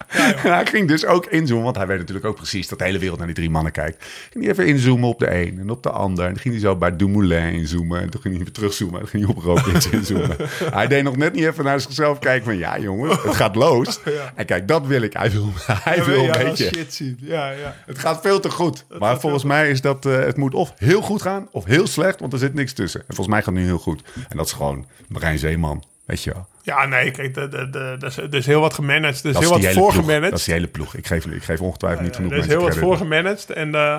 Hij 0.09 0.67
ging 0.67 0.89
dus 0.89 1.07
ook 1.07 1.27
inzoomen, 1.27 1.65
want 1.65 1.77
hij 1.77 1.87
weet 1.87 1.99
natuurlijk 1.99 2.27
ook 2.27 2.37
precies 2.37 2.69
dat 2.69 2.79
de 2.79 2.85
hele 2.85 2.99
wereld 2.99 3.19
naar 3.19 3.27
die 3.27 3.37
drie 3.37 3.51
mannen 3.51 3.73
kijkt. 3.73 4.05
Ging 4.33 4.45
hij 4.45 4.53
even 4.53 4.67
inzoomen 4.67 5.09
op 5.09 5.19
de 5.19 5.35
een 5.35 5.59
en 5.59 5.71
op 5.71 5.83
de 5.83 5.91
ander. 5.91 6.25
En 6.25 6.33
dan 6.33 6.41
ging 6.43 6.55
hij 6.55 6.63
zo 6.63 6.77
bij 6.77 6.97
Dumoulin 6.97 7.53
inzoomen. 7.53 8.01
En 8.01 8.11
toen 8.11 8.21
ging 8.21 8.35
hij 8.35 8.45
weer 8.45 8.53
terugzoomen. 8.53 8.95
En 8.95 9.01
dan 9.01 9.09
ging 9.09 9.27
hij 9.27 9.35
op 9.35 9.43
Roglic 9.43 9.85
inzoomen. 10.01 10.37
hij 10.71 10.87
deed 10.87 11.03
nog 11.03 11.17
net 11.17 11.33
niet 11.33 11.45
even 11.45 11.65
naar 11.65 11.81
zichzelf 11.81 12.19
kijken 12.19 12.45
van... 12.45 12.57
Ja 12.57 12.79
jongen, 12.79 13.09
het 13.11 13.35
gaat 13.35 13.55
los. 13.55 14.01
En 14.35 14.47
kijk, 14.47 14.69
dat 14.69 14.87
wil 14.87 15.03
ik. 15.03 15.13
Hij 15.13 15.31
wil, 15.31 15.49
hij 15.91 16.05
wil 16.05 16.25
een 16.25 16.45
beetje... 16.45 16.71
shit 16.75 16.95
zien. 16.95 17.19
Ja, 17.21 17.51
ja. 17.51 17.77
Het 17.87 17.99
gaat 17.99 18.21
veel 18.23 18.41
te 18.41 18.51
goed. 18.51 18.85
maar 18.99 19.21
volgens 19.21 19.45
mij 19.45 19.71
is 19.71 19.81
dat... 19.81 20.07
eh, 20.07 20.19
het 20.19 20.37
moet 20.37 20.55
of 20.55 20.73
heel 20.77 21.01
goed 21.03 21.23
gaan 21.23 21.49
of 21.51 21.65
heel 21.65 21.87
slecht. 21.87 22.21
Want 22.21 22.33
er 22.33 22.39
zit 22.39 22.55
niks 22.55 22.73
tussen. 22.73 23.01
En 23.01 23.07
volgens 23.15 23.29
mij 23.29 23.39
gaat 23.39 23.55
het 23.55 23.63
nu 23.63 23.65
heel 23.65 23.79
goed. 23.79 24.03
En 24.29 24.37
dat 24.37 24.47
is 24.47 24.53
gewoon 24.53 24.87
Marijn 25.09 25.39
Zeeman. 25.39 25.83
Weet 26.07 26.23
je 26.23 26.33
wel. 26.33 26.47
Ja, 26.63 26.87
nee, 26.87 27.11
kijk, 27.11 27.37
er 27.37 28.35
is- 28.35 28.47
heel 28.47 28.61
wat 28.61 28.75
gemanaged. 28.75 29.21
Er 29.21 29.27
is 29.27 29.33
Dat 29.33 29.43
heel 29.43 29.51
wat 29.51 29.61
hele 29.61 29.73
ploeg. 29.73 29.85
voorgemanaged. 29.93 30.31
Dat 30.31 30.39
is 30.39 30.45
die 30.45 30.55
hele 30.55 30.67
ploeg. 30.67 30.95
Ik 30.95 31.07
geef, 31.07 31.27
ik 31.27 31.43
geef 31.43 31.61
ongetwijfeld 31.61 32.03
niet 32.05 32.17
genoeg 32.17 32.33
er 32.33 32.39
is 32.39 32.47
heel 32.47 32.61
wat 32.61 32.77
voorgemanaged. 32.77 33.51
En 33.51 33.75
eh, 33.75 33.99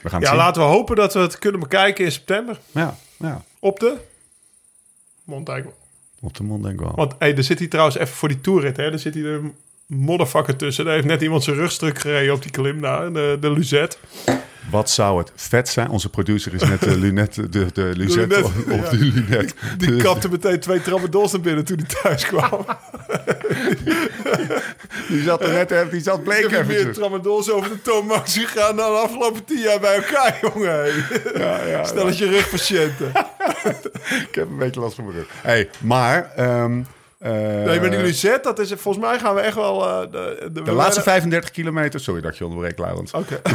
We 0.00 0.08
gaan 0.08 0.20
ja, 0.20 0.26
zien. 0.26 0.36
laten 0.36 0.62
we 0.62 0.68
hopen 0.68 0.96
dat 0.96 1.14
we 1.14 1.20
het 1.20 1.38
kunnen 1.38 1.60
bekijken 1.60 2.04
in 2.04 2.12
september. 2.12 2.58
Ja, 2.70 2.96
ja. 3.18 3.42
Op 3.58 3.80
de 3.80 3.96
Montaigne. 5.24 5.70
Op 6.20 6.34
de 6.36 6.42
mond 6.42 6.62
denk 6.62 6.74
ik 6.74 6.80
wel. 6.80 6.92
Want 6.94 7.14
hey, 7.18 7.36
er 7.36 7.44
zit 7.44 7.58
hier 7.58 7.68
trouwens 7.70 7.96
even 7.96 8.14
voor 8.14 8.28
die 8.28 8.40
toerrit. 8.40 8.76
Hè, 8.76 8.92
er 8.92 8.98
zit 8.98 9.14
hier 9.14 9.26
een 9.26 9.54
moddervakker 9.86 10.56
tussen. 10.56 10.84
Daar 10.84 10.94
heeft 10.94 11.06
net 11.06 11.22
iemand 11.22 11.44
zijn 11.44 11.56
rugstuk 11.56 11.98
gereden 11.98 12.34
op 12.34 12.42
die 12.42 12.50
klim 12.50 12.80
daar. 12.80 13.12
De, 13.12 13.36
de 13.40 13.50
Luzet. 13.50 13.98
Wat 14.70 14.90
zou 14.90 15.18
het 15.18 15.32
vet 15.34 15.68
zijn? 15.68 15.88
Onze 15.88 16.08
producer 16.08 16.54
is 16.54 16.62
net 16.62 16.80
de 16.80 16.98
lunette, 17.04 17.48
de, 17.48 17.66
de 17.72 17.92
Luzette 17.96 18.34
lunet, 18.34 18.44
op, 18.44 18.70
op 18.70 18.84
ja. 18.84 18.90
de 18.90 18.96
lunet. 18.96 19.54
Die 19.78 19.88
Dus 19.90 20.02
kapte 20.02 20.28
meteen 20.28 20.60
twee 20.60 20.82
tramadools 20.82 21.32
naar 21.32 21.40
binnen 21.40 21.64
toen 21.64 21.78
hij 21.86 22.02
thuis 22.02 22.26
kwam. 22.26 22.64
Die 25.08 25.22
zat 25.22 25.42
er 25.42 25.52
net 25.52 25.70
even, 25.70 25.90
die 25.90 26.00
zat 26.00 26.22
bleek 26.22 26.38
hier 26.38 26.50
meer 26.50 26.60
eventjes. 26.60 26.96
tramadools 26.96 27.50
over 27.50 27.70
de 27.70 27.82
toonmax 27.82 28.38
gegaan 28.38 28.76
dan 28.76 28.92
de 28.92 28.98
afgelopen 28.98 29.44
tien 29.44 29.58
jaar 29.60 29.80
bij 29.80 29.94
elkaar, 29.94 30.38
jongen. 30.42 30.86
Ja, 31.34 31.64
ja, 31.66 31.84
Stel 31.84 32.06
eens 32.06 32.18
je 32.18 32.28
rugpatiënten. 32.28 33.12
ik 34.28 34.34
heb 34.34 34.48
een 34.48 34.58
beetje 34.58 34.80
last 34.80 34.94
van 34.94 35.04
mijn 35.04 35.16
rug. 35.16 35.26
Hey, 35.42 35.70
maar... 35.80 36.32
ehm, 36.36 36.80
eh, 37.18 37.30
Nee, 37.32 37.80
maar 37.80 37.90
die 37.90 38.00
Luzet, 38.00 38.44
dat 38.44 38.58
is... 38.58 38.72
Volgens 38.76 39.04
mij 39.04 39.18
gaan 39.18 39.34
we 39.34 39.40
echt 39.40 39.54
wel... 39.54 39.88
eh, 39.88 40.00
de, 40.10 40.50
de, 40.52 40.62
de 40.62 40.72
laatste 40.72 41.02
35 41.02 41.50
kilometer... 41.50 42.00
Sorry 42.00 42.20
dat 42.20 42.38
je 42.38 42.44
onderbreek, 42.46 42.78
Laurens. 42.78 43.12
Oké. 43.12 43.40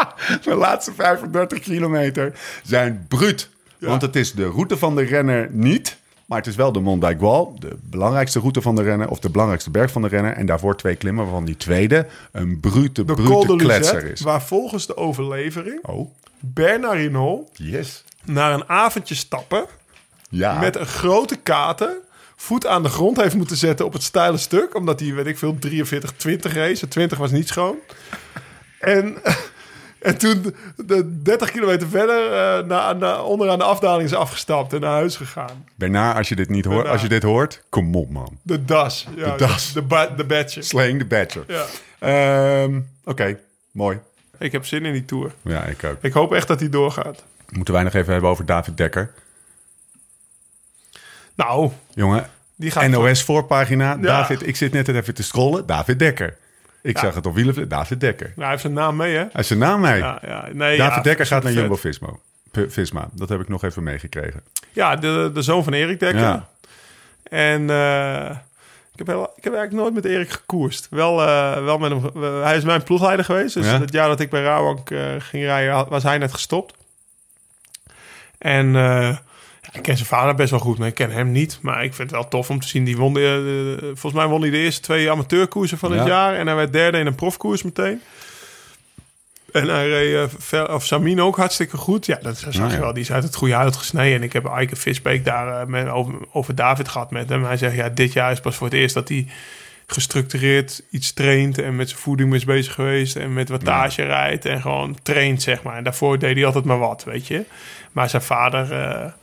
De 0.44 0.54
laatste 0.54 0.92
35 0.94 1.58
kilometer 1.58 2.32
zijn 2.62 3.04
bruut. 3.08 3.48
Want 3.78 4.02
het 4.02 4.16
is 4.16 4.32
de 4.32 4.46
route 4.46 4.76
van 4.76 4.94
de 4.94 5.02
renner 5.02 5.48
niet... 5.50 6.00
Maar 6.26 6.38
het 6.40 6.50
is 6.50 6.56
wel 6.56 6.72
de 6.72 6.80
Mont 6.80 7.00
d'Aigual, 7.00 7.56
de 7.58 7.76
belangrijkste 7.82 8.38
route 8.38 8.62
van 8.62 8.74
de 8.74 8.82
rennen... 8.82 9.08
of 9.08 9.18
de 9.18 9.30
belangrijkste 9.30 9.70
berg 9.70 9.90
van 9.90 10.02
de 10.02 10.08
rennen. 10.08 10.36
En 10.36 10.46
daarvoor 10.46 10.76
twee 10.76 10.96
klimmen, 10.96 11.24
waarvan 11.24 11.44
die 11.44 11.56
tweede 11.56 12.06
een 12.32 12.60
brute, 12.60 13.04
De 13.04 13.14
Col 13.14 13.24
brute 13.24 13.56
de 13.56 13.64
kletser 13.64 14.10
is. 14.10 14.20
waar 14.20 14.42
volgens 14.42 14.86
de 14.86 14.96
overlevering 14.96 15.84
Oh, 15.84 16.10
Bernard 16.40 16.98
Hinault 16.98 17.50
yes. 17.52 18.04
naar 18.24 18.52
een 18.52 18.68
avondje 18.68 19.14
stappen 19.14 19.64
Ja, 20.28 20.58
met 20.58 20.76
een 20.76 20.86
grote 20.86 21.36
kater 21.36 21.96
voet 22.36 22.66
aan 22.66 22.82
de 22.82 22.88
grond 22.88 23.16
heeft 23.16 23.34
moeten 23.34 23.56
zetten 23.56 23.86
op 23.86 23.92
het 23.92 24.02
steile 24.02 24.36
stuk. 24.36 24.74
Omdat 24.74 25.00
hij, 25.00 25.14
weet 25.14 25.26
ik 25.26 25.38
veel, 25.38 25.56
43, 25.58 26.12
20 26.16 26.54
race. 26.54 26.80
De 26.80 26.88
20 26.88 27.18
was 27.18 27.30
niet 27.30 27.48
schoon. 27.48 27.76
En, 28.80 29.16
en 30.02 30.18
toen 30.18 30.54
de 30.76 31.22
30 31.22 31.50
kilometer 31.50 31.88
verder 31.88 32.32
eh 32.32 32.64
na, 32.66 32.92
na, 32.92 33.22
onderaan 33.22 33.58
de 33.58 33.64
afdaling 33.64 34.08
is 34.08 34.14
afgestapt 34.14 34.72
en 34.72 34.80
naar 34.80 34.90
huis 34.92 35.16
gegaan. 35.16 35.64
Bernard, 35.74 36.16
als 36.16 36.28
je 36.28 36.36
dit 36.36 36.48
niet 36.48 36.64
hoort, 36.64 36.86
als 36.88 37.02
je 37.02 37.08
dit 37.08 37.22
hoort, 37.22 37.62
kom 37.68 37.94
op 37.96 38.10
man. 38.10 38.38
De 38.42 38.64
das. 38.64 39.06
Ja, 39.16 39.30
De 39.36 39.36
das. 39.46 39.72
De, 39.72 39.82
ba- 39.82 40.06
de 40.16 40.24
badge. 40.24 40.62
Slaying 40.62 40.98
the 40.98 41.04
Badger. 41.06 41.44
Ja. 41.46 41.64
Ehm, 41.98 42.80
Oké, 43.04 43.38
mooi. 43.70 43.98
Ik 44.38 44.52
heb 44.52 44.66
zin 44.66 44.84
in 44.84 44.92
die 44.92 45.04
tour. 45.04 45.32
Ja, 45.42 45.62
ik 45.64 45.84
ook. 45.84 45.96
Ik 46.00 46.12
hoop 46.12 46.32
echt 46.32 46.48
dat 46.48 46.60
hij 46.60 46.68
doorgaat. 46.68 47.22
Moeten 47.48 47.74
wij 47.74 47.82
nog 47.82 47.92
even 47.94 48.12
hebben 48.12 48.30
over 48.30 48.46
David 48.46 48.76
Dekker. 48.76 49.10
Nou, 51.34 51.70
Jongen, 51.94 52.26
die 52.56 52.70
gaat... 52.70 52.88
NOS 52.88 53.22
voorpagina. 53.22 53.96
David, 53.96 54.46
ik 54.46 54.56
zit 54.56 54.72
net 54.72 54.88
even 54.88 55.14
te 55.14 55.22
scrollen. 55.22 55.66
David 55.66 55.98
Dekker. 55.98 56.36
Ik 56.82 56.98
zag 56.98 57.14
het 57.14 57.26
op 57.26 57.34
wielen. 57.34 57.68
David 57.68 58.00
Dekker. 58.00 58.26
Nou, 58.26 58.40
hij 58.40 58.48
heeft 58.50 58.60
zijn 58.62 58.72
naam 58.72 58.96
mee, 58.96 59.12
hè? 59.14 59.18
Hij 59.18 59.40
is 59.40 59.46
zijn 59.46 59.58
naam 59.58 59.80
mee. 59.80 59.98
Ja, 59.98 60.18
ja. 60.26 60.48
Nee, 60.52 60.78
David 60.78 60.96
ja, 60.96 61.02
Dekker 61.02 61.26
gaat 61.26 61.42
naar. 61.42 61.52
Jumbo-Visma. 61.52 62.08
Visma. 62.52 63.08
Dat 63.12 63.28
heb 63.28 63.40
ik 63.40 63.48
nog 63.48 63.64
even 63.64 63.82
meegekregen. 63.82 64.40
Ja, 64.72 64.96
de, 64.96 65.30
de 65.34 65.42
zoon 65.42 65.64
van 65.64 65.72
Erik 65.72 66.00
Dekker. 66.00 66.42
En 67.22 67.70
eh, 67.70 68.30
ik, 68.92 68.98
heb 68.98 69.06
heel, 69.06 69.32
ik 69.36 69.44
heb 69.44 69.54
eigenlijk 69.54 69.72
nooit 69.72 69.94
met 69.94 70.04
Erik 70.04 70.30
gekoerst. 70.30 70.86
Wel, 70.90 71.22
eh, 71.26 71.64
wel 71.64 71.78
met 71.78 71.90
hem. 71.90 72.22
hij 72.42 72.56
is 72.56 72.64
mijn 72.64 72.82
ploegleider 72.82 73.24
geweest. 73.24 73.54
Dus 73.54 73.66
Ja. 73.66 73.80
het 73.80 73.92
jaar 73.92 74.08
dat 74.08 74.20
ik 74.20 74.30
bij 74.30 74.42
Rabank 74.42 74.90
eh, 74.90 75.00
ging 75.18 75.44
rijden, 75.44 75.88
was 75.88 76.02
hij 76.02 76.18
net 76.18 76.32
gestopt. 76.32 76.74
En 78.38 78.72
ik 79.72 79.82
ken 79.82 79.96
zijn 79.96 80.08
vader 80.08 80.34
best 80.34 80.50
wel 80.50 80.60
goed, 80.60 80.78
maar 80.78 80.88
ik 80.88 80.94
ken 80.94 81.10
hem 81.10 81.32
niet. 81.32 81.58
Maar 81.62 81.84
ik 81.84 81.94
vind 81.94 82.10
het 82.10 82.20
wel 82.20 82.28
tof 82.28 82.50
om 82.50 82.60
te 82.60 82.68
zien. 82.68 82.84
Die 82.84 82.96
won 82.96 83.14
de, 83.14 83.76
eh, 83.80 83.86
volgens 83.86 84.12
mij 84.12 84.26
won 84.26 84.40
hij 84.40 84.50
de 84.50 84.56
eerste 84.58 84.80
twee 84.80 85.10
amateurkoersen 85.10 85.78
van 85.78 85.90
het 85.92 86.00
Ja. 86.00 86.06
jaar. 86.06 86.34
En 86.34 86.46
hij 86.46 86.56
werd 86.56 86.72
derde 86.72 86.98
in 86.98 87.06
een 87.06 87.14
profkoers 87.14 87.62
meteen. 87.62 88.00
En 89.52 89.68
hij 89.68 89.88
reed 89.88 90.30
Ver- 90.38 90.74
of 90.74 90.84
Samin 90.86 91.20
ook 91.20 91.36
hartstikke 91.36 91.76
goed. 91.76 92.06
Ja, 92.06 92.18
dat 92.22 92.38
zag 92.38 92.54
Nou 92.54 92.68
je 92.68 92.74
ja. 92.74 92.80
wel. 92.80 92.92
Die 92.92 93.02
is 93.02 93.12
uit 93.12 93.22
het 93.22 93.34
goede 93.34 93.54
hout 93.54 93.76
gesneden. 93.76 94.16
En 94.16 94.22
ik 94.22 94.32
heb 94.32 94.46
Eike 94.46 94.76
Visbeek 94.76 95.24
daar 95.24 95.68
met, 95.68 95.88
over, 95.88 96.14
over 96.32 96.54
David 96.54 96.88
gehad 96.88 97.10
met 97.10 97.28
hem. 97.28 97.44
Hij 97.44 97.56
zegt, 97.56 97.74
ja, 97.74 97.88
dit 97.88 98.12
jaar 98.12 98.32
is 98.32 98.40
pas 98.40 98.56
voor 98.56 98.66
het 98.66 98.76
eerst 98.76 98.94
dat 98.94 99.08
hij 99.08 99.26
gestructureerd 99.86 100.82
iets 100.90 101.12
traint. 101.12 101.58
En 101.58 101.76
met 101.76 101.88
zijn 101.88 102.00
voeding 102.00 102.34
is 102.34 102.44
bezig 102.44 102.74
geweest. 102.74 103.16
En 103.16 103.32
met 103.32 103.48
wattage 103.48 104.02
rijdt. 104.02 104.44
En 104.44 104.60
gewoon 104.60 104.98
traint, 105.02 105.42
zeg 105.42 105.62
maar. 105.62 105.76
En 105.76 105.84
daarvoor 105.84 106.18
deed 106.18 106.36
hij 106.36 106.46
altijd 106.46 106.64
maar 106.64 106.78
wat, 106.78 107.04
weet 107.04 107.26
je. 107.26 107.44
Maar 107.92 108.10
zijn 108.10 108.22
vader... 108.22 109.14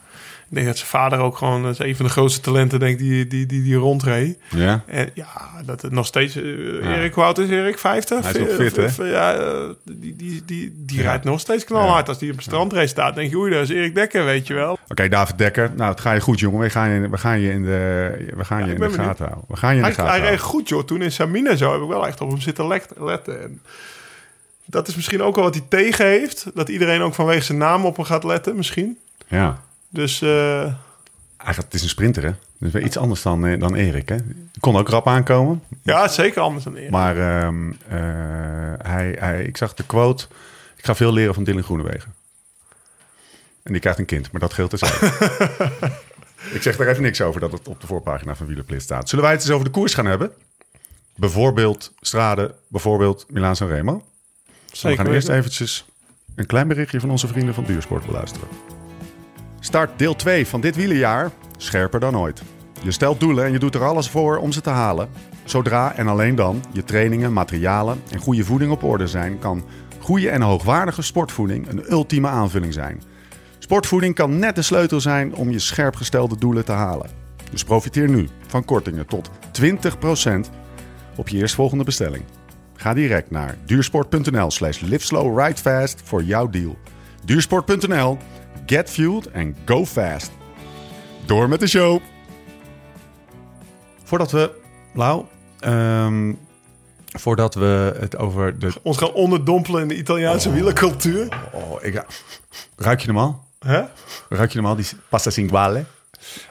ik 0.50 0.56
denk 0.56 0.68
dat 0.68 0.78
zijn 0.78 0.90
vader 0.90 1.20
ook 1.20 1.38
gewoon... 1.38 1.64
Dat 1.64 1.72
is 1.72 1.80
een 1.80 1.96
van 1.96 2.06
de 2.06 2.12
grootste 2.12 2.42
talenten, 2.42 2.80
denk 2.80 2.98
die, 3.00 3.28
die, 3.28 3.46
die, 3.46 3.64
die 3.64 3.76
rondreed. 3.76 4.38
Ja? 4.50 4.84
En 4.88 5.10
ja, 5.14 5.28
dat 5.66 5.82
het 5.82 5.92
nog 5.92 6.06
steeds. 6.06 6.36
eh, 6.36 6.44
Erik, 6.98 7.16
oud 7.18 7.38
is 7.38 7.50
Erik? 7.50 7.80
50? 7.80 8.22
Hij 8.22 8.32
is 8.32 8.38
nog 8.48 8.50
fit, 8.56 8.76
hè? 8.76 9.04
Eh, 9.04 9.12
Ja, 9.12 9.34
eh, 9.34 9.70
die, 9.84 10.16
die, 10.16 10.44
die, 10.46 10.74
die 10.86 10.98
Ja. 10.98 11.04
rijdt 11.04 11.24
nog 11.24 11.40
steeds 11.40 11.64
knalhard. 11.64 12.08
Als 12.08 12.18
die 12.20 12.32
op 12.32 12.38
een 12.38 12.44
strandrace 12.44 12.88
staat, 12.88 13.16
denk 13.16 13.30
je, 13.30 13.38
oei, 13.38 13.52
dat 13.52 13.62
is 13.64 13.70
Erik 13.70 13.96
Dekker, 13.96 14.26
weet 14.26 14.48
je 14.48 14.54
wel. 14.54 14.78
Oké, 14.88 15.08
David 15.08 15.38
Dekker. 15.38 15.72
Nou, 15.76 15.92
het 15.92 16.00
gaat 16.02 16.14
je 16.16 16.22
goed, 16.22 16.40
jongen. 16.40 16.60
We 16.60 16.70
gaan 16.70 16.90
je, 16.90 17.10
we 17.10 17.18
gaan 17.18 17.40
je 17.40 17.52
in 17.52 17.64
de, 17.64 18.32
we 18.36 18.46
gaan 18.46 18.66
je 18.66 18.74
in 18.74 18.80
de 18.80 18.90
gaten 18.92 19.26
houden. 19.26 19.46
We 19.48 19.58
gaan 19.58 19.70
je 19.76 19.82
in 19.82 19.82
de 19.82 19.86
Hij, 19.96 19.96
gaten 20.06 20.22
hij 20.22 20.30
reed 20.30 20.40
goed, 20.40 20.70
joh. 20.70 20.84
Toen 20.84 21.02
in 21.02 21.12
Samina 21.12 21.56
zo 21.56 21.72
heb 21.74 21.82
ik 21.82 21.88
wel 21.88 22.08
echt 22.08 22.22
op 22.22 22.30
hem 22.30 22.42
zitten 22.42 22.68
letten. 22.98 23.42
En 23.42 23.62
dat 24.66 24.88
is 24.88 24.96
misschien 24.96 25.22
ook 25.22 25.36
wel 25.36 25.44
wat 25.44 25.54
hij 25.56 25.64
tegen 25.70 26.06
heeft. 26.06 26.46
Dat 26.54 26.70
iedereen 26.70 27.02
ook 27.02 27.14
vanwege 27.14 27.42
zijn 27.44 27.58
naam 27.58 27.86
op 27.86 27.96
hem 27.96 28.06
gaat 28.06 28.24
letten, 28.24 28.56
misschien. 28.56 28.98
Ja. 29.28 29.62
Dus 29.90 30.22
eh, 30.22 30.74
Hij 31.38 31.54
gaat, 31.54 31.64
het 31.64 31.74
is 31.74 31.82
een 31.82 31.90
sprinter, 31.90 32.24
hè? 32.24 32.32
Dus 32.58 32.72
weer 32.72 32.84
iets 32.84 32.98
anders 32.98 33.22
dan, 33.22 33.46
eh, 33.46 33.60
dan 33.60 33.76
Erik, 33.76 34.10
hè? 34.10 34.18
Kon 34.60 34.78
ook 34.78 34.90
rap 34.90 35.08
aankomen. 35.08 35.64
ja, 35.84 36.08
zeker 36.08 36.42
anders 36.42 36.64
dan 36.64 36.76
Erik. 36.76 36.92
Maar 36.92 37.18
eh, 37.18 37.54
hij, 38.92 39.16
hij, 39.20 39.44
ik 39.44 39.58
zag 39.58 39.74
de 39.74 39.86
quote... 39.86 40.28
Ik 40.76 40.86
ga 40.86 40.96
veel 40.96 41.14
leren 41.14 41.34
van 41.34 41.44
Dylan 41.44 41.64
Groenewegen. 41.64 42.14
En 43.64 43.72
die 43.72 43.82
krijgt 43.82 44.00
een 44.00 44.06
kind, 44.06 44.32
maar 44.32 44.42
dat 44.42 44.54
geldt 44.54 44.72
dus 44.72 44.82
ik 46.56 46.62
zeg 46.62 46.78
daar 46.78 46.88
even 46.88 47.04
niks 47.04 47.22
over 47.22 47.42
dat 47.42 47.52
het 47.52 47.68
op 47.68 47.82
de 47.82 47.88
voorpagina 47.88 48.36
van 48.36 48.46
Wielerplit 48.46 48.82
staat. 48.82 49.10
Zullen 49.10 49.24
wij 49.24 49.34
het 49.34 49.44
eens 49.44 49.52
over 49.52 49.66
de 49.66 49.72
koers 49.72 49.94
gaan 49.94 50.06
hebben? 50.06 50.32
Bijvoorbeeld 51.16 51.94
Strade, 52.00 52.56
bijvoorbeeld 52.68 53.26
Milaan 53.30 53.56
Sanremo. 53.56 54.04
we 54.46 54.52
Zeker 54.72 54.98
gaan 54.98 55.14
eerst 55.14 55.30
eventjes 55.30 55.86
een 56.36 56.46
klein 56.46 56.68
berichtje 56.68 57.00
van 57.00 57.10
onze 57.10 57.28
vrienden 57.28 57.54
van 57.54 57.64
Duursport 57.64 58.06
beluisteren. 58.06 58.48
Start 59.60 60.00
deel 60.00 60.16
2 60.16 60.48
van 60.48 60.62
dit 60.62 60.76
wielerjaar 60.76 61.32
scherper 61.58 62.00
dan 62.00 62.18
ooit. 62.18 62.42
Je 62.82 62.92
stelt 62.92 63.20
doelen 63.20 63.46
en 63.46 63.52
je 63.52 63.60
doet 63.60 63.76
er 63.76 63.84
alles 63.84 64.10
voor 64.10 64.38
om 64.38 64.52
ze 64.52 64.62
te 64.62 64.70
halen. 64.70 65.10
Zodra 65.44 65.96
en 65.96 66.08
alleen 66.08 66.36
dan 66.36 66.64
je 66.72 66.84
trainingen, 66.84 67.34
materialen 67.34 68.02
en 68.12 68.20
goede 68.20 68.44
voeding 68.44 68.72
op 68.72 68.84
orde 68.84 69.08
zijn, 69.08 69.40
kan 69.40 69.64
goede 70.00 70.30
en 70.30 70.42
hoogwaardige 70.42 71.02
sportvoeding 71.02 71.70
een 71.70 71.92
ultieme 71.92 72.28
aanvulling 72.28 72.74
zijn. 72.74 73.02
Sportvoeding 73.60 74.16
kan 74.16 74.40
net 74.40 74.56
de 74.56 74.62
sleutel 74.62 75.02
zijn 75.02 75.36
om 75.36 75.50
je 75.50 75.60
scherp 75.60 75.96
gestelde 75.96 76.38
doelen 76.38 76.66
te 76.66 76.72
halen. 76.72 77.10
Dus 77.52 77.64
profiteer 77.64 78.10
nu 78.10 78.28
van 78.48 78.66
kortingen 78.66 79.06
tot 79.06 79.30
20% 79.62 80.50
op 81.16 81.28
je 81.28 81.38
eerstvolgende 81.38 81.84
bestelling. 81.84 82.24
Ga 82.76 82.94
direct 82.94 83.32
naar 83.32 83.58
duursport.nl 83.66 84.52
slash 84.52 84.80
liveslowridefast 84.80 86.02
voor 86.04 86.24
jouw 86.24 86.50
deal. 86.50 86.78
Duursport.nl, 87.26 88.18
get 88.70 88.90
fueled 88.90 89.34
and 89.34 89.56
go 89.66 89.86
fast. 89.86 90.32
Door 91.26 91.50
met 91.50 91.60
de 91.60 91.68
show! 91.68 92.02
Voordat 94.04 94.32
we, 94.32 94.52
Lau, 94.94 95.26
ehm, 95.60 96.34
voordat 97.06 97.56
we 97.56 97.96
het 98.00 98.18
over 98.18 98.60
de... 98.60 98.74
Ons 98.82 98.98
gaan 98.98 99.12
onderdompelen 99.12 99.82
in 99.82 99.88
de 99.88 99.98
Italiaanse 99.98 100.52
wielercultuur. 100.52 101.28
Oh, 101.52 101.84
ik, 101.84 102.04
ruik 102.76 103.00
je 103.00 103.08
hem 103.08 103.18
al? 103.18 103.44
Hè? 103.60 103.84
Ruik 104.30 104.52
je 104.52 104.58
hem 104.58 104.68
al, 104.68 104.76
die 104.76 104.88
pasta 105.10 105.30
singuale? 105.30 105.86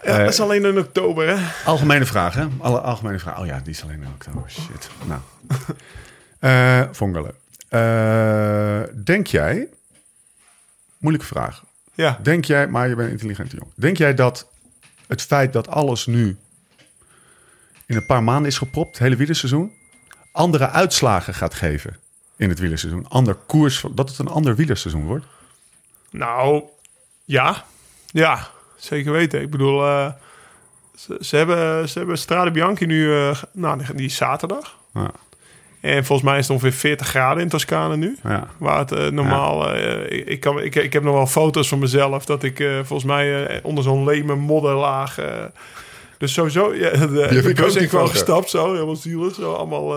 Ja, 0.03 0.19
dat 0.19 0.29
is 0.29 0.41
alleen 0.41 0.65
in 0.65 0.79
oktober, 0.79 1.29
hè? 1.29 1.45
Algemene 1.65 2.07
vraag, 2.07 2.35
hè? 2.35 2.47
Alle 2.59 2.81
algemene 2.81 3.19
vraag. 3.19 3.39
Oh 3.39 3.47
ja, 3.47 3.61
die 3.61 3.73
is 3.73 3.83
alleen 3.83 4.03
in 4.03 4.09
oktober. 4.15 4.51
Shit. 4.51 4.91
Nou. 5.05 5.21
Eh 6.39 6.83
Vongelen. 6.93 7.35
Eh, 7.69 8.95
denk 9.05 9.27
jij... 9.27 9.69
Moeilijke 10.99 11.29
vraag. 11.29 11.63
Ja. 12.05 12.19
Denk 12.23 12.45
jij, 12.45 12.67
maar 12.69 12.89
je 12.89 12.95
bent 12.95 13.07
een 13.07 13.13
intelligente 13.13 13.57
jongen. 13.57 13.73
Denk 13.77 13.97
jij 13.97 14.15
dat 14.15 14.49
het 15.07 15.23
feit 15.23 15.53
dat 15.53 15.69
alles 15.69 16.07
nu 16.07 16.37
in 17.87 17.97
een 17.97 18.07
paar 18.07 18.23
maanden 18.23 18.47
is 18.51 18.59
gepropt, 18.59 18.89
het 18.91 18.99
hele 18.99 19.17
wielerseizoen, 19.17 19.73
andere 20.33 20.69
uitslagen 20.69 21.35
gaat 21.35 21.55
geven 21.55 21.97
in 22.37 22.49
het 22.49 22.59
wielerseizoen? 22.59 23.09
Ander 23.09 23.35
koers, 23.35 23.85
dat 23.95 24.09
het 24.09 24.19
een 24.19 24.29
ander 24.29 24.55
wielerseizoen 24.57 25.05
wordt? 25.05 25.25
Nou, 26.11 26.63
ja. 27.25 27.65
Ja, 28.07 28.49
zeker 28.77 29.13
weten. 29.13 29.41
Ik 29.43 29.51
bedoel, 29.51 29.87
eh, 29.87 30.13
ze, 30.97 31.17
ze 31.21 31.37
hebben, 31.37 31.89
ze 31.89 31.99
hebben 31.99 32.19
Strade 32.19 32.51
Bianchi 32.51 32.87
nu, 32.87 33.15
eh, 33.15 33.43
nou, 33.53 33.95
die- 33.95 34.09
zaterdag. 34.09 34.79
Ja. 34.95 35.11
En 35.81 36.05
volgens 36.05 36.29
mij 36.29 36.39
is 36.39 36.49
het 36.49 36.57
ongeveer 36.57 36.79
40 36.79 37.07
graden 37.07 37.43
in 37.43 37.49
Toscane 37.49 37.97
nu. 37.97 38.17
Ja. 38.25 38.47
Waar 38.59 38.79
het 38.79 38.93
eh, 38.93 39.07
normaal... 39.07 39.73
eh, 39.75 40.19
ik, 40.19 40.27
ik, 40.27 40.41
kan, 40.41 40.61
ik, 40.63 40.75
ik 40.75 40.93
heb 40.93 41.03
nog 41.03 41.15
wel 41.15 41.27
foto's 41.27 41.69
van 41.69 41.79
mezelf... 41.79 42.25
dat 42.25 42.43
ik 42.43 42.61
eh, 42.61 42.75
volgens 42.75 43.05
mij 43.05 43.61
onder 43.63 43.85
zo'n 43.85 44.05
leme 44.05 44.35
modderlaag... 44.35 45.19
eh, 45.19 45.27
dus 46.19 46.33
sowieso... 46.33 46.75
Ja, 46.75 46.91
de, 47.07 47.45
ik 47.49 47.59
was 47.59 47.77
ik 47.77 47.91
wel 47.91 48.07
gestapt 48.07 48.51
zo, 48.51 48.73
helemaal 48.73 48.97
zielig. 48.97 49.35
Zo 49.35 49.53
allemaal... 49.53 49.89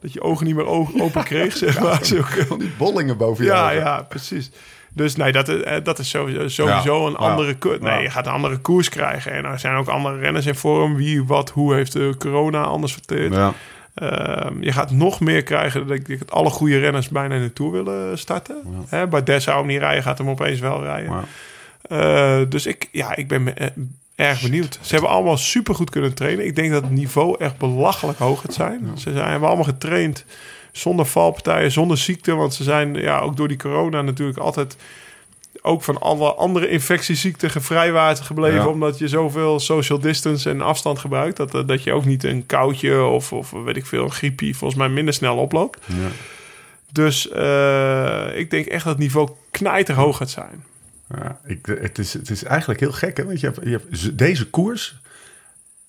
dat 0.00 0.12
je 0.12 0.22
ogen 0.22 0.46
niet 0.46 0.54
meer 0.56 0.66
open 1.00 1.24
kreeg, 1.24 1.56
zeg 1.66 1.80
maar. 1.80 2.00
Van 2.46 2.58
die 2.58 2.72
bollingen 2.78 3.16
boven 3.16 3.44
je 3.44 3.50
ja, 3.50 3.64
ogen. 3.64 3.76
ja, 3.78 4.02
precies. 4.08 4.50
Dus 4.92 5.16
nee, 5.16 5.32
dat, 5.32 5.48
is- 5.48 5.62
dat 5.82 5.98
is 5.98 6.08
sowieso, 6.08 6.48
sowieso 6.48 7.00
Ja, 7.00 7.06
een 7.06 7.10
ja, 7.12 7.16
andere 7.18 7.56
koers. 7.56 7.78
Nee, 7.80 7.92
ja. 7.92 7.98
je 7.98 8.10
gaat 8.10 8.26
een 8.26 8.32
andere 8.32 8.56
koers 8.58 8.88
krijgen. 8.88 9.32
En 9.32 9.44
er 9.44 9.58
zijn 9.58 9.76
ook 9.76 9.88
andere 9.88 10.18
renners 10.18 10.46
in 10.46 10.54
vorm. 10.54 10.96
Wie, 10.96 11.24
wat, 11.24 11.50
hoe 11.50 11.74
heeft 11.74 11.92
de 11.92 12.14
corona 12.18 12.62
anders 12.62 12.92
verteerd. 12.92 13.32
Ja. 13.32 13.52
Ehm, 13.94 14.62
je 14.62 14.72
gaat 14.72 14.90
nog 14.90 15.20
meer 15.20 15.42
krijgen. 15.42 15.86
Dat 15.86 15.96
ik 15.96 16.18
dat 16.18 16.30
alle 16.30 16.50
goede 16.50 16.78
renners 16.78 17.08
bijna 17.08 17.34
in 17.34 17.42
de 17.42 17.52
Tour 17.52 17.72
willen 17.72 18.18
starten. 18.18 18.56
Hè, 18.88 19.06
bij 19.06 19.22
Dessau 19.22 19.58
hem 19.58 19.66
niet 19.66 19.78
rijden, 19.78 20.02
gaat 20.02 20.18
hem 20.18 20.28
opeens 20.28 20.60
wel 20.60 20.82
rijden. 20.82 21.12
Ja. 21.12 21.24
Eh, 21.88 22.46
dus 22.48 22.66
ik, 22.66 22.88
ja, 22.92 23.16
ik 23.16 23.28
ben 23.28 23.56
eh, 23.56 23.68
erg 24.14 24.42
benieuwd. 24.42 24.78
Ze 24.82 24.92
hebben 24.94 25.10
allemaal 25.10 25.36
supergoed 25.36 25.90
kunnen 25.90 26.14
trainen. 26.14 26.46
Ik 26.46 26.56
denk 26.56 26.72
dat 26.72 26.82
het 26.82 26.92
niveau 26.92 27.36
echt 27.38 27.58
belachelijk 27.58 28.18
hoog 28.18 28.40
gaat 28.40 28.54
zijn. 28.54 28.90
Ze 28.94 29.12
zijn, 29.12 29.30
hebben 29.30 29.48
allemaal 29.48 29.64
getraind 29.64 30.24
zonder 30.72 31.06
valpartijen, 31.06 31.72
zonder 31.72 31.98
ziekte. 31.98 32.34
Want 32.34 32.54
ze 32.54 32.62
zijn 32.62 32.94
ja, 32.94 33.18
ook 33.18 33.36
door 33.36 33.48
die 33.48 33.56
corona 33.56 34.02
natuurlijk 34.02 34.38
altijd 34.38 34.76
ook 35.66 35.82
van 35.82 36.00
alle 36.00 36.34
andere 36.34 36.68
infectieziekten 36.68 37.50
gevrijwaard 37.50 38.20
gebleven. 38.20 38.60
Ja. 38.60 38.66
Omdat 38.66 38.98
je 38.98 39.08
zoveel 39.08 39.60
social 39.60 39.98
distance 39.98 40.50
en 40.50 40.60
afstand 40.60 40.98
gebruikt. 40.98 41.36
Dat, 41.36 41.54
eh, 41.54 41.66
dat 41.66 41.82
je 41.82 41.92
ook 41.92 42.04
niet 42.04 42.24
een 42.24 42.46
koudje 42.46 43.02
of, 43.02 43.32
of 43.32 43.50
weet 43.50 43.76
ik 43.76 43.86
veel, 43.86 44.04
een 44.04 44.12
griepie 44.12 44.56
volgens 44.56 44.80
mij 44.80 44.88
minder 44.88 45.14
snel 45.14 45.36
oploopt. 45.36 45.80
Ja. 45.86 46.08
Dus 46.92 47.28
eh, 47.28 48.38
ik 48.38 48.50
denk 48.50 48.66
echt 48.66 48.84
dat 48.84 48.92
het 48.92 49.02
niveau 49.02 49.28
knijterhoog 49.50 50.16
gaat 50.16 50.30
zijn. 50.30 50.64
Ja, 51.08 51.40
ik, 51.46 51.66
het, 51.66 51.98
is, 51.98 52.12
het 52.12 52.30
is 52.30 52.44
eigenlijk 52.44 52.80
heel 52.80 52.92
gek, 52.92 53.16
hè? 53.16 53.24
Want 53.24 53.40
je 53.40 53.46
hebt, 53.46 53.60
je 53.64 53.70
hebt 53.70 54.18
deze 54.18 54.50
koers 54.50 54.96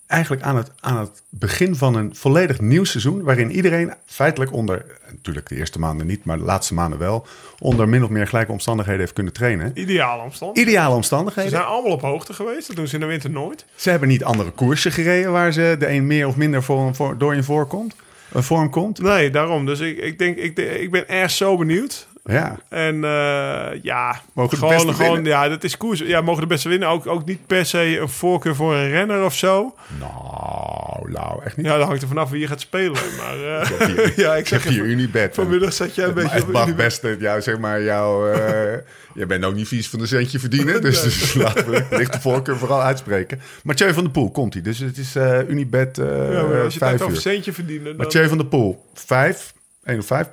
eigenlijk 0.07 0.41
aan 0.41 0.57
het, 0.57 0.71
aan 0.79 0.97
het 0.97 1.21
begin 1.29 1.75
van 1.75 1.95
een 1.95 2.15
volledig 2.15 2.59
nieuw 2.59 2.83
seizoen... 2.83 3.23
waarin 3.23 3.51
iedereen 3.51 3.93
feitelijk 4.05 4.53
onder, 4.53 4.85
natuurlijk 5.11 5.49
de 5.49 5.55
eerste 5.55 5.79
maanden 5.79 6.07
niet... 6.07 6.25
maar 6.25 6.37
de 6.37 6.43
laatste 6.43 6.73
maanden 6.73 6.99
wel, 6.99 7.27
onder 7.59 7.89
min 7.89 8.03
of 8.03 8.09
meer 8.09 8.27
gelijke 8.27 8.51
omstandigheden 8.51 9.01
heeft 9.01 9.13
kunnen 9.13 9.33
trainen. 9.33 9.71
Ideale 9.73 10.23
omstand. 10.23 10.57
Ideale 10.57 10.89
Ze 10.89 10.95
omstandigheden. 10.95 11.51
zijn 11.51 11.63
allemaal 11.63 11.91
op 11.91 12.01
hoogte 12.01 12.33
geweest. 12.33 12.67
Dat 12.67 12.75
doen 12.75 12.87
ze 12.87 12.93
in 12.93 12.99
de 12.99 13.05
winter 13.05 13.29
nooit. 13.29 13.65
Ze 13.75 13.89
hebben 13.89 14.07
niet 14.07 14.23
andere 14.23 14.51
koersen 14.51 14.91
gereden... 14.91 15.31
waar 15.31 15.51
ze 15.51 15.75
de 15.79 15.89
een 15.89 16.07
meer 16.07 16.27
of 16.27 16.35
minder 16.35 16.63
voor, 16.63 16.95
voor, 16.95 17.17
door 17.17 17.35
in 17.35 17.43
voorkomt, 17.43 17.95
eh, 18.33 18.41
vorm 18.41 18.69
komt. 18.69 19.01
Nee, 19.01 19.29
daarom. 19.29 19.65
Dus 19.65 19.79
ik, 19.79 19.97
ik 19.97 20.19
denk, 20.19 20.37
ik, 20.37 20.57
ik 20.57 20.91
ben 20.91 21.07
echt 21.07 21.33
zo 21.33 21.57
benieuwd. 21.57 22.07
Ja, 22.27 22.59
En 22.69 22.95
eh, 23.03 23.81
ja, 23.83 24.21
Mogen 24.33 24.49
de 24.51 24.55
gewoon, 24.57 24.73
beste 24.73 24.93
gewoon 24.93 25.13
winnen? 25.13 25.31
ja, 25.31 25.49
dat 25.49 25.63
is 25.63 25.77
koers. 25.77 25.99
Ja, 25.99 26.21
mogen 26.21 26.41
de 26.41 26.47
beste 26.47 26.69
winnen. 26.69 26.87
Ook, 26.89 27.07
ook 27.07 27.25
niet 27.25 27.47
per 27.47 27.65
se 27.65 27.99
een 27.99 28.09
voorkeur 28.09 28.55
voor 28.55 28.73
een 28.75 28.89
renner 28.89 29.23
of 29.23 29.35
zo. 29.35 29.75
nou, 29.99 31.11
nou, 31.11 31.43
echt 31.43 31.57
niet. 31.57 31.65
Ja, 31.65 31.77
dat 31.77 31.87
hangt 31.87 32.01
er 32.01 32.07
vanaf 32.07 32.29
wie 32.29 32.39
je 32.39 32.47
gaat 32.47 32.59
spelen. 32.61 32.91
Maar 33.19 33.67
hier- 33.87 34.13
ja, 34.25 34.35
ik 34.35 34.47
zeg 34.47 34.63
hier 34.63 34.73
je, 34.73 34.81
Unibet. 34.91 35.35
vanmiddag 35.35 35.73
zat 35.73 35.95
jij 35.95 36.05
een 36.05 36.13
beetje 36.13 36.29
Het 36.35 36.51
mag 36.51 36.63
Unibet. 36.63 36.85
best, 36.85 37.03
eh, 37.03 37.19
jou, 37.19 37.41
zeg 37.41 37.57
maar, 37.59 37.81
jou... 37.81 38.33
eh, 38.33 38.73
je 39.13 39.25
bent 39.25 39.45
ook 39.45 39.55
niet 39.55 39.67
vies 39.67 39.89
van 39.89 39.99
een 39.99 40.07
centje 40.07 40.39
verdienen. 40.39 40.81
Dus, 40.85 41.01
dus 41.01 41.33
laten 41.33 41.69
we 41.69 41.85
de 41.89 41.97
lichte 41.97 42.21
voorkeur 42.21 42.57
vooral 42.57 42.81
uitspreken. 42.81 43.41
Mathieu 43.63 43.93
van 43.93 44.03
der 44.03 44.11
Poel 44.11 44.31
komt 44.31 44.53
hij. 44.53 44.61
Dus 44.61 44.79
het 44.79 44.97
is 44.97 45.15
Unibet 45.47 45.97
Ja, 45.97 46.03
als 46.03 46.51
je 46.51 46.61
het 46.63 46.73
vijf 46.77 47.01
over 47.01 47.21
centje 47.21 47.53
verdienen, 47.53 47.85
dan... 47.85 47.95
Mathieu 47.95 48.27
van 48.27 48.37
der 48.37 48.47
Poel, 48.47 48.85
5. 48.93 49.53
1 49.83 49.99
op 49.99 50.05
5. 50.05 50.27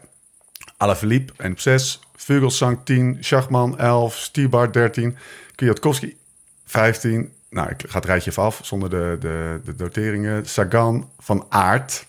Alaphilippe, 0.83 1.33
1 1.37 1.53
op 1.53 1.61
6. 1.61 2.01
Vugelsang, 2.17 2.79
10. 2.85 3.17
Schachman, 3.21 3.79
11. 3.79 4.17
Stibar, 4.17 4.73
13. 4.73 5.17
Kwiatkowski, 5.55 6.17
15. 6.67 7.33
Nou, 7.51 7.69
ik 7.69 7.85
ga 7.89 7.97
het 7.97 8.05
rijtje 8.05 8.31
even 8.31 8.43
af 8.43 8.61
zonder 8.63 8.91
de, 8.91 9.17
de, 9.21 9.61
de 9.65 9.75
doteringen. 9.75 10.47
Sagan, 10.47 11.11
Van 11.19 11.47
Aert. 11.49 12.07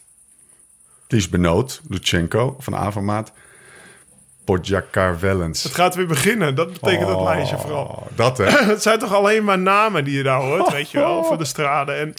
Ties 1.07 1.29
Benoot, 1.29 1.81
Lutsenko 1.89 2.55
van 2.59 2.75
Avermaat. 2.75 3.31
Podjakar 4.43 5.19
Wellens. 5.19 5.63
Het 5.63 5.73
gaat 5.73 5.95
weer 5.95 6.07
beginnen. 6.07 6.55
Dat 6.55 6.73
betekent 6.73 7.07
dat 7.07 7.17
Oh, 7.17 7.23
lijstje 7.23 7.57
vooral. 7.57 8.07
Dat 8.15 8.37
hè. 8.37 8.45
Het 8.73 8.81
zijn 8.81 8.99
toch 8.99 9.13
alleen 9.13 9.43
maar 9.43 9.59
namen 9.59 10.03
die 10.03 10.17
je 10.17 10.23
daar 10.23 10.41
hoort, 10.41 10.71
weet 10.71 10.91
je 10.91 10.97
wel, 10.97 11.23
voor 11.27 11.37
de 11.37 11.45
straden. 11.45 11.99
En 11.99 12.13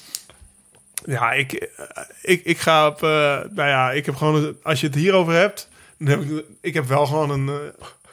ja, 1.05 1.33
ik, 1.33 1.53
eh, 1.53 2.03
ik, 2.23 2.45
ik 2.45 2.59
ga 2.59 2.87
op, 2.87 3.03
eh, 3.03 3.09
nou 3.51 3.69
ja, 3.69 3.91
ik 3.91 4.07
heb 4.07 4.17
gewoon, 4.17 4.57
als 4.63 4.81
je 4.81 4.87
het 4.87 4.97
hierover 4.97 5.35
hebt, 5.35 5.69
dan 5.99 6.09
heb 6.09 6.21
ik, 6.23 6.45
ik 6.61 6.75
heb 6.75 6.87
wel 6.87 7.07
gewoon 7.07 7.31
een, 7.31 7.49
eh, 7.49 7.55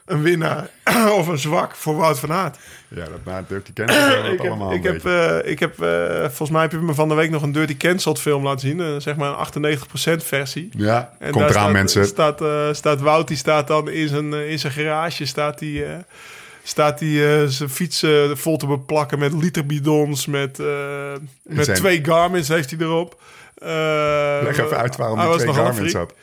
een 0.06 0.22
winnaar 0.22 0.70
of 1.20 1.28
een 1.28 1.38
zwak 1.38 1.76
voor 1.76 1.96
Wout 1.96 2.20
van 2.20 2.32
Aert. 2.32 2.58
Ja, 2.88 3.06
dat 3.06 3.26
na 3.26 3.44
Dirty 3.48 3.74
Cancel 3.74 4.10
dat 4.10 4.26
Ik 4.26 4.42
heb, 4.42 4.52
allemaal 4.52 4.74
ik 4.74 4.84
heb, 4.84 5.06
eh, 5.06 5.38
ik 5.52 5.60
heb 5.60 5.82
eh, 5.82 6.20
volgens 6.20 6.50
mij 6.50 6.62
heb 6.62 6.72
je 6.72 6.78
me 6.78 6.94
van 6.94 7.10
de 7.10 7.16
week 7.16 7.30
nog 7.30 7.42
een 7.42 7.52
Dirty 7.52 7.78
Cancelled 7.78 8.20
film 8.20 8.44
laten 8.44 8.60
zien, 8.60 9.02
zeg 9.02 9.16
maar 9.16 9.30
een 9.30 9.36
98% 10.20 10.24
versie. 10.24 10.70
Ja, 10.78 11.14
En 11.20 11.32
komt 11.32 11.44
daar 11.44 11.50
eraan 11.50 11.62
staat, 11.64 11.72
mensen. 11.74 12.06
Staat, 12.06 12.44
staat 12.76 13.00
Wout, 13.02 13.28
die 13.28 13.38
staat 13.38 13.68
dan 13.68 13.90
in 13.90 14.08
zijn, 14.08 14.34
in 14.34 14.60
zijn 14.60 14.74
garage, 14.74 15.26
staat 15.26 15.60
hij 15.60 15.86
eh, 15.86 15.98
staat 16.64 17.00
hij, 17.00 17.48
zijn 17.48 17.70
fiets 17.70 18.04
eh, 18.04 18.12
vol 18.34 18.58
te 18.58 18.68
beplakken 18.68 19.20
met 19.20 19.34
literbidons, 19.34 20.26
met, 20.26 20.58
met 21.44 21.66
zijn- 21.66 21.78
twee 21.78 22.06
Garmin's 22.06 22.48
heeft 22.48 22.70
hij 22.70 22.80
erop. 22.80 23.22
Leg 24.44 24.58
even 24.58 24.78
uit 24.78 24.96
waarom 24.96 25.18
hij 25.18 25.28
die 25.28 25.38
twee 25.38 25.54
Garmin's 25.54 25.94
had. 25.94 26.14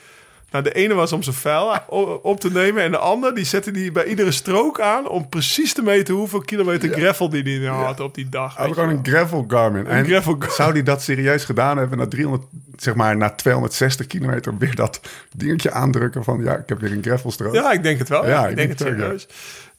Nou, 0.51 0.65
de 0.65 0.73
ene 0.73 0.95
was 0.95 1.13
om 1.13 1.23
zijn 1.23 1.37
vuil 1.37 1.79
op 2.23 2.41
te 2.41 2.51
nemen. 2.51 2.83
En 2.83 2.91
de 2.91 2.99
ander, 2.99 3.35
die 3.35 3.45
zette 3.45 3.71
die 3.71 3.93
bij 3.93 4.05
iedere 4.05 4.33
strook 4.33 4.81
aan... 4.81 5.09
om 5.09 5.29
precies 5.29 5.73
te 5.73 5.83
meten 5.83 6.15
hoeveel 6.15 6.41
kilometer 6.41 6.93
gravel 6.93 7.29
die 7.29 7.43
hij 7.43 7.69
nou 7.69 7.85
had 7.85 8.01
op 8.01 8.15
die 8.15 8.29
dag. 8.29 8.57
Hij 8.57 8.67
had 8.67 8.75
gewoon 8.75 8.89
een 8.89 9.05
gravel 9.07 9.45
Garmin. 9.49 9.87
En 9.87 10.05
gravel 10.05 10.33
Garmin. 10.33 10.57
zou 10.57 10.73
hij 10.73 10.83
dat 10.83 11.03
serieus 11.03 11.45
gedaan 11.45 11.79
hebben 11.79 11.99
na 11.99 12.07
300, 12.07 12.45
zeg 12.77 12.95
maar 12.95 13.17
na 13.17 13.31
260 13.31 14.07
kilometer 14.07 14.57
weer 14.59 14.75
dat 14.75 15.01
dingetje 15.33 15.71
aandrukken 15.71 16.25
van 16.25 16.43
ja, 16.43 16.57
ik 16.57 16.69
heb 16.69 16.81
weer 16.81 16.93
een 16.93 17.03
gravelstrook. 17.03 17.55
Ja, 17.55 17.73
ik 17.73 17.83
denk 17.83 17.99
het 17.99 18.09
wel. 18.09 18.27
Ja, 18.27 18.47
ik 18.47 18.57
denk 18.57 18.69
het 18.69 18.79
ja. 18.79 19.15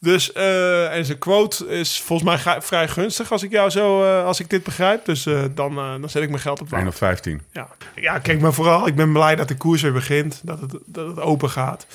Dus, 0.01 0.31
eh, 0.31 0.95
en 0.95 1.05
zijn 1.05 1.17
quote 1.17 1.67
is 1.67 2.01
volgens 2.01 2.29
mij 2.45 2.61
vrij 2.61 2.87
gunstig 2.87 3.31
als 3.31 3.43
ik 3.43 3.51
jou 3.51 3.69
zo, 3.69 4.03
eh, 4.03 4.25
als 4.25 4.39
ik 4.39 4.49
dit 4.49 4.63
begrijp. 4.63 5.05
Dus 5.05 5.25
eh, 5.25 5.43
dan, 5.55 5.75
dan 5.75 6.09
zet 6.09 6.23
ik 6.23 6.29
mijn 6.29 6.41
geld 6.41 6.61
op 6.61 6.71
1 6.71 6.75
Wout. 6.75 6.93
of 6.93 6.95
15. 6.95 7.41
Ja. 7.51 7.67
ja, 7.95 8.19
kijk 8.19 8.41
maar 8.41 8.53
vooral. 8.53 8.87
Ik 8.87 8.95
ben 8.95 9.11
blij 9.11 9.35
dat 9.35 9.47
de 9.47 9.57
koers 9.57 9.81
weer 9.81 9.93
begint. 9.93 10.41
Dat 10.43 10.61
het, 10.61 10.75
dat 10.85 11.07
het 11.07 11.19
open 11.19 11.49
gaat. 11.49 11.85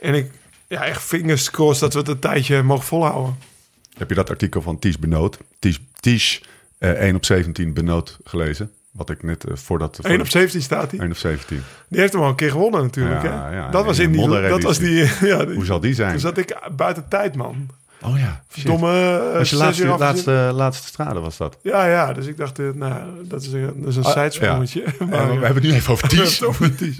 En 0.00 0.14
ik, 0.14 0.30
ja, 0.66 0.84
echt 0.84 1.02
fingers 1.02 1.50
crossed 1.50 1.80
dat 1.80 1.92
we 1.92 1.98
het 1.98 2.08
een 2.08 2.30
tijdje 2.30 2.62
mogen 2.62 2.84
volhouden. 2.84 3.38
Heb 3.98 4.08
je 4.08 4.14
dat 4.14 4.30
artikel 4.30 4.62
van 4.62 4.78
Ties 4.78 4.98
Benoot, 4.98 5.38
Ties, 5.58 5.80
Ties 6.00 6.42
eh, 6.78 6.90
1 6.90 7.14
op 7.14 7.24
17 7.24 7.72
Benoot 7.72 8.18
gelezen? 8.24 8.72
Wat 8.92 9.10
ik 9.10 9.22
net 9.22 9.44
eh, 9.44 9.56
voordat... 9.56 9.98
1 9.98 10.20
op 10.20 10.28
17 10.28 10.62
staat 10.62 10.90
hij. 10.90 11.00
1 11.00 11.10
op 11.10 11.16
17. 11.16 11.62
Die 11.88 12.00
heeft 12.00 12.12
hem 12.12 12.22
al 12.22 12.28
een 12.28 12.34
keer 12.34 12.50
gewonnen 12.50 12.82
natuurlijk. 12.82 13.22
Ja, 13.22 13.48
hè? 13.48 13.56
ja, 13.56 13.70
dat 13.70 13.84
was 13.84 13.98
in 13.98 14.12
die... 14.12 14.28
Dat 14.28 14.62
was 14.62 14.78
die 14.78 14.94
ja, 15.20 15.44
die- 15.44 15.54
Hoe 15.54 15.64
zal 15.64 15.80
die 15.80 15.94
zijn? 15.94 16.10
Toen 16.10 16.20
zat 16.20 16.38
ik 16.38 16.58
buiten 16.76 17.08
tijd, 17.08 17.34
man. 17.36 17.68
Oh 18.04 18.18
ja. 18.18 18.42
Domme... 18.64 19.18
eh, 19.32 19.36
was 19.38 19.50
je 19.50 19.56
laatste, 19.56 19.82
uur 19.84 19.90
afgezien. 19.92 20.14
laatste, 20.34 20.50
laatste 20.56 20.86
strade 20.88 21.20
was 21.20 21.36
dat. 21.36 21.56
Ja, 21.62 21.86
ja, 21.86 22.12
dus 22.12 22.26
ik 22.26 22.36
dacht, 22.36 22.58
eh, 22.58 22.66
nou, 22.74 22.94
dat 23.24 23.42
is 23.42 23.52
een, 23.52 23.72
dat 23.76 23.88
is 23.88 23.96
een 23.96 24.04
Ah, 24.04 24.12
zijsprongetje. 24.12 24.84
Ja, 24.98 25.06
Maar, 25.06 25.26
we 25.26 25.34
eh, 25.36 25.40
hebben 25.42 25.54
het 25.62 25.62
nu 25.62 25.72
even 25.72 25.92
over 25.92 26.08
Ties. 26.18 26.38
Die. 26.78 26.98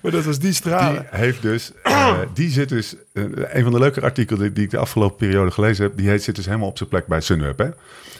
Maar 0.00 0.12
dat 0.12 0.24
was 0.24 0.38
die 0.38 0.44
Die 0.44 0.52
stralen. 0.52 1.06
heeft 1.10 1.42
dus, 1.42 1.72
eh, 1.82 2.18
die 2.34 2.50
zit 2.50 2.68
dus, 2.68 2.94
eh, 3.12 3.22
een 3.52 3.62
van 3.62 3.72
de 3.72 3.78
leuke 3.78 4.00
artikelen 4.00 4.40
die, 4.40 4.52
die 4.52 4.64
ik 4.64 4.70
de 4.70 4.78
afgelopen 4.78 5.16
periode 5.16 5.50
gelezen 5.50 5.84
heb, 5.84 5.96
die 5.96 6.08
heet, 6.08 6.22
zit 6.22 6.36
dus 6.36 6.46
helemaal 6.46 6.68
op 6.68 6.76
zijn 6.76 6.88
plek 6.88 7.06
bij 7.06 7.20
Sunweb. 7.20 7.58
Hè? 7.58 7.68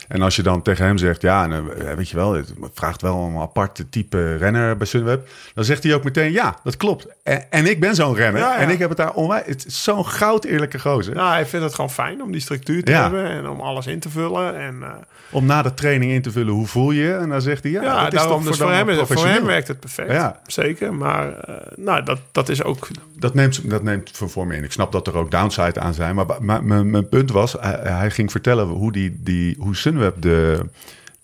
En 0.09 0.23
als 0.23 0.37
je 0.37 0.43
dan 0.43 0.63
tegen 0.63 0.85
hem 0.85 0.99
zegt, 0.99 1.23
ja, 1.23 1.47
nou, 1.47 1.73
eh, 1.73 1.95
weet 1.95 2.09
je 2.09 2.17
wel, 2.17 2.33
het 2.33 2.53
vraagt 2.75 3.03
wel 3.03 3.17
een 3.23 3.37
aparte 3.37 3.89
type 3.89 4.37
renner 4.37 4.77
bij 4.77 4.87
Sunweb, 4.87 5.29
dan 5.55 5.65
zegt 5.65 5.83
hij 5.83 5.95
ook 5.95 6.05
meteen, 6.05 6.33
ja, 6.33 6.57
dat 6.65 6.77
klopt. 6.77 7.07
En, 7.23 7.51
en 7.51 7.67
ik 7.67 7.81
ben 7.81 7.95
zo'n 7.95 8.15
renner 8.15 8.41
Ja, 8.41 8.53
ja. 8.55 8.59
en 8.59 8.69
ik 8.71 8.79
heb 8.79 8.89
het 8.89 8.99
daar 8.99 9.13
onwijs, 9.13 9.43
het 9.47 9.67
is 9.67 9.83
zo'n 9.83 10.07
goud 10.07 10.45
eerlijke 10.45 10.79
gozer. 10.79 11.15
Nou, 11.15 11.31
hij 11.33 11.47
vindt 11.47 11.65
het 11.65 11.75
gewoon 11.75 11.91
fijn 11.91 12.20
om 12.23 12.33
die 12.33 12.41
structuur 12.41 12.85
te 12.85 12.91
Ja. 12.93 13.03
hebben 13.03 13.25
en 13.31 13.49
om 13.49 13.61
alles 13.61 13.87
in 13.87 14.01
te 14.01 14.11
vullen. 14.11 14.57
En, 14.59 14.83
eh, 14.83 14.89
Om 15.31 15.47
na 15.47 15.63
de 15.63 15.75
training 15.75 16.13
in 16.13 16.23
te 16.23 16.31
vullen, 16.31 16.53
hoe 16.53 16.67
voel 16.67 16.91
je? 16.91 17.15
En 17.15 17.29
dan 17.29 17.43
zegt 17.43 17.63
hij, 17.63 17.73
ja, 17.73 17.83
ja, 17.83 18.05
dat 18.05 18.13
is 18.13 18.19
daarom, 18.19 18.45
dus 18.45 18.59
voor 18.59 18.73
hem, 18.73 19.07
voor 19.07 19.27
hem 19.27 19.45
werkt 19.45 19.69
het 19.69 19.81
perfect. 19.81 20.11
Ja. 20.11 20.41
Zeker, 20.47 20.95
maar 20.95 21.39
eh, 21.39 21.55
nou, 21.77 22.03
dat, 22.03 22.19
dat 22.33 22.49
is 22.49 22.63
ook... 22.63 22.89
Dat 23.19 23.35
neemt, 23.35 23.71
dat 23.71 23.83
neemt 23.83 24.11
voor, 24.15 24.31
voor 24.31 24.47
me 24.47 24.57
in. 24.57 24.65
Ik 24.65 24.73
snap 24.73 24.93
dat 24.93 25.07
er 25.07 25.17
ook 25.17 25.31
downside 25.31 25.81
aan 25.81 25.95
zijn. 25.95 26.15
Maar, 26.15 26.27
maar 26.41 26.65
mijn, 26.65 26.91
mijn 26.91 27.09
punt 27.09 27.31
was, 27.31 27.53
hij, 27.61 27.81
hij 27.83 28.11
ging 28.11 28.31
vertellen 28.31 28.67
hoe, 28.67 28.93
die, 28.93 29.17
die, 29.23 29.57
hoe 29.59 29.77
Sunweb 29.77 30.23
de, 30.23 30.61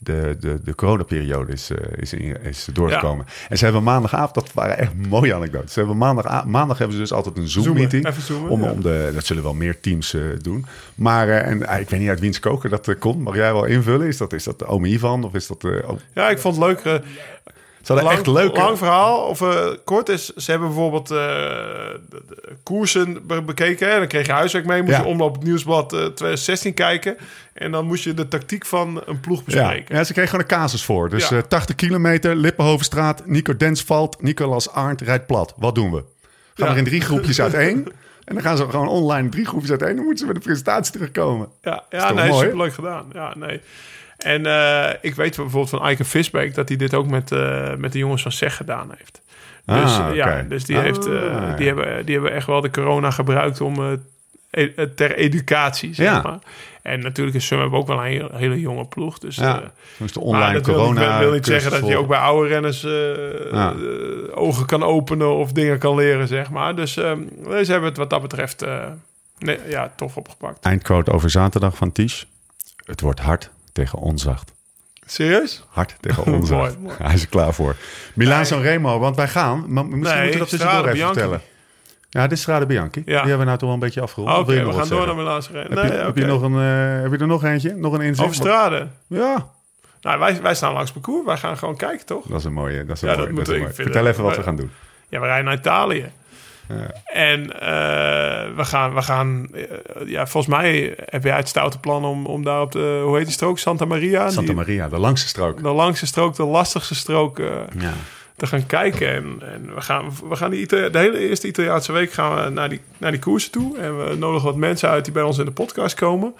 de, 0.07 0.37
de, 0.41 0.59
de 0.65 0.75
coronaperiode 0.75 1.53
is, 1.53 1.71
eh, 1.71 1.77
is, 1.97 2.13
in- 2.13 2.43
is 2.43 2.69
doorgekomen. 2.73 3.27
En 3.49 3.59
ze 3.59 3.65
hebben 3.65 3.83
maandagavond, 3.83 4.35
dat 4.35 4.53
waren 4.53 4.79
echt 4.79 4.93
mooie 5.09 5.35
anekdotes. 5.35 5.73
Ze 5.73 5.79
hebben 5.79 5.97
maandag, 5.99 6.45
maandag 6.45 6.79
hebben 6.79 6.97
ze 6.97 7.03
dus 7.03 7.13
altijd 7.13 7.37
een 7.37 7.49
Zoom-meeting. 7.49 8.05
Om, 8.49 8.63
ja. 8.63 8.71
om 8.71 8.83
de, 8.83 9.11
dat 9.15 9.25
zullen 9.25 9.43
wel 9.43 9.55
meer 9.55 9.81
teams 9.81 10.15
eh, 10.15 10.23
doen. 10.43 10.67
Maar, 10.95 11.29
eh, 11.29 11.47
en, 11.51 11.67
eh, 11.69 11.81
ik 11.81 11.91
weet 11.91 12.01
niet 12.01 12.09
uit 12.09 12.21
wiens 12.21 12.41
koker 12.41 12.71
dat 12.71 12.99
komt. 12.99 13.21
Mag 13.23 13.35
jij 13.35 13.53
wel 13.53 13.65
invullen? 13.65 14.07
Is 14.07 14.17
dat, 14.17 14.33
is 14.33 14.45
dat 14.45 14.59
de 14.59 14.67
Ome 14.67 14.89
Ivan? 14.89 15.25
Of 15.25 15.35
is 15.35 15.47
dat... 15.47 15.65
oh, 15.65 15.99
Ja, 16.15 16.31
ik 16.31 16.39
vond 16.39 16.57
het 16.57 16.65
leuk. 16.65 17.01
Hadden 17.93 18.05
lang, 18.05 18.17
echt 18.19 18.27
leuke... 18.27 18.59
lang 18.61 18.79
verhaal, 18.79 19.19
of 19.27 19.41
eh, 19.41 19.67
kort 19.85 20.09
is, 20.09 20.27
ze 20.35 20.51
hebben 20.51 20.69
bijvoorbeeld 20.69 21.11
eh, 21.11 21.17
de, 21.17 22.23
de 22.29 22.57
koersen 22.63 23.27
be- 23.27 23.43
bekeken. 23.43 23.91
En 23.93 23.99
dan 23.99 24.09
kreeg 24.09 24.27
je 24.27 24.33
huiswerk 24.33 24.67
mee, 24.67 24.83
moest 24.83 24.97
Ja. 24.97 25.03
je 25.03 25.09
omloop 25.09 25.35
het 25.35 25.45
nieuwsblad 25.45 25.93
eh, 25.93 25.99
2016 25.99 26.75
kijken. 26.75 27.17
En 27.53 27.71
dan 27.71 27.87
moest 27.87 28.05
je 28.05 28.15
de 28.15 28.29
tactiek 28.29 28.67
van 28.67 29.03
een 29.07 29.21
ploeg 29.21 29.45
bespreken. 29.45 29.97
ja, 29.97 30.05
ze 30.05 30.13
kregen 30.13 30.31
gewoon 30.31 30.45
een 30.51 30.57
casus 30.59 30.85
voor. 30.85 31.09
Dus 31.09 31.29
Ja. 31.29 31.37
eh, 31.37 31.43
80 31.43 31.75
kilometer, 31.77 32.37
Lippenhovenstraat, 32.37 33.27
Nico 33.27 33.57
Dens 33.57 33.83
valt, 33.83 34.23
Nicolas 34.23 34.71
Arndt 34.71 35.01
rijdt 35.01 35.27
plat. 35.27 35.55
Wat 35.57 35.75
doen 35.75 35.93
we? 35.93 36.05
Gaan 36.55 36.73
we 36.73 36.79
in 36.79 36.85
drie 36.85 37.01
groepjes 37.01 37.41
uiteen? 37.41 37.93
En 38.25 38.35
dan 38.35 38.43
gaan 38.43 38.57
ze 38.57 38.69
gewoon 38.71 38.89
online 38.89 39.29
drie 39.29 39.47
groepjes 39.47 39.71
uiteen. 39.71 39.95
Dan 39.97 40.05
moeten 40.05 40.19
ze 40.19 40.27
met 40.27 40.35
de 40.35 40.43
presentatie 40.49 40.93
terugkomen. 40.93 41.49
Ja, 41.63 41.85
Is 41.91 42.01
ja 42.03 42.13
nee, 42.13 42.29
mooi? 42.29 42.43
superleuk 42.45 42.75
gedaan. 42.75 43.07
Ja, 43.13 43.33
nee. 43.37 43.61
En 44.19 44.47
eh, 44.47 44.89
ik 45.01 45.15
weet 45.15 45.37
bijvoorbeeld 45.37 45.69
van 45.71 45.83
Eike 45.83 46.05
Visbeek 46.05 46.55
dat 46.55 46.69
hij 46.69 46.77
dit 46.77 46.95
ook 46.95 47.07
met, 47.07 47.33
eh, 47.33 47.75
met 47.75 47.93
de 47.93 47.99
jongens 47.99 48.23
van 48.23 48.33
SEG 48.33 48.57
gedaan 48.57 48.91
heeft. 48.97 49.23
Dus, 49.65 49.99
Ah, 49.99 50.09
eh, 50.09 50.15
ja, 50.15 50.43
dus 50.49 50.65
die, 50.65 50.77
Ah, 50.77 50.83
heeft, 50.83 51.07
eh, 51.07 51.13
ja. 51.23 51.55
die, 51.57 51.67
hebben, 51.67 52.05
die 52.07 52.15
hebben 52.15 52.33
echt 52.33 52.47
wel 52.47 52.61
de 52.61 52.71
corona 52.71 53.11
gebruikt 53.11 53.61
om 53.61 54.01
e- 54.51 54.89
ter 54.95 55.15
educatie, 55.17 55.95
zeg 55.95 56.07
Ja. 56.07 56.21
maar. 56.23 56.39
En 56.83 57.01
natuurlijk 57.01 57.37
is 57.37 57.47
Sunweb 57.47 57.73
ook 57.73 57.87
wel 57.87 57.99
een 57.99 58.05
hele, 58.05 58.31
hele 58.33 58.61
jonge 58.61 58.85
ploeg. 58.87 59.19
Dus, 59.19 59.37
Ja, 59.37 59.63
dus 59.99 60.13
de 60.13 60.19
maar 60.21 60.29
online 60.29 60.53
dat 60.53 60.67
wil 60.67 60.75
corona. 60.75 61.11
niet, 61.11 61.19
wil 61.19 61.33
niet 61.33 61.47
zeggen 61.47 61.71
dat 61.71 61.87
je 61.87 61.97
ook 61.97 62.09
bij 62.09 62.19
oude 62.19 62.49
renners 62.49 62.81
Ja. 63.51 63.75
ogen 64.35 64.67
kan 64.67 64.83
openen 64.83 65.35
of 65.37 65.53
dingen 65.53 65.79
kan 65.79 65.95
leren, 65.95 66.29
zeg 66.29 66.51
maar. 66.51 66.77
Dus 66.77 66.97
ehm, 66.97 67.21
ze 67.45 67.71
hebben 67.73 67.89
het 67.89 67.97
wat 67.97 68.11
dat 68.11 68.23
betreft 68.23 68.63
eh, 68.63 68.85
Nee, 69.39 69.59
ja, 69.69 69.93
tof 69.97 70.17
opgepakt. 70.17 70.65
Eindquote 70.65 71.13
over 71.13 71.31
zaterdag 71.31 71.77
van 71.77 71.93
Ties. 71.93 72.27
Het 72.85 73.01
wordt 73.01 73.21
hard 73.21 73.51
tegen 73.77 73.99
onzacht. 73.99 74.53
Serieus? 75.07 75.65
Hard 75.69 75.97
tegen 76.01 76.25
onzacht. 76.35 76.79
Mooi. 76.79 76.95
Hij 77.03 77.15
is 77.15 77.23
er 77.23 77.29
klaar 77.29 77.55
voor. 77.55 77.77
Milaan. 78.15 78.47
San 78.47 78.61
Remo, 78.63 78.99
want 78.99 79.17
wij 79.17 79.29
gaan. 79.29 79.65
Maar 79.69 79.87
misschien 79.87 80.01
Nee, 80.17 80.23
moeten 80.23 80.33
we 80.33 80.39
dat 80.39 80.49
tussendoor 80.49 80.69
Strade 80.79 80.87
even 80.87 80.99
Bianchi. 80.99 81.19
vertellen. 81.21 81.41
Ja, 82.11 82.23
dit 82.23 82.33
is 82.33 82.41
Strade 82.41 82.67
Bianchi. 82.67 83.05
Die 83.05 83.15
hebben 83.15 83.39
we 83.39 83.45
nou 83.45 83.59
toch 83.59 83.61
wel 83.69 83.73
een 83.73 83.79
beetje 83.79 84.01
afgerond. 84.01 84.39
Oké, 84.39 84.65
we 84.65 84.73
gaan 84.73 84.89
door 84.89 85.07
naar. 85.07 85.43
Heb, 85.53 85.69
Nee, 85.69 85.85
je, 85.85 85.93
heb, 85.93 86.17
je 86.17 86.25
nog 86.27 86.43
een, 86.43 86.53
eh, 86.55 87.03
heb 87.03 87.13
je 87.13 87.19
er 87.19 87.27
nog 87.27 87.45
eentje? 87.45 87.75
Nog 87.75 87.93
een 87.93 88.01
inzicht? 88.01 88.21
Over 88.29 88.35
straden. 88.35 88.93
Ja, 89.07 89.47
Nou, 90.01 90.19
wij, 90.19 90.43
wij 90.43 90.55
staan 90.55 90.73
langs 90.73 90.93
parcours. 90.93 91.27
Wij 91.27 91.37
gaan 91.37 91.59
gewoon 91.59 91.77
kijken, 91.77 92.07
toch? 92.07 92.27
dat 92.27 92.39
is 92.39 92.45
een 92.45 92.53
mooie. 92.53 92.85
Dat 92.85 92.97
is 92.97 93.03
een 93.03 93.09
Ja, 93.09 93.17
mooie, 93.17 93.27
dat 93.35 93.47
dat 93.47 93.57
moet 93.59 93.69
ik. 93.69 93.75
Vertel 93.75 94.07
even 94.07 94.25
wat 94.25 94.37
we 94.37 94.43
gaan 94.43 94.57
doen. 94.57 94.71
Ja, 95.09 95.21
we 95.21 95.27
rijden 95.27 95.45
naar 95.45 95.55
Italië. 95.55 96.11
En 97.05 97.61
eh, 97.61 98.57
we 98.57 98.65
gaan, 98.65 98.95
we 98.95 99.03
gaan 99.03 99.49
eh, 99.55 99.63
ja, 100.07 100.27
volgens 100.27 100.55
mij 100.57 100.95
heb 101.05 101.25
jij 101.25 101.37
het 101.37 101.49
stoute 101.49 101.79
plan 101.79 102.05
om, 102.05 102.27
om 102.27 102.45
daar 102.45 102.61
op 102.61 102.73
de, 102.73 103.01
hoe 103.05 103.17
heet 103.17 103.25
die 103.25 103.35
strook? 103.35 103.59
Santa 103.59 103.85
Maria? 103.85 104.29
Santa 104.31 104.47
Die- 104.47 104.55
Maria, 104.55 104.89
de 104.89 104.99
langste 104.99 105.29
strook. 105.29 105.63
De 105.63 105.69
langste 105.69 106.07
strook, 106.07 106.37
de 106.37 106.45
lastigste 106.45 106.95
strook 106.95 107.39
eh, 107.39 107.47
Ja. 107.79 107.93
te 108.37 108.47
gaan 108.47 108.67
kijken. 108.67 109.09
En, 109.15 109.39
en 109.53 109.75
we 109.75 109.81
gaan, 109.81 110.11
we 110.29 110.37
gaan 110.37 110.51
die 110.51 110.67
de 110.67 110.89
hele 110.93 111.19
eerste 111.29 111.47
Italiaanse 111.47 111.93
week 111.93 112.13
gaan 112.13 112.45
we 112.45 112.51
naar 112.51 112.69
die, 112.69 112.81
naar 112.99 113.11
die 113.11 113.21
koersen 113.21 113.51
toe. 113.51 113.79
En 113.79 114.09
we 114.09 114.15
nodigen 114.17 114.45
wat 114.47 114.57
mensen 114.57 114.89
uit 114.89 115.05
die 115.05 115.13
bij 115.15 115.23
ons 115.23 115.39
in 115.39 115.45
de 115.45 115.51
podcast 115.51 115.95
komen. 115.95 116.35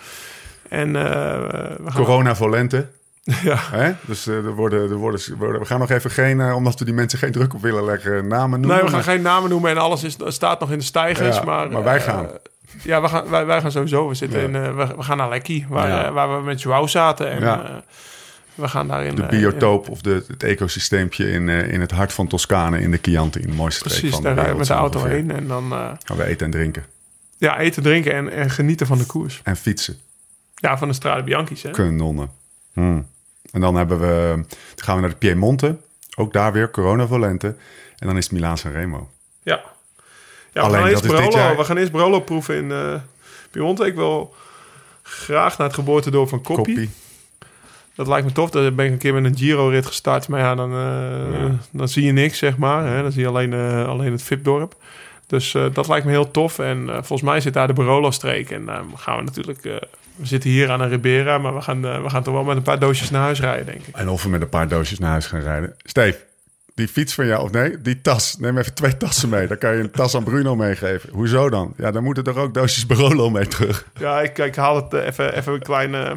En 0.69 0.95
gaan... 0.95 1.93
Corona 1.95 2.35
volente. 2.37 2.87
Ja, 3.43 3.59
Hè? 3.71 3.93
Dus 4.07 4.27
eh, 4.27 4.35
er 4.37 4.55
worden, 4.55 4.91
er 4.91 4.97
worden, 4.97 5.21
we 5.59 5.65
gaan 5.65 5.79
nog 5.79 5.91
even 5.91 6.11
geen, 6.11 6.41
eh, 6.41 6.55
omdat 6.55 6.79
we 6.79 6.85
die 6.85 6.95
mensen 6.95 7.19
geen 7.19 7.33
druk 7.33 7.55
op 7.55 7.61
willen 7.63 7.85
leggen, 7.85 8.29
namen 8.29 8.61
noemen. 8.61 8.77
nee, 8.79 8.87
we 8.87 8.93
gaan 8.93 9.03
geen 9.03 9.23
namen 9.23 9.51
noemen 9.51 9.71
en 9.71 9.79
alles 9.79 10.05
is, 10.05 10.17
staat 10.27 10.61
nog 10.61 10.71
in 10.71 10.79
de 10.79 10.85
stijgers. 10.85 11.37
Ja, 11.37 11.43
maar, 11.45 11.71
maar 11.71 11.83
wij 11.85 11.97
eh, 11.97 12.03
gaan. 12.03 12.29
ja, 12.83 13.01
we 13.03 13.09
gaan, 13.09 13.29
wij, 13.29 13.47
wij 13.47 13.61
gaan 13.61 13.71
sowieso. 13.71 14.09
We, 14.09 14.15
zitten 14.15 14.41
Ja. 14.41 14.47
in, 14.47 14.55
eh, 14.57 14.77
we, 14.77 14.95
we 14.97 15.03
gaan 15.03 15.17
naar 15.17 15.29
Lekkie, 15.29 15.67
waar, 15.69 16.07
eh, 16.07 16.13
waar 16.13 16.37
we 16.39 16.45
met 16.45 16.63
Joao 16.63 16.87
zaten. 16.87 17.31
En 17.31 17.41
Ja. 17.41 17.65
eh, 17.65 17.75
we 18.55 18.69
gaan 18.69 18.89
daarin... 18.89 19.15
de 19.15 19.23
eh, 19.23 19.29
biotoop 19.29 19.89
of 19.89 20.01
de, 20.01 20.25
het 20.29 20.43
ecosysteempje 20.43 21.31
in, 21.31 21.49
eh, 21.49 21.73
in 21.73 21.81
het 21.81 21.91
hart 21.91 22.13
van 22.13 22.27
Toscane 22.27 22.81
in 22.81 22.91
de 22.91 22.99
Chianti, 23.03 23.41
in 23.41 23.51
de 23.51 23.55
mooiste 23.57 23.79
streek 23.89 23.93
precies, 23.93 24.11
van 24.15 24.23
de 24.23 24.27
daar 24.35 24.37
rijden 24.45 24.57
we 24.61 24.67
wereld. 24.67 24.93
met 24.95 25.03
de 25.03 25.09
auto 25.09 25.17
heen. 25.17 25.31
En 25.31 25.47
dan 25.49 25.73
eh, 25.73 25.91
Gaan 26.05 26.17
we 26.17 26.25
eten 26.25 26.45
en 26.47 26.51
drinken. 26.53 26.85
ja, 27.39 27.59
eten, 27.59 27.83
drinken 27.83 28.13
en, 28.13 28.33
en 28.33 28.51
genieten 28.51 28.87
van 28.87 28.99
de 28.99 29.07
koers. 29.07 29.41
En 29.45 29.57
fietsen. 29.57 29.97
Ja, 30.55 30.79
van 30.79 30.89
de 30.89 30.95
Strade 30.95 31.23
Bianchi's. 31.23 31.63
Hè? 31.63 31.71
Kanonnen. 31.71 32.31
Hmm. 32.73 33.07
En 33.53 33.61
dan 33.61 33.75
hebben 33.75 34.01
we, 34.01 34.33
dan 34.75 34.85
gaan 34.85 34.95
we 34.95 35.01
naar 35.01 35.11
de 35.11 35.17
Piemonte. 35.17 35.77
Ook 36.17 36.33
daar 36.33 36.53
weer 36.53 36.71
corona 36.71 37.07
volente. 37.07 37.47
En 37.99 38.07
dan 38.07 38.17
is 38.17 38.25
het 38.25 38.33
Milaan 38.33 38.59
San 38.59 38.73
Remo. 38.73 39.09
Ja. 39.43 39.55
ja 39.55 39.65
we, 40.53 40.61
Alleen 40.61 40.83
gaan 40.83 40.93
dat 40.93 41.03
dit 41.03 41.11
Barolo, 41.13 41.37
jaar- 41.37 41.57
we 41.57 41.65
gaan 41.65 41.77
eerst 41.77 41.93
Barolo 41.93 42.21
proeven 42.21 42.55
in 42.57 42.71
eh 42.73 42.95
Piemonte. 43.51 43.87
Ik 43.87 43.95
wil 43.95 44.35
graag 45.03 45.59
naar 45.59 45.67
het 45.67 45.77
geboortedorp 45.77 46.29
van. 46.29 46.43
Koppie. 46.43 46.91
Dat 47.95 48.07
lijkt 48.07 48.27
me 48.27 48.33
tof. 48.33 48.51
Daar 48.51 48.75
ben 48.75 48.87
ik 48.87 48.93
een 48.93 48.99
keer 48.99 49.15
met 49.15 49.25
een 49.25 49.37
Giro-rit 49.37 49.87
gestart. 49.87 50.29
Maar 50.29 50.41
ja, 50.41 50.55
dan, 50.55 50.71
eh, 50.73 51.41
Ja. 51.41 51.51
dan 51.71 51.89
zie 51.89 52.05
je 52.05 52.13
niks, 52.13 52.39
zeg 52.39 52.57
maar. 52.57 52.87
Hè? 52.87 53.03
Dan 53.03 53.13
zie 53.13 53.21
je 53.23 53.29
alleen, 53.29 53.53
eh, 53.53 53.89
alleen 53.89 54.13
het 54.13 54.23
VIP-dorp. 54.23 54.75
Dus 55.27 55.55
eh, 55.55 55.65
dat 55.73 55.89
lijkt 55.89 56.05
me 56.05 56.11
heel 56.11 56.31
tof. 56.31 56.59
En 56.59 56.89
eh, 56.89 56.95
volgens 56.95 57.23
mij 57.23 57.41
zit 57.41 57.55
daar 57.55 57.67
de 57.67 57.73
Barolo-streek. 57.73 58.51
En 58.51 58.65
dan 58.65 58.99
gaan 58.99 59.17
we 59.17 59.23
natuurlijk... 59.25 59.65
eh, 59.65 59.75
we 60.17 60.27
zitten 60.27 60.51
hier 60.51 60.71
aan 60.71 60.81
een 60.81 60.89
Ribera, 60.89 61.39
maar 61.39 61.55
we 61.55 61.61
gaan, 61.61 61.87
eh, 61.87 62.03
we 62.03 62.11
gaan 62.11 62.23
toch 62.23 62.35
wel 62.35 62.45
met 62.45 62.57
een 62.57 62.63
paar 62.63 62.79
doosjes 62.79 63.11
naar 63.11 63.23
huis 63.23 63.41
rijden, 63.41 63.67
denk 63.67 63.87
ik. 63.87 63.97
En 63.97 64.09
of 64.09 64.23
we 64.23 64.29
met 64.29 64.41
een 64.41 64.49
paar 64.49 64.69
doosjes 64.69 64.99
naar 64.99 65.11
huis 65.11 65.27
gaan 65.27 65.41
rijden. 65.41 65.75
Steve, 65.83 66.19
die 66.75 66.89
fiets 66.89 67.15
van 67.15 67.27
jou, 67.27 67.43
of 67.43 67.51
nee, 67.51 67.81
die 67.81 68.01
tas. 68.01 68.37
Neem 68.39 68.59
even 68.59 68.75
twee 68.75 68.97
tassen 68.97 69.29
mee. 69.29 69.47
Dan 69.47 69.59
kan 69.59 69.77
je 69.77 69.83
een 69.83 69.91
tas 69.91 70.15
aan 70.17 70.25
Bruno 70.25 70.57
meegeven. 70.57 71.11
Hoezo 71.13 71.51
dan? 71.51 71.75
Ja, 71.77 71.91
dan 71.91 72.03
moeten 72.03 72.25
er 72.25 72.39
ook 72.39 72.55
doosjes 72.55 72.87
Barolo 72.87 73.31
mee 73.31 73.47
terug. 73.47 73.87
Ja, 73.99 74.21
ik, 74.21 74.39
ik 74.39 74.55
haal 74.57 74.77
het 74.77 74.95
eh, 74.95 75.07
even, 75.07 75.37
even 75.37 75.53
een 75.53 75.63
kleine... 75.63 76.17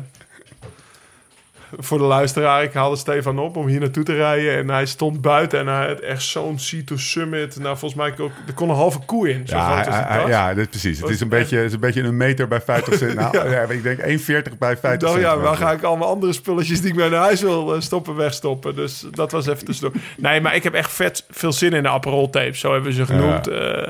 voor 1.78 1.98
de 1.98 2.04
luisteraar, 2.04 2.64
ik 2.64 2.74
haalde 2.74 2.96
Stefan 2.96 3.40
op 3.40 3.56
om 3.58 3.68
hier 3.68 3.80
naartoe 3.80 4.04
te 4.04 4.14
rijden. 4.14 4.58
En 4.58 4.70
hij 4.70 4.86
stond 4.86 5.22
buiten 5.22 5.60
en 5.60 5.68
hij 5.68 5.88
had 5.88 6.00
echt 6.00 6.24
zo'n 6.24 6.58
C2 6.58 6.94
Summit. 6.96 7.60
Nou, 7.60 7.78
volgens 7.78 8.02
mij 8.02 8.12
kon, 8.12 8.32
er 8.48 8.54
kon 8.54 8.70
een 8.70 8.76
halve 8.76 9.00
koe 9.00 9.30
in. 9.30 9.48
Zo 9.48 9.56
Ja, 9.56 9.82
groot 9.82 9.94
hij- 9.94 10.04
hij- 10.20 10.28
ja 10.30 10.54
dit, 10.54 10.70
precies. 10.70 11.00
Het 11.00 11.10
is, 11.10 11.20
een 11.20 11.30
beetje, 11.30 11.56
het 11.58 11.66
is 11.66 11.74
een 11.74 11.80
beetje 11.80 12.02
een 12.04 12.18
meter 12.18 12.48
bij 12.48 12.62
50 12.62 12.98
cent. 13.00 13.14
Nou, 13.16 13.38
Ja. 13.38 13.52
ja. 13.52 13.62
ik 13.62 13.84
denk 13.84 14.00
1,40 14.00 14.58
bij 14.58 14.78
50 14.78 14.94
Ik 14.94 15.00
dacht, 15.00 15.14
cent. 15.14 15.26
ja, 15.26 15.38
waar 15.38 15.56
ga 15.58 15.72
ik 15.72 15.84
allemaal 15.84 16.08
andere 16.10 16.34
spulletjes 16.34 16.82
die 16.82 16.90
ik 16.90 16.96
mee 16.96 17.10
naar 17.10 17.20
huis 17.22 17.42
wil 17.42 17.76
eh, 17.76 17.82
stoppen, 17.82 18.16
wegstoppen. 18.16 18.76
Dus 18.76 19.06
dat 19.12 19.32
was 19.32 19.48
even 19.48 19.66
tussendoor. 19.66 20.02
Nee, 20.18 20.42
maar 20.42 20.56
ik 20.56 20.64
heb 20.64 20.74
echt 20.74 20.92
vet 20.92 21.26
veel 21.30 21.52
zin 21.54 21.74
in 21.74 21.84
de 21.84 21.90
Aperol 21.90 22.30
tapes. 22.30 22.60
Zo 22.60 22.72
hebben 22.72 22.90
we 22.90 22.96
ze 22.96 23.06
genoemd. 23.06 23.48
Eh, 23.48 23.88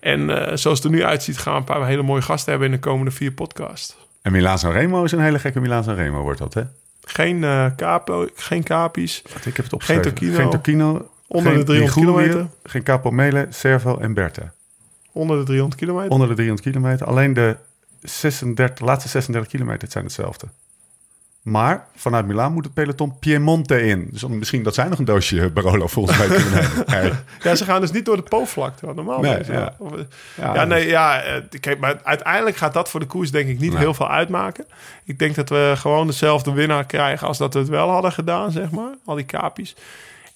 en 0.00 0.30
eh, 0.30 0.56
zoals 0.56 0.78
het 0.78 0.84
er 0.84 0.90
nu 0.90 1.04
uitziet, 1.04 1.38
gaan 1.38 1.52
we 1.52 1.58
een 1.58 1.64
paar 1.64 1.86
hele 1.86 2.02
mooie 2.02 2.22
gasten 2.22 2.50
hebben 2.50 2.68
in 2.70 2.74
de 2.74 2.80
komende 2.80 3.10
vier 3.10 3.32
podcasts. 3.32 3.96
En 4.22 4.32
Milaan 4.32 4.58
San 4.58 4.72
Remo 4.72 5.04
is 5.04 5.12
een 5.12 5.20
hele 5.20 5.38
gekke 5.38 5.60
Milaan 5.60 5.84
San 5.84 5.94
Remo, 5.94 6.22
wordt 6.22 6.38
dat, 6.38 6.54
hè? 6.54 6.62
Geen, 7.08 7.44
eh 7.44 7.66
capo, 7.76 8.28
geen 8.34 8.62
capi's. 8.62 9.22
Ik 9.44 9.56
heb 9.56 9.64
het 9.64 9.72
opgeschreven. 9.72 10.04
Geen 10.04 10.14
Tocchino. 10.14 10.36
Geen 10.36 10.50
Tocchino. 10.50 11.10
Onder 11.26 11.50
geen 11.50 11.60
de 11.60 11.66
300 11.66 11.96
Liguria, 11.96 12.22
kilometer. 12.22 12.50
Geen 12.62 12.82
Capomele, 12.82 13.46
Servo 13.50 13.96
en 13.98 14.14
Berta. 14.14 14.52
Onder 15.12 15.38
de 15.38 15.44
300 15.44 15.80
kilometer. 15.80 16.10
Onder 16.10 16.28
de 16.28 16.34
300 16.34 16.68
kilometer. 16.68 17.06
Alleen 17.06 17.34
de 17.34 17.56
36, 18.00 18.86
laatste 18.86 19.08
36 19.08 19.52
kilometer 19.52 19.90
zijn 19.90 20.04
hetzelfde. 20.04 20.46
Maar 21.46 21.84
vanuit 21.96 22.26
Milaan 22.26 22.52
moet 22.52 22.64
het 22.64 22.74
peloton 22.74 23.18
Piemonte 23.18 23.82
in. 23.82 24.08
Dus 24.10 24.26
misschien 24.26 24.62
dat 24.62 24.74
zij 24.74 24.88
nog 24.88 24.98
een 24.98 25.04
doosje 25.04 25.50
Barolo 25.50 25.86
volgens 25.86 26.18
mij 26.18 26.26
kunnen 26.26 26.52
nemen. 26.86 27.24
Ja, 27.42 27.54
ze 27.54 27.64
gaan 27.64 27.80
dus 27.80 27.90
niet 27.90 28.04
door 28.04 28.16
de 28.16 28.22
Po-vlakte. 28.22 28.86
Normaal 28.94 29.20
Nee, 29.20 29.38
is. 29.38 29.46
ja. 29.46 29.74
Of, 29.78 29.92
eh, 29.92 29.98
Ja, 30.34 30.54
ja, 30.54 30.64
nee, 30.64 30.86
ja. 30.86 31.22
eh, 31.22 31.42
Kijk, 31.60 31.78
maar 31.78 32.00
uiteindelijk 32.02 32.56
gaat 32.56 32.72
dat 32.74 32.88
voor 32.88 33.00
de 33.00 33.06
koers 33.06 33.30
denk 33.30 33.48
ik 33.48 33.58
niet 33.58 33.70
Nee. 33.70 33.78
heel 33.80 33.94
veel 33.94 34.10
uitmaken. 34.10 34.64
Ik 35.04 35.18
denk 35.18 35.34
dat 35.34 35.48
we 35.48 35.72
gewoon 35.76 36.06
dezelfde 36.06 36.52
winnaar 36.52 36.84
krijgen 36.84 37.26
als 37.26 37.38
dat 37.38 37.52
we 37.54 37.58
het 37.60 37.68
wel 37.68 37.90
hadden 37.90 38.12
gedaan, 38.12 38.50
zeg 38.50 38.70
maar. 38.70 38.94
Al 39.04 39.14
die 39.14 39.24
kapies. 39.24 39.76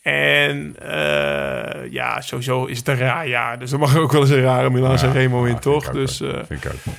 En 0.02 0.74
eh, 0.78 1.90
ja, 1.92 2.20
sowieso 2.20 2.64
is 2.64 2.78
het 2.78 2.88
een 2.88 2.96
raar 2.98 3.28
jaar. 3.28 3.58
Dus 3.58 3.72
er 3.72 3.78
mag 3.78 3.96
ook 3.96 4.12
wel 4.12 4.20
eens 4.20 4.30
een 4.30 4.42
rare 4.42 4.70
Milan 4.70 4.98
San 4.98 5.12
Remo 5.12 5.44
in, 5.44 5.52
Ja, 5.52 5.58
toch? 5.58 5.90
Dus 5.90 6.20
eh, 6.20 6.28
Vind 6.46 6.64
ik 6.64 6.70
ook. 6.72 6.94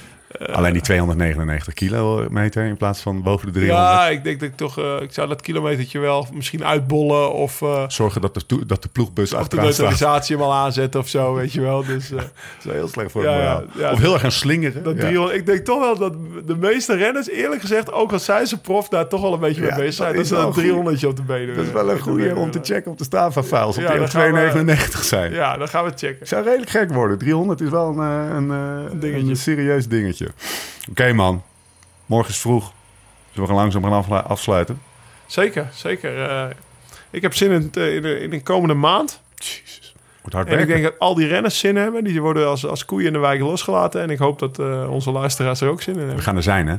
Alleen 0.51 0.73
die 0.73 0.82
299 0.82 1.73
kilometer 1.73 2.65
in 2.65 2.77
plaats 2.77 3.01
van 3.01 3.21
boven 3.23 3.47
de 3.47 3.53
300. 3.53 3.88
ja, 3.89 4.07
ik 4.09 4.23
denk 4.23 4.39
dat 4.39 4.49
ik 4.49 4.55
toch... 4.55 4.77
eh, 4.79 4.95
ik 5.01 5.13
zou 5.13 5.27
dat 5.27 5.41
kilometertje 5.41 5.99
wel 5.99 6.27
misschien 6.34 6.65
uitbollen 6.65 7.34
of... 7.34 7.61
eh, 7.61 7.84
Zorgen 7.88 8.21
dat 8.21 8.34
de, 8.34 8.65
dat 8.65 8.82
de 8.82 8.89
ploegbus 8.89 9.34
of 9.34 9.47
de 9.47 9.55
neutralisatie 9.57 10.36
hem 10.36 10.45
al 10.45 10.53
aanzetten 10.53 10.99
of 10.99 11.07
zo, 11.07 11.34
weet 11.34 11.53
je 11.53 11.61
wel. 11.61 11.86
Dus... 11.86 12.11
eh, 12.11 12.17
Dat 12.63 12.65
is 12.65 12.71
heel 12.71 12.88
slecht 12.88 13.11
voor 13.11 13.23
Ja, 13.23 13.38
ja, 13.41 13.63
ja. 13.77 13.91
Of 13.91 13.99
heel 13.99 14.13
erg 14.13 14.21
gaan 14.21 14.32
slingeren. 14.32 14.84
Dat 14.84 14.95
Ja. 14.95 15.01
300, 15.01 15.38
ik 15.38 15.45
denk 15.45 15.65
toch 15.65 15.79
wel 15.79 15.97
dat 15.97 16.13
de 16.45 16.55
meeste 16.55 16.95
renners, 16.95 17.29
eerlijk 17.29 17.61
gezegd, 17.61 17.91
ook 17.91 18.11
al 18.11 18.19
zijn 18.19 18.47
ze 18.47 18.59
prof, 18.61 18.88
daar 18.89 19.07
toch 19.07 19.21
wel 19.21 19.34
een 19.34 19.39
beetje 19.39 19.61
mee 19.61 19.75
bezig 19.75 19.93
zijn. 19.93 20.07
dat 20.07 20.15
Dat 20.15 20.25
is 20.25 20.32
wel 20.32 20.39
een 20.39 20.45
een 20.47 20.53
300 20.53 21.05
op 21.05 21.15
de 21.15 21.21
benen 21.21 21.55
Dat 21.55 21.65
is 21.65 21.71
wel 21.71 21.91
een 21.91 21.99
goede 21.99 22.36
om 22.36 22.51
te 22.51 22.59
checken 22.63 22.91
op 22.91 22.97
de 22.97 23.03
Strava-files. 23.03 23.75
Die 23.75 23.86
op 23.91 23.97
we- 23.97 24.07
299 24.07 25.03
zijn. 25.03 25.34
Ja, 25.34 25.57
dan 25.57 25.67
gaan 25.67 25.84
we 25.84 25.89
checken. 25.95 26.19
Het 26.19 26.27
zou 26.27 26.43
redelijk 26.43 26.69
gek 26.69 26.91
worden. 26.91 27.17
300 27.17 27.61
is 27.61 27.69
wel 27.69 27.88
een, 27.97 27.99
eh, 28.29 28.36
een, 28.36 28.51
eh, 28.51 28.99
dingetje. 28.99 29.29
een 29.29 29.36
serieus 29.36 29.88
dingetje. 29.88 30.20
Oké 30.89 31.13
man, 31.13 31.43
morgen 32.05 32.32
is 32.32 32.39
vroeg. 32.39 32.72
Zullen 33.32 33.49
we 33.49 33.55
gaan 33.55 33.63
langzaam 33.63 34.03
gaan 34.03 34.28
afsluiten? 34.28 34.82
Zeker, 35.26 35.69
zeker. 35.74 36.30
Eh, 36.30 36.55
ik 37.09 37.22
heb 37.22 37.34
zin 37.34 37.51
in, 37.51 37.61
het, 37.61 37.78
eh, 37.78 37.95
in, 37.95 38.01
de, 38.01 38.19
in 38.19 38.30
de 38.30 38.41
komende 38.43 38.74
maand. 38.74 39.22
Jezus. 39.36 39.95
Wordt 40.22 40.36
hard 40.36 40.47
En 40.47 40.59
ik 40.59 40.67
denk 40.67 40.84
dat 40.84 40.99
al 40.99 41.15
die 41.15 41.28
renners 41.28 41.59
zin 41.59 41.76
hebben. 41.76 42.03
Die 42.03 42.22
worden 42.22 42.47
als, 42.47 42.65
als 42.65 42.86
koeien 42.86 43.07
in 43.07 43.13
de 43.13 43.19
wijk 43.19 43.41
losgelaten. 43.41 44.01
En 44.01 44.09
ik 44.09 44.17
hoop 44.17 44.39
dat 44.39 44.59
eh, 44.59 44.91
onze 44.91 45.11
luisteraars 45.11 45.61
er 45.61 45.69
ook 45.69 45.82
zin 45.82 45.93
in 45.93 45.99
We 45.99 46.05
hebben. 46.05 46.24
gaan 46.24 46.36
er 46.36 46.43
zijn 46.43 46.67
hè. 46.67 46.78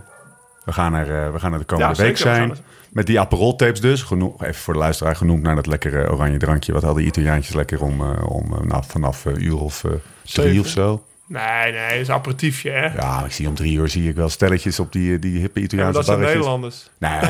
We 0.64 0.72
gaan 0.72 0.94
er, 0.94 1.32
we 1.32 1.38
gaan 1.38 1.52
er 1.52 1.58
de 1.58 1.64
komende 1.64 1.94
Ja, 1.96 2.02
week 2.02 2.16
we 2.16 2.22
zijn. 2.22 2.56
Met 2.90 3.06
die 3.06 3.20
Aperol 3.20 3.56
tapes 3.56 3.80
dus. 3.80 4.02
Genoeg, 4.02 4.42
even 4.42 4.54
voor 4.54 4.72
de 4.72 4.78
luisteraar 4.78 5.16
genoemd 5.16 5.42
naar 5.42 5.54
dat 5.54 5.66
lekkere 5.66 6.10
oranje 6.10 6.38
drankje. 6.38 6.72
Wat 6.72 6.82
hadden 6.82 7.00
die 7.02 7.10
Italiaantjes 7.12 7.54
lekker 7.54 7.82
om, 7.82 8.00
om 8.14 8.54
nou, 8.62 8.82
vanaf 8.86 9.24
uur 9.24 9.60
of 9.60 9.84
drie 10.22 10.60
of 10.60 10.66
zo. 10.66 11.02
Nee, 11.32 11.72
nee, 11.72 11.88
dat 11.90 11.98
is 12.00 12.10
aperitiefje, 12.10 12.70
hè? 12.70 12.84
Ja, 12.86 12.92
Ja, 12.96 13.24
ik 13.24 13.32
zie 13.32 13.48
om 13.48 13.54
drie 13.54 13.76
uur 13.78 13.88
zie 13.88 14.08
ik 14.08 14.14
wel 14.14 14.28
stelletjes 14.28 14.80
op 14.80 14.92
die, 14.92 15.18
die 15.18 15.38
hippe 15.38 15.60
Italiaanse 15.60 15.92
dat 15.92 16.04
zijn. 16.04 16.20
Nederlanders. 16.20 16.90
Nee, 16.98 17.10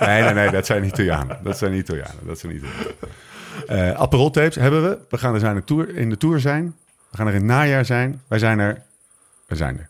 nee, 0.00 0.22
nee, 0.22 0.34
nee, 0.34 0.50
dat 0.50 0.66
zijn 0.66 0.84
Italianen. 0.84 1.38
Dat 1.42 1.58
zijn 1.58 1.74
Italianen. 1.74 2.16
Dat 2.26 2.38
zijn 2.38 2.52
Italianen. 2.54 2.94
Eh 3.66 4.00
Aperol 4.00 4.30
tapes 4.30 4.54
hebben 4.54 4.82
we. 4.82 4.98
We 5.08 5.18
gaan 5.18 5.34
er 5.34 5.40
zijn 5.40 5.54
de 5.54 5.64
tour, 5.64 5.96
in 5.96 6.10
de 6.10 6.16
Tour 6.16 6.40
zijn. 6.40 6.74
We 7.10 7.16
gaan 7.16 7.26
er 7.26 7.32
in 7.32 7.38
het 7.38 7.48
najaar 7.48 7.84
zijn. 7.84 8.22
Wij 8.28 8.38
zijn 8.38 8.58
er. 8.58 8.82
We 9.46 9.56
zijn 9.56 9.78
er. 9.78 9.88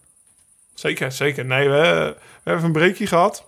Zeker, 0.75 1.13
zeker. 1.13 1.45
Nee, 1.45 1.69
we, 1.69 2.15
we 2.43 2.51
hebben 2.51 2.65
een 2.65 2.73
breakje 2.73 3.07
gehad. 3.07 3.45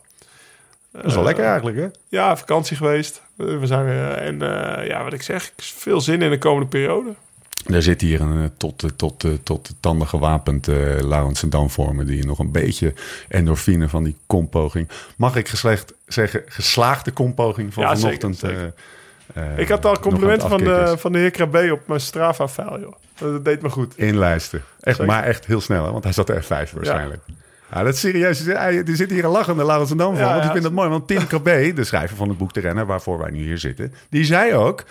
Dat 0.92 1.04
is 1.04 1.14
wel 1.14 1.24
lekker 1.24 1.44
eigenlijk, 1.44 1.76
hè? 1.76 1.86
Ja, 2.08 2.36
vakantie 2.36 2.76
geweest. 2.76 3.22
Eh, 3.38 3.46
We 3.58 3.66
zijn 3.66 3.84
weer, 3.84 4.12
en 4.12 4.42
eh, 4.42 4.86
ja, 4.86 5.04
wat 5.04 5.12
ik 5.12 5.22
zeg, 5.22 5.52
veel 5.56 6.00
zin 6.00 6.22
in 6.22 6.30
de 6.30 6.38
komende 6.38 6.68
periode. 6.68 7.14
Er 7.66 7.82
zit 7.82 8.00
hier 8.00 8.20
een 8.20 8.42
eh, 8.42 8.48
tot, 8.56 8.82
eh, 8.82 8.90
tot, 8.96 9.24
eh, 9.24 9.30
tot 9.42 9.66
de 9.66 9.74
tanden 9.80 10.08
gewapend 10.08 10.68
uh, 10.68 11.00
Laurens 11.00 11.40
Dam 11.40 11.70
voor 11.70 11.94
me... 11.94 12.04
die 12.04 12.26
nog 12.26 12.38
een 12.38 12.52
beetje 12.52 12.94
endorfine 13.28 13.88
van 13.88 14.04
die 14.04 14.16
kompoging... 14.26 14.88
mag 15.16 15.36
ik 15.36 15.48
geslecht 15.48 15.94
zeggen, 16.06 16.42
geslaagde 16.46 17.10
kompoging 17.10 17.74
van 17.74 17.82
Ja, 17.82 17.96
vanochtend... 17.96 18.38
zeker, 18.38 18.72
Ik 19.56 19.68
had 19.68 19.84
al 19.84 19.98
complimenten 19.98 20.48
van 20.48 20.64
de, 20.64 20.94
van 20.98 21.12
de 21.12 21.18
heer 21.18 21.30
Krabbe 21.30 21.72
op 21.72 21.88
mijn 21.88 22.00
Strava-file, 22.00 22.80
joh. 22.80 22.94
Dat 23.18 23.44
deed 23.44 23.62
me 23.62 23.70
goed. 23.70 23.98
Inlijsten. 23.98 24.62
Echt, 24.80 24.96
Zeker. 24.96 25.12
maar 25.12 25.24
echt 25.24 25.46
heel 25.46 25.60
snel, 25.60 25.84
hè? 25.84 25.90
want 25.90 26.04
hij 26.04 26.12
zat 26.12 26.28
er 26.28 26.42
F5 26.42 26.48
waarschijnlijk. 26.48 27.22
Ja. 27.70 27.82
dat 27.82 27.94
is 27.94 28.00
serieus. 28.00 28.46
Er 28.46 28.82
zit 28.84 29.10
hier 29.10 29.24
een 29.24 29.30
lachende 29.30 29.64
Laurens 29.64 29.90
en 29.90 29.96
Dam 29.96 30.16
van. 30.16 30.24
Ja, 30.24 30.32
want 30.32 30.44
ik 30.44 30.50
vind 30.50 30.62
dat 30.62 30.72
mooi. 30.72 30.88
Want 30.88 31.06
Tim 31.08 31.26
Krabbe, 31.26 31.72
de 31.72 31.84
schrijver 31.84 32.16
van 32.16 32.28
het 32.28 32.38
boek 32.38 32.54
De 32.54 32.60
Renner... 32.60 32.86
waarvoor 32.86 33.18
wij 33.18 33.30
nu 33.30 33.42
hier 33.42 33.58
zitten... 33.58 33.94
die 34.10 34.24
zei 34.24 34.54
ook... 34.54 34.84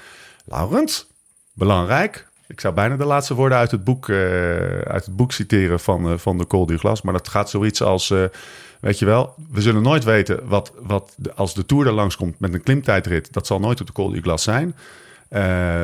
Laurens, 0.45 1.07
belangrijk... 1.53 2.31
Ik 2.53 2.61
zou 2.61 2.73
bijna 2.73 2.95
de 2.95 3.05
laatste 3.05 3.33
woorden 3.33 3.57
uit 3.57 3.71
het 3.71 3.83
boek, 3.83 4.09
eh, 4.09 4.17
uit 4.79 5.05
het 5.05 5.15
boek 5.15 5.31
citeren 5.31 5.79
van, 5.79 6.09
eh, 6.09 6.17
van 6.17 6.37
de 6.37 6.47
Col 6.47 6.65
du 6.65 6.77
Glas. 6.77 7.01
Maar 7.01 7.13
dat 7.13 7.27
gaat 7.27 7.49
zoiets 7.49 7.81
als... 7.81 8.09
eh, 8.09 8.23
weet 8.79 8.99
je 8.99 9.05
wel, 9.05 9.35
we 9.51 9.61
zullen 9.61 9.81
nooit 9.81 10.03
weten 10.03 10.47
wat, 10.47 10.71
wat 10.81 11.15
als 11.35 11.53
de 11.53 11.65
Tour 11.65 11.87
er 11.87 11.93
langskomt 11.93 12.39
met 12.39 12.53
een 12.53 12.63
klimtijdrit... 12.63 13.33
dat 13.33 13.47
zal 13.47 13.59
nooit 13.59 13.81
op 13.81 13.87
de 13.87 13.93
Col 13.93 14.11
du 14.11 14.21
Glas 14.21 14.43
zijn... 14.43 14.75
Eh, 15.33 15.41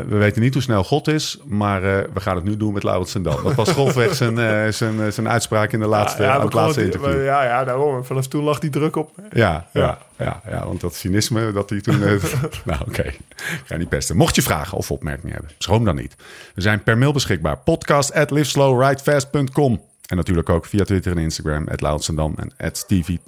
we 0.07 0.17
weten 0.17 0.41
niet 0.41 0.53
hoe 0.53 0.61
snel 0.63 0.83
God 0.83 1.07
is, 1.07 1.37
maar 1.45 1.83
eh, 1.83 2.03
we 2.13 2.19
gaan 2.19 2.35
het 2.35 2.43
nu 2.43 2.57
doen 2.57 2.73
met 2.73 2.83
Laurens 2.83 3.11
Sendal. 3.11 3.41
Dat 3.43 3.55
was 3.55 3.69
grofweg 3.71 4.15
zijn, 4.15 4.39
eh, 4.39 4.71
zijn, 4.81 5.13
zijn 5.13 5.29
uitspraak 5.29 5.71
in 5.71 5.79
de 5.79 5.87
laatste, 5.87 6.23
ja, 6.23 6.37
we 6.37 6.43
het 6.43 6.53
laatste 6.53 6.83
interview. 6.83 7.25
Ja, 7.25 7.43
ja, 7.43 7.63
daarom. 7.63 8.05
Vanaf 8.05 8.27
toen 8.27 8.43
lag 8.43 8.59
die 8.59 8.69
druk 8.69 8.95
op. 8.95 9.11
Ja, 9.31 9.67
ja, 9.73 9.81
Ja. 9.81 9.97
ja, 10.17 10.41
ja, 10.49 10.65
want 10.65 10.81
dat 10.81 10.95
cynisme 10.95 11.51
dat 11.51 11.69
hij 11.69 11.81
toen... 11.81 11.99
nou, 12.65 12.79
oké. 12.87 13.01
Ik 13.01 13.61
ga 13.65 13.77
niet 13.77 13.89
pesten. 13.89 14.17
Mocht 14.17 14.35
je 14.35 14.41
vragen 14.41 14.77
of 14.77 14.91
opmerkingen 14.91 15.33
hebben, 15.33 15.51
schroom 15.57 15.85
dan 15.85 15.95
niet. 15.95 16.15
We 16.55 16.61
zijn 16.61 16.83
per 16.83 16.97
mail 16.97 17.13
beschikbaar. 17.13 17.57
Podcast 17.57 18.13
at 18.13 18.31
liveslowridefast.com. 18.31 19.81
En 20.05 20.15
natuurlijk 20.15 20.49
ook 20.49 20.65
via 20.65 20.83
Twitter 20.83 21.11
en 21.11 21.17
Instagram, 21.17 21.67
at 21.67 22.09
en 22.09 22.53
at 22.57 22.77
Stevie. 22.77 23.19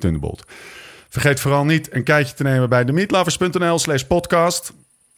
Vergeet 1.10 1.40
vooral 1.40 1.66
niet 1.66 1.94
een 1.94 2.04
kijkje 2.04 2.34
te 2.34 2.44
nemen 2.44 2.70
bij 2.70 2.86
demeatlovers.nl 2.86 3.80
slash 3.80 4.04
podcast. 4.04 4.74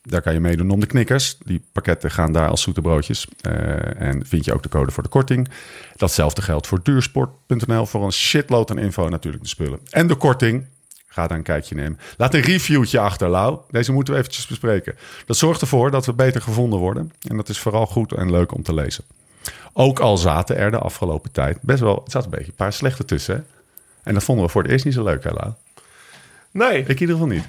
Daar 0.10 0.22
kan 0.22 0.34
je 0.34 0.40
meedoen 0.40 0.70
om 0.70 0.80
de 0.80 0.86
knikkers. 0.86 1.38
Die 1.46 1.64
pakketten 1.72 2.12
gaan 2.12 2.32
daar 2.32 2.50
als 2.50 2.62
zoete 2.62 2.82
broodjes. 2.82 3.28
Eh, 3.42 4.02
en 4.02 4.26
vind 4.26 4.46
je 4.46 4.54
ook 4.54 4.64
de 4.64 4.70
code 4.70 4.92
voor 4.92 5.04
de 5.04 5.10
korting. 5.10 5.50
Datzelfde 5.96 6.42
geldt 6.42 6.68
voor 6.68 6.84
duursport.nl 6.84 7.86
voor 7.86 8.04
een 8.04 8.12
shitload 8.12 8.72
aan 8.72 8.78
info 8.78 9.10
natuurlijk 9.10 9.44
de 9.44 9.50
spullen. 9.50 9.80
En 9.90 10.08
de 10.08 10.16
korting. 10.16 10.66
Ga 11.08 11.28
daar 11.28 11.38
een 11.38 11.44
kijkje 11.44 11.76
nemen. 11.76 12.00
Laat 12.18 12.34
een 12.34 12.42
reviewtje 12.42 13.00
achter, 13.00 13.30
Lau. 13.30 13.58
Deze 13.70 13.92
moeten 13.92 14.14
we 14.14 14.20
eventjes 14.20 14.48
bespreken. 14.48 14.96
Dat 15.26 15.38
zorgt 15.38 15.62
ervoor 15.62 15.92
dat 15.92 16.06
we 16.06 16.14
beter 16.14 16.42
gevonden 16.42 16.80
worden. 16.80 17.12
En 17.28 17.38
dat 17.38 17.50
is 17.50 17.60
vooral 17.60 17.86
goed 17.86 18.12
en 18.12 18.32
leuk 18.32 18.54
om 18.54 18.64
te 18.64 18.74
lezen. 18.74 19.04
Ook 19.74 20.00
al 20.00 20.18
zaten 20.18 20.58
er 20.58 20.72
de 20.72 20.78
afgelopen 20.78 21.32
tijd 21.32 21.58
best 21.62 21.80
wel... 21.80 22.02
Het 22.04 22.12
zat 22.12 22.24
een 22.24 22.30
beetje 22.30 22.46
een 22.46 22.56
paar 22.56 22.74
slechte 22.74 23.06
tussen, 23.06 23.36
hè? 23.36 23.42
En 24.04 24.14
dat 24.14 24.24
vonden 24.24 24.46
we 24.46 24.52
voor 24.52 24.62
het 24.62 24.72
eerst 24.72 24.86
niet 24.86 24.94
zo 24.94 25.04
leuk, 25.04 25.24
hè, 25.24 25.32
Lau? 25.32 25.52
Nee, 26.52 26.80
Ik 26.80 26.88
in 26.88 27.00
ieder 27.00 27.16
geval 27.16 27.28
niet. 27.28 27.48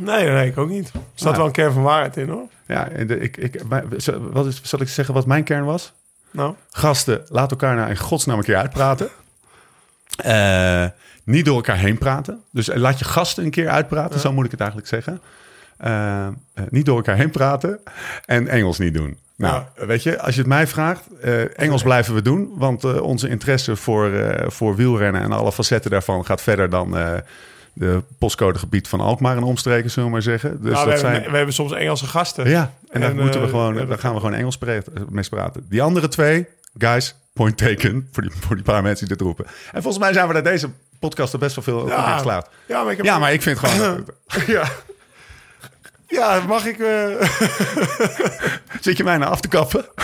Nee, 0.00 0.28
nee, 0.28 0.46
ik 0.48 0.58
ook 0.58 0.68
niet. 0.68 0.86
Er 0.92 1.00
staat 1.14 1.24
Nou. 1.24 1.36
wel 1.36 1.46
een 1.46 1.52
kern 1.52 1.72
van 1.72 1.82
waarheid 1.82 2.16
in, 2.16 2.28
hoor. 2.28 2.48
Ja, 2.66 2.88
en 2.88 3.06
de, 3.06 3.18
ik, 3.18 3.36
ik, 3.36 3.64
maar, 3.68 3.84
wat 4.18 4.46
is, 4.46 4.60
zal 4.62 4.80
ik 4.80 4.88
zeggen 4.88 5.14
wat 5.14 5.26
mijn 5.26 5.44
kern 5.44 5.64
was? 5.64 5.92
Nou, 6.30 6.54
Gasten, 6.70 7.22
laat 7.28 7.50
elkaar 7.50 7.76
nou 7.76 7.90
in 7.90 7.96
godsnaam 7.96 8.38
een 8.38 8.44
keer 8.44 8.56
uitpraten. 8.56 9.08
Eh, 10.16 10.84
niet 11.24 11.44
door 11.44 11.54
elkaar 11.56 11.76
heen 11.76 11.98
praten. 11.98 12.40
Dus 12.50 12.68
eh, 12.68 12.78
laat 12.80 12.98
je 12.98 13.04
gasten 13.04 13.44
een 13.44 13.50
keer 13.50 13.68
uitpraten, 13.68 14.20
zo 14.20 14.32
moet 14.32 14.44
ik 14.44 14.50
het 14.50 14.60
eigenlijk 14.60 14.90
zeggen. 14.90 15.20
Eh, 15.76 16.28
niet 16.68 16.86
door 16.86 16.96
elkaar 16.96 17.16
heen 17.16 17.30
praten 17.30 17.80
en 18.26 18.48
Engels 18.48 18.78
niet 18.78 18.94
doen. 18.94 19.18
Nou, 19.36 19.62
weet 19.74 20.02
je, 20.02 20.20
als 20.20 20.34
je 20.34 20.40
het 20.40 20.48
mij 20.50 20.66
vraagt, 20.66 21.02
Engels 21.56 21.82
blijven 21.82 22.14
we 22.14 22.22
doen. 22.22 22.52
Want 22.56 23.00
onze 23.00 23.28
interesse 23.28 23.76
voor, 23.76 24.10
voor 24.46 24.76
wielrennen 24.76 25.22
en 25.22 25.32
alle 25.32 25.52
facetten 25.52 25.90
daarvan 25.90 26.24
gaat 26.24 26.42
verder 26.42 26.70
dan 26.70 26.96
de 27.72 28.02
postcodegebied 28.18 28.88
van 28.88 29.00
Alkmaar 29.00 29.36
en 29.36 29.42
omstreken, 29.42 29.90
zullen 29.90 30.08
we 30.08 30.14
maar 30.14 30.22
zeggen. 30.22 30.50
Dus 30.62 30.72
nou, 30.72 30.84
we, 30.84 30.90
dat 30.90 31.00
hebben, 31.02 31.20
zijn... 31.20 31.30
we 31.30 31.36
hebben 31.36 31.54
soms 31.54 31.72
Engelse 31.72 32.06
gasten. 32.06 32.48
Ja, 32.48 32.72
en 32.90 33.00
daar 33.00 33.10
En, 33.10 33.16
moeten 33.16 33.40
we 33.40 33.46
eh, 33.46 33.52
gewoon, 33.52 33.86
daar 33.88 33.98
gaan 33.98 34.14
we 34.14 34.20
gewoon 34.20 34.34
Engels 34.34 34.58
pre- 34.58 34.82
mee 35.08 35.28
praten. 35.28 35.66
Die 35.68 35.82
andere 35.82 36.08
twee, 36.08 36.46
guys, 36.78 37.14
point 37.32 37.56
taken, 37.56 38.08
voor 38.12 38.22
die, 38.22 38.32
voor 38.40 38.56
die 38.56 38.64
paar 38.64 38.82
mensen 38.82 39.06
die 39.06 39.16
dit 39.16 39.26
roepen. 39.26 39.46
En 39.46 39.82
volgens 39.82 39.98
mij 40.04 40.12
zijn 40.12 40.26
we 40.26 40.32
daar 40.32 40.42
deze 40.42 40.70
podcast 40.98 41.32
er 41.32 41.38
best 41.38 41.54
wel 41.54 41.64
veel 41.64 41.88
ja. 41.88 42.14
geslaagd. 42.16 42.48
Ja, 42.66 42.82
maar 42.82 42.90
ik 42.90 42.96
heb... 42.96 43.06
Ja, 43.06 43.18
maar 43.18 43.32
ik 43.32 43.42
vind 43.42 43.58
gewoon... 43.58 44.06
ja. 44.46 44.68
Ja, 46.06 46.40
mag 46.46 46.66
ik... 46.66 46.78
eh, 46.78 47.28
Zit 48.80 48.96
je 48.96 49.04
mij 49.04 49.16
nou 49.16 49.30
af 49.30 49.40
te 49.40 49.48
kappen? 49.48 49.84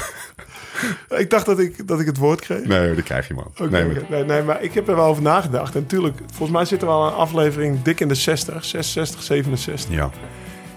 ik 1.23 1.31
dacht 1.31 1.47
dat 1.47 1.59
ik, 1.59 1.89
dat 1.89 2.01
ik 2.01 2.07
het 2.07 2.17
woord 2.17 2.41
kreeg. 2.41 2.65
Nee, 2.65 2.95
dat 2.95 3.05
krijg 3.05 3.29
je 3.29 3.35
man. 3.35 3.71
Nee, 3.71 3.85
oké. 3.85 4.05
nee, 4.09 4.25
nee, 4.25 4.43
maar 4.43 4.63
ik 4.63 4.75
heb 4.75 4.89
er 4.89 4.97
wel 4.97 5.05
over 5.05 5.23
nagedacht. 5.23 5.75
En 5.75 5.81
natuurlijk, 5.81 6.17
volgens 6.27 6.51
mij 6.51 6.65
zitten 6.65 6.89
we 6.89 6.95
al 6.95 7.07
een 7.07 7.13
aflevering 7.13 7.83
dik 7.83 8.01
in 8.01 8.09
de 8.09 8.15
60, 8.15 8.65
66, 8.65 9.23
67. 9.23 9.95
Ja, 9.95 10.11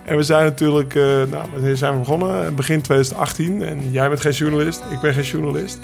En 0.06 0.18
we 0.18 0.24
zijn 0.24 0.44
natuurlijk, 0.44 0.96
eh, 0.96 1.04
nou, 1.04 1.50
wanneer 1.54 1.78
zijn 1.78 1.94
we 1.94 2.00
begonnen? 2.00 2.56
Begin 2.56 2.82
2018. 2.82 3.62
En 3.62 3.92
jij 3.92 4.08
bent 4.08 4.22
geen 4.22 4.32
journalist, 4.32 4.82
ik 4.92 5.00
ben 5.00 5.14
geen 5.14 5.24
journalist. 5.24 5.80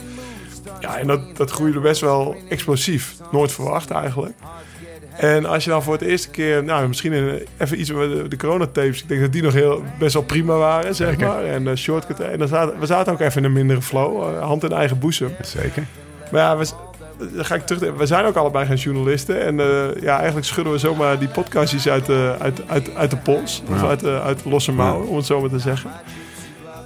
Ja, 0.80 0.98
en 0.98 1.08
dat, 1.08 1.38
dat 1.38 1.52
groeide 1.52 1.80
best 1.80 2.02
wel 2.02 2.36
explosief. 2.50 3.16
Nooit 3.32 3.52
verwacht 3.52 3.90
eigenlijk. 3.90 4.34
En 5.18 5.46
als 5.46 5.64
je 5.64 5.70
dan 5.70 5.84
voor 5.84 5.94
het 5.94 6.02
eerste 6.02 6.30
keer, 6.30 6.64
nou, 6.64 6.88
misschien 6.88 7.14
even 7.58 7.80
iets 7.80 7.92
met 7.92 8.32
de, 8.32 8.38
coronatapes. 8.38 9.02
Ik 9.02 9.08
denk 9.08 9.22
dat 9.22 9.32
die 9.32 9.42
nog 9.42 9.54
heel, 9.54 9.84
best 10.00 10.14
wel 10.14 10.24
prima 10.24 10.58
waren, 10.58 10.96
zeg 10.96 11.10
Zeker. 11.10 11.28
maar. 11.28 11.44
En 11.44 11.68
eh, 11.68 11.76
shortcut. 11.76 12.20
En 12.20 12.40
dan 12.40 12.48
zaten, 12.48 12.80
we 12.80 12.86
zaten 12.86 13.14
ook 13.14 13.20
even 13.20 13.38
in 13.38 13.44
een 13.44 13.54
mindere 13.54 13.82
flow. 13.82 14.22
eh, 14.24 14.42
hand 14.42 14.64
in 14.64 14.72
eigen 14.72 15.00
boezem. 15.00 15.36
zeker. 15.42 15.84
Maar 16.32 16.42
ja, 16.42 16.58
we, 16.58 16.68
dan 17.36 17.46
ga 17.46 17.56
ik 17.56 17.66
terug. 17.66 17.96
We 17.98 18.06
zijn 18.06 18.26
ook 18.26 18.36
allebei 18.36 18.66
geen 18.66 18.76
journalisten. 18.76 19.42
En 19.42 19.60
eh, 19.60 20.02
ja, 20.02 20.16
eigenlijk 20.18 20.46
schudden 20.48 20.74
we 20.74 20.80
zomaar 20.80 21.20
die 21.20 21.28
podcastjes 21.28 21.88
uit 21.90 22.06
de, 22.06 22.36
uit, 22.40 22.62
uit, 22.68 22.96
uit 22.96 23.10
de 23.10 23.18
pols. 23.18 23.64
Of 23.70 23.84
uit 23.84 24.06
uit 24.06 24.44
de 24.44 24.50
losse 24.50 24.72
mouwen, 24.72 25.08
om 25.08 25.16
het 25.16 25.26
zo 25.26 25.42
maar 25.42 25.50
te 25.50 25.60
zeggen. 25.60 25.92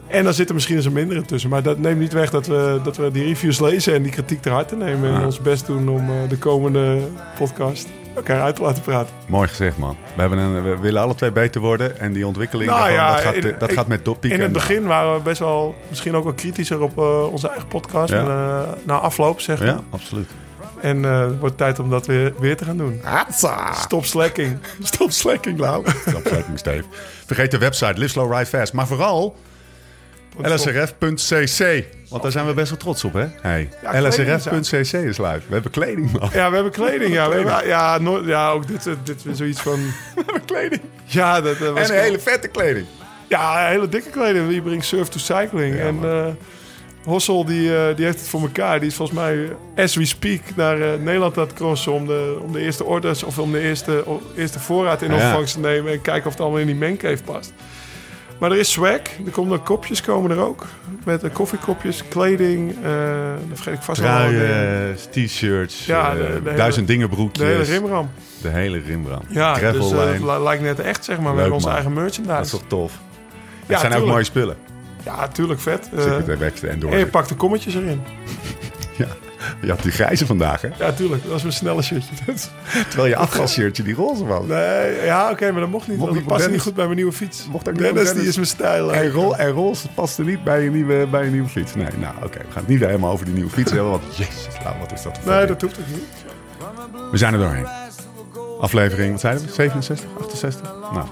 En 0.10 0.24
dan 0.24 0.34
zit 0.34 0.47
er 0.47 0.53
misschien 0.53 0.76
eens 0.76 0.86
een 0.86 0.93
mindere 0.93 1.22
tussen. 1.22 1.49
Maar 1.49 1.64
dat 1.64 1.78
neemt 1.78 1.99
niet 1.99 2.14
weg 2.14 2.30
dat 2.30 2.47
we, 2.47 2.80
dat 2.84 2.97
we 2.97 3.12
die 3.12 3.24
reviews 3.24 3.60
lezen 3.60 3.93
en 3.93 4.03
die 4.03 4.12
kritiek 4.12 4.41
ter 4.41 4.51
harte 4.51 4.76
nemen. 4.76 5.14
En 5.14 5.20
Ja. 5.20 5.26
ons 5.26 5.39
best 5.41 5.66
doen 5.66 5.89
om 5.89 6.10
eh, 6.10 6.30
de 6.30 6.38
komende 6.38 6.97
podcast 7.38 7.88
elkaar 8.16 8.41
uit 8.41 8.55
te 8.55 8.62
laten 8.62 8.82
praten. 8.84 9.14
Mooi 9.28 9.47
gezegd 9.47 9.78
man. 9.78 9.97
We, 10.16 10.22
hebben 10.22 10.39
een, 10.39 10.64
we 10.64 10.78
willen 10.78 11.01
alle 11.01 11.16
twee 11.16 11.32
beter 11.32 11.62
worden. 11.62 11.99
En 11.99 12.14
die 12.14 12.28
ontwikkeling, 12.28 12.70
Nou 12.70 12.80
daarvan, 12.82 12.97
ja, 13.05 13.12
dat, 13.14 13.22
gaat, 13.22 13.34
in- 13.34 13.55
dat 13.60 13.70
ik- 13.70 13.76
gaat 13.76 13.88
met 13.88 14.05
doppiek. 14.05 14.32
In 14.32 14.38
het 14.38 14.47
en- 14.47 14.53
begin 14.53 14.86
waren 14.86 15.14
we 15.16 15.22
best 15.22 15.39
wel, 15.39 15.76
misschien 15.89 16.16
ook 16.16 16.24
wel 16.24 16.34
kritischer 16.34 16.82
op 16.82 16.97
eh, 16.97 17.32
onze 17.32 17.47
eigen 17.49 17.68
podcast. 17.68 18.14
Ja. 18.14 18.24
Maar, 18.24 18.62
eh, 18.64 18.70
na 18.84 18.97
afloop, 18.97 19.39
zeg 19.39 19.60
maar. 19.60 19.68
Ja, 19.68 19.80
absoluut. 19.89 20.30
En 20.82 21.05
eh, 21.05 21.20
het 21.20 21.39
wordt 21.39 21.57
tijd 21.57 21.80
om 21.80 21.89
dat 21.89 22.05
weer, 22.05 22.34
weer 22.39 22.57
te 22.57 22.66
gaan 22.66 22.78
doen. 22.78 22.99
Hatsa! 23.03 23.74
Stop 23.74 24.05
slacking. 24.05 24.57
Stop 24.82 25.12
slacking, 25.12 25.60
Lau. 25.60 25.86
Stop 26.07 26.28
slacking, 26.28 26.60
Steve. 26.60 26.84
Vergeet 27.26 27.51
de 27.51 27.57
website 27.57 27.93
Live 27.99 28.10
Slow 28.10 28.34
Ride 28.34 28.45
Fast. 28.45 28.74
Maar 28.74 28.88
vooral 28.88 29.36
lsrf.cc. 30.42 31.84
Want 32.10 32.22
daar 32.22 32.32
zijn 32.32 32.46
we 32.46 32.54
best 32.54 32.70
wel 32.70 32.80
trots 32.80 33.04
op, 33.04 33.14
hè? 33.14 33.26
Hey. 33.42 33.70
Ja, 33.82 34.08
lsrf.cc 34.08 34.94
is 34.94 35.18
live. 35.18 35.42
We 35.48 35.54
hebben 35.54 35.72
kleding, 35.72 36.12
man. 36.12 36.30
Ja, 36.34 36.50
we 36.50 36.56
hebben 36.56 36.72
kleding. 36.72 37.14
Ja, 37.14 37.28
we 37.30 37.36
hebben, 37.36 37.68
ja, 37.68 38.00
ja 38.26 38.50
ook 38.50 38.68
dit, 38.68 38.88
eh, 38.88 38.94
dit 39.04 39.26
is 39.26 39.38
zoiets 39.38 39.62
van... 39.62 39.80
We 40.16 40.22
hebben 40.26 40.46
kleding. 40.46 40.82
Ja, 41.06 41.42
dat, 41.42 41.56
eh, 41.56 41.70
was 41.70 41.90
En 41.90 41.96
een 41.96 42.02
hele 42.02 42.20
vette 42.20 42.48
kleding. 42.48 42.86
Ja, 43.28 43.66
een 43.66 43.72
hele 43.72 43.90
dikke 43.90 44.10
kleding. 44.10 44.50
Die 44.50 44.62
brengt 44.62 44.86
Surf 44.86 45.08
to 45.08 45.20
Cycling. 45.20 45.76
Ja, 45.76 45.82
en 45.82 46.00
eh, 46.04 46.28
Hossel, 47.04 47.46
die, 47.46 47.78
eh, 47.78 47.96
die 47.96 48.06
heeft 48.06 48.20
het 48.20 48.28
voor 48.28 48.42
elkaar. 48.42 48.80
Die 48.80 48.90
is 48.90 48.96
volgens 48.96 49.20
mij, 49.20 49.50
as 49.76 49.96
we 49.96 50.06
speak, 50.06 50.42
naar 50.56 51.00
Nederland 51.00 51.38
aan 51.38 51.44
het 51.44 51.54
crossen... 51.54 51.94
om 51.94 52.08
de, 52.08 52.40
om 52.42 52.52
de 52.52 52.60
eerste 52.60 52.84
orders 52.84 53.24
of 53.24 53.40
om 53.40 53.52
de 53.52 53.60
eerste, 53.60 54.04
eerste 54.36 54.60
voorraad 54.60 55.02
in 55.02 55.14
ontvangst 55.14 55.54
te 55.54 55.60
nemen... 55.60 55.92
en 55.92 56.02
kijken 56.02 56.26
of 56.26 56.32
het 56.32 56.42
allemaal 56.42 56.60
in 56.60 56.66
die 56.66 56.76
mancave 56.76 57.24
past. 57.24 57.54
Maar 58.40 58.52
er 58.52 58.58
is 58.58 58.72
swag. 58.72 59.00
Er 59.26 59.32
komen 59.32 59.54
er 59.54 59.60
kopjes 59.64 60.02
komen 60.02 60.32
er 60.32 60.38
ook. 60.46 60.66
Met 61.04 61.24
koffiekopjes, 61.32 62.04
kleding. 62.08 62.76
eh 62.84 62.90
dan 63.48 63.50
vergeet 63.58 63.74
ik 63.74 63.82
vast. 63.82 64.02
Truien, 64.02 64.96
t-shirts, 65.12 65.86
Ja, 65.86 66.12
eh, 66.12 66.18
de- 66.18 66.24
de 66.24 66.32
hele- 66.44 66.54
duizend 66.58 66.88
dingen 66.88 67.10
De 67.10 67.16
broekjes. 67.16 67.48
hele 67.48 67.64
rimram. 67.64 68.10
De 68.42 68.50
hele 68.50 68.80
rimram. 68.80 69.22
Ja, 69.30 69.54
dus 69.54 69.62
Gravellijn. 69.62 70.22
eh, 70.22 70.38
li- 70.38 70.44
lijkt 70.44 70.64
net 70.64 70.80
echt, 70.80 71.04
zeg 71.06 71.18
maar. 71.20 71.26
Leuk, 71.28 71.36
hebben 71.36 71.54
onze 71.54 71.68
man. 71.68 71.76
eigen 71.76 71.96
dat 71.96 72.06
is 72.06 72.18
merchandise. 72.18 72.52
toch 72.58 72.64
tof? 72.68 72.92
Ja, 73.66 73.72
het 73.72 73.80
zijn 73.80 73.94
ook 74.02 74.08
mooie 74.08 74.24
spullen. 74.24 74.56
Ja, 75.06 75.28
tuurlijk, 75.28 75.60
vet. 75.60 75.90
Zit 75.98 76.06
Eh, 76.06 76.16
en 76.70 76.80
door. 76.80 76.92
en 76.92 76.98
je 77.00 77.08
pakt 77.08 77.30
de 77.30 77.36
kommetjes 77.36 77.76
erin. 77.76 78.02
Ja. 78.98 79.08
Je 79.62 79.70
had 79.70 79.82
die 79.82 79.92
grijze 79.92 80.26
vandaag, 80.26 80.62
hè? 80.62 80.70
Ja, 80.78 80.92
tuurlijk. 80.92 81.22
Dat 81.24 81.32
was 81.32 81.42
mijn 81.42 81.54
snelle 81.54 81.82
shirtje. 81.82 82.16
Terwijl 82.90 83.08
je 83.10 83.16
afgasshirtje 83.16 83.84
die 83.84 83.96
roze 83.96 84.26
was. 84.26 84.46
nee, 84.46 85.06
ja, 85.06 85.32
oké, 85.32 85.52
maar 85.52 85.62
dat 85.62 85.70
mocht 85.70 85.88
niet. 85.88 85.98
Mocht 85.98 86.14
dat 86.14 86.24
past 86.24 86.38
Dennis- 86.38 86.56
niet 86.56 86.62
goed 86.62 86.76
bij 86.76 86.84
mijn 86.86 86.96
nieuwe 86.96 87.12
fiets. 87.12 87.48
Mocht 87.52 87.68
ook 87.70 87.74
niet, 87.74 87.84
Dennis, 87.84 88.14
die 88.14 88.28
is 88.28 88.36
mijn 88.36 88.48
stijl. 88.48 88.94
En, 88.94 89.14
en 89.38 89.50
roze 89.50 89.88
paste 89.94 90.24
niet 90.24 90.44
bij 90.44 90.64
je 90.64 90.70
nieuwe, 90.72 91.08
bij 91.08 91.26
je 91.26 91.32
nieuwe 91.32 91.50
fiets. 91.50 91.76
Nee, 91.76 91.88
nou 92.00 92.16
oké. 92.16 92.38
We 92.38 92.44
gaan 92.52 92.54
het 92.54 92.68
niet 92.68 92.80
helemaal 92.80 93.12
over 93.12 93.26
die 93.26 93.34
nieuwe 93.34 93.50
fiets 93.52 93.72
hebben. 93.72 93.90
Want 93.92 94.04
jezus, 94.18 94.48
nou, 94.64 94.76
wat 94.80 94.92
is 94.92 95.02
dat 95.02 95.18
voor 95.22 95.32
Nee, 95.32 95.46
dat 95.46 95.62
hoeft 95.62 95.80
ook 95.80 95.88
niet. 95.88 96.04
We 97.12 97.18
zijn 97.18 97.34
er 97.34 97.40
doorheen. 97.40 97.68
Aflevering, 98.60 99.12
wat 99.12 99.20
zeiden 99.20 99.46
we? 99.46 99.52
67, 99.52 100.10
68? 100.22 100.74
Nou, 100.94 101.06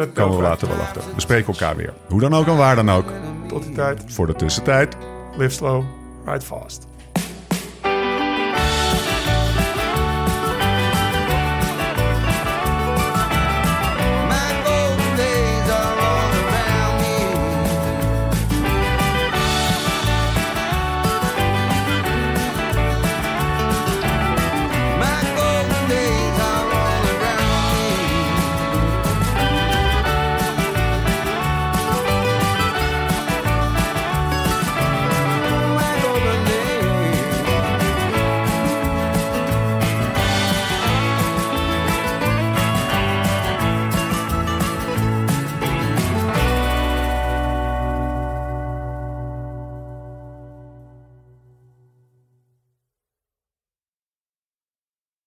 het 0.00 0.12
komen 0.12 0.36
we 0.36 0.42
later 0.42 0.68
wel 0.68 0.76
achter. 0.76 1.02
We 1.14 1.20
spreken 1.20 1.46
elkaar 1.52 1.76
weer. 1.76 1.92
Hoe 2.06 2.20
dan 2.20 2.34
ook 2.34 2.46
en 2.46 2.56
waar 2.56 2.76
dan 2.76 2.90
ook. 2.90 3.04
Tot 3.48 3.62
die 3.62 3.72
tijd. 3.74 4.00
Voor 4.06 4.26
de 4.26 4.34
tussentijd. 4.34 4.96
Live 5.36 5.50
slow, 5.54 5.84
ride 6.26 6.44
fast. 6.44 6.86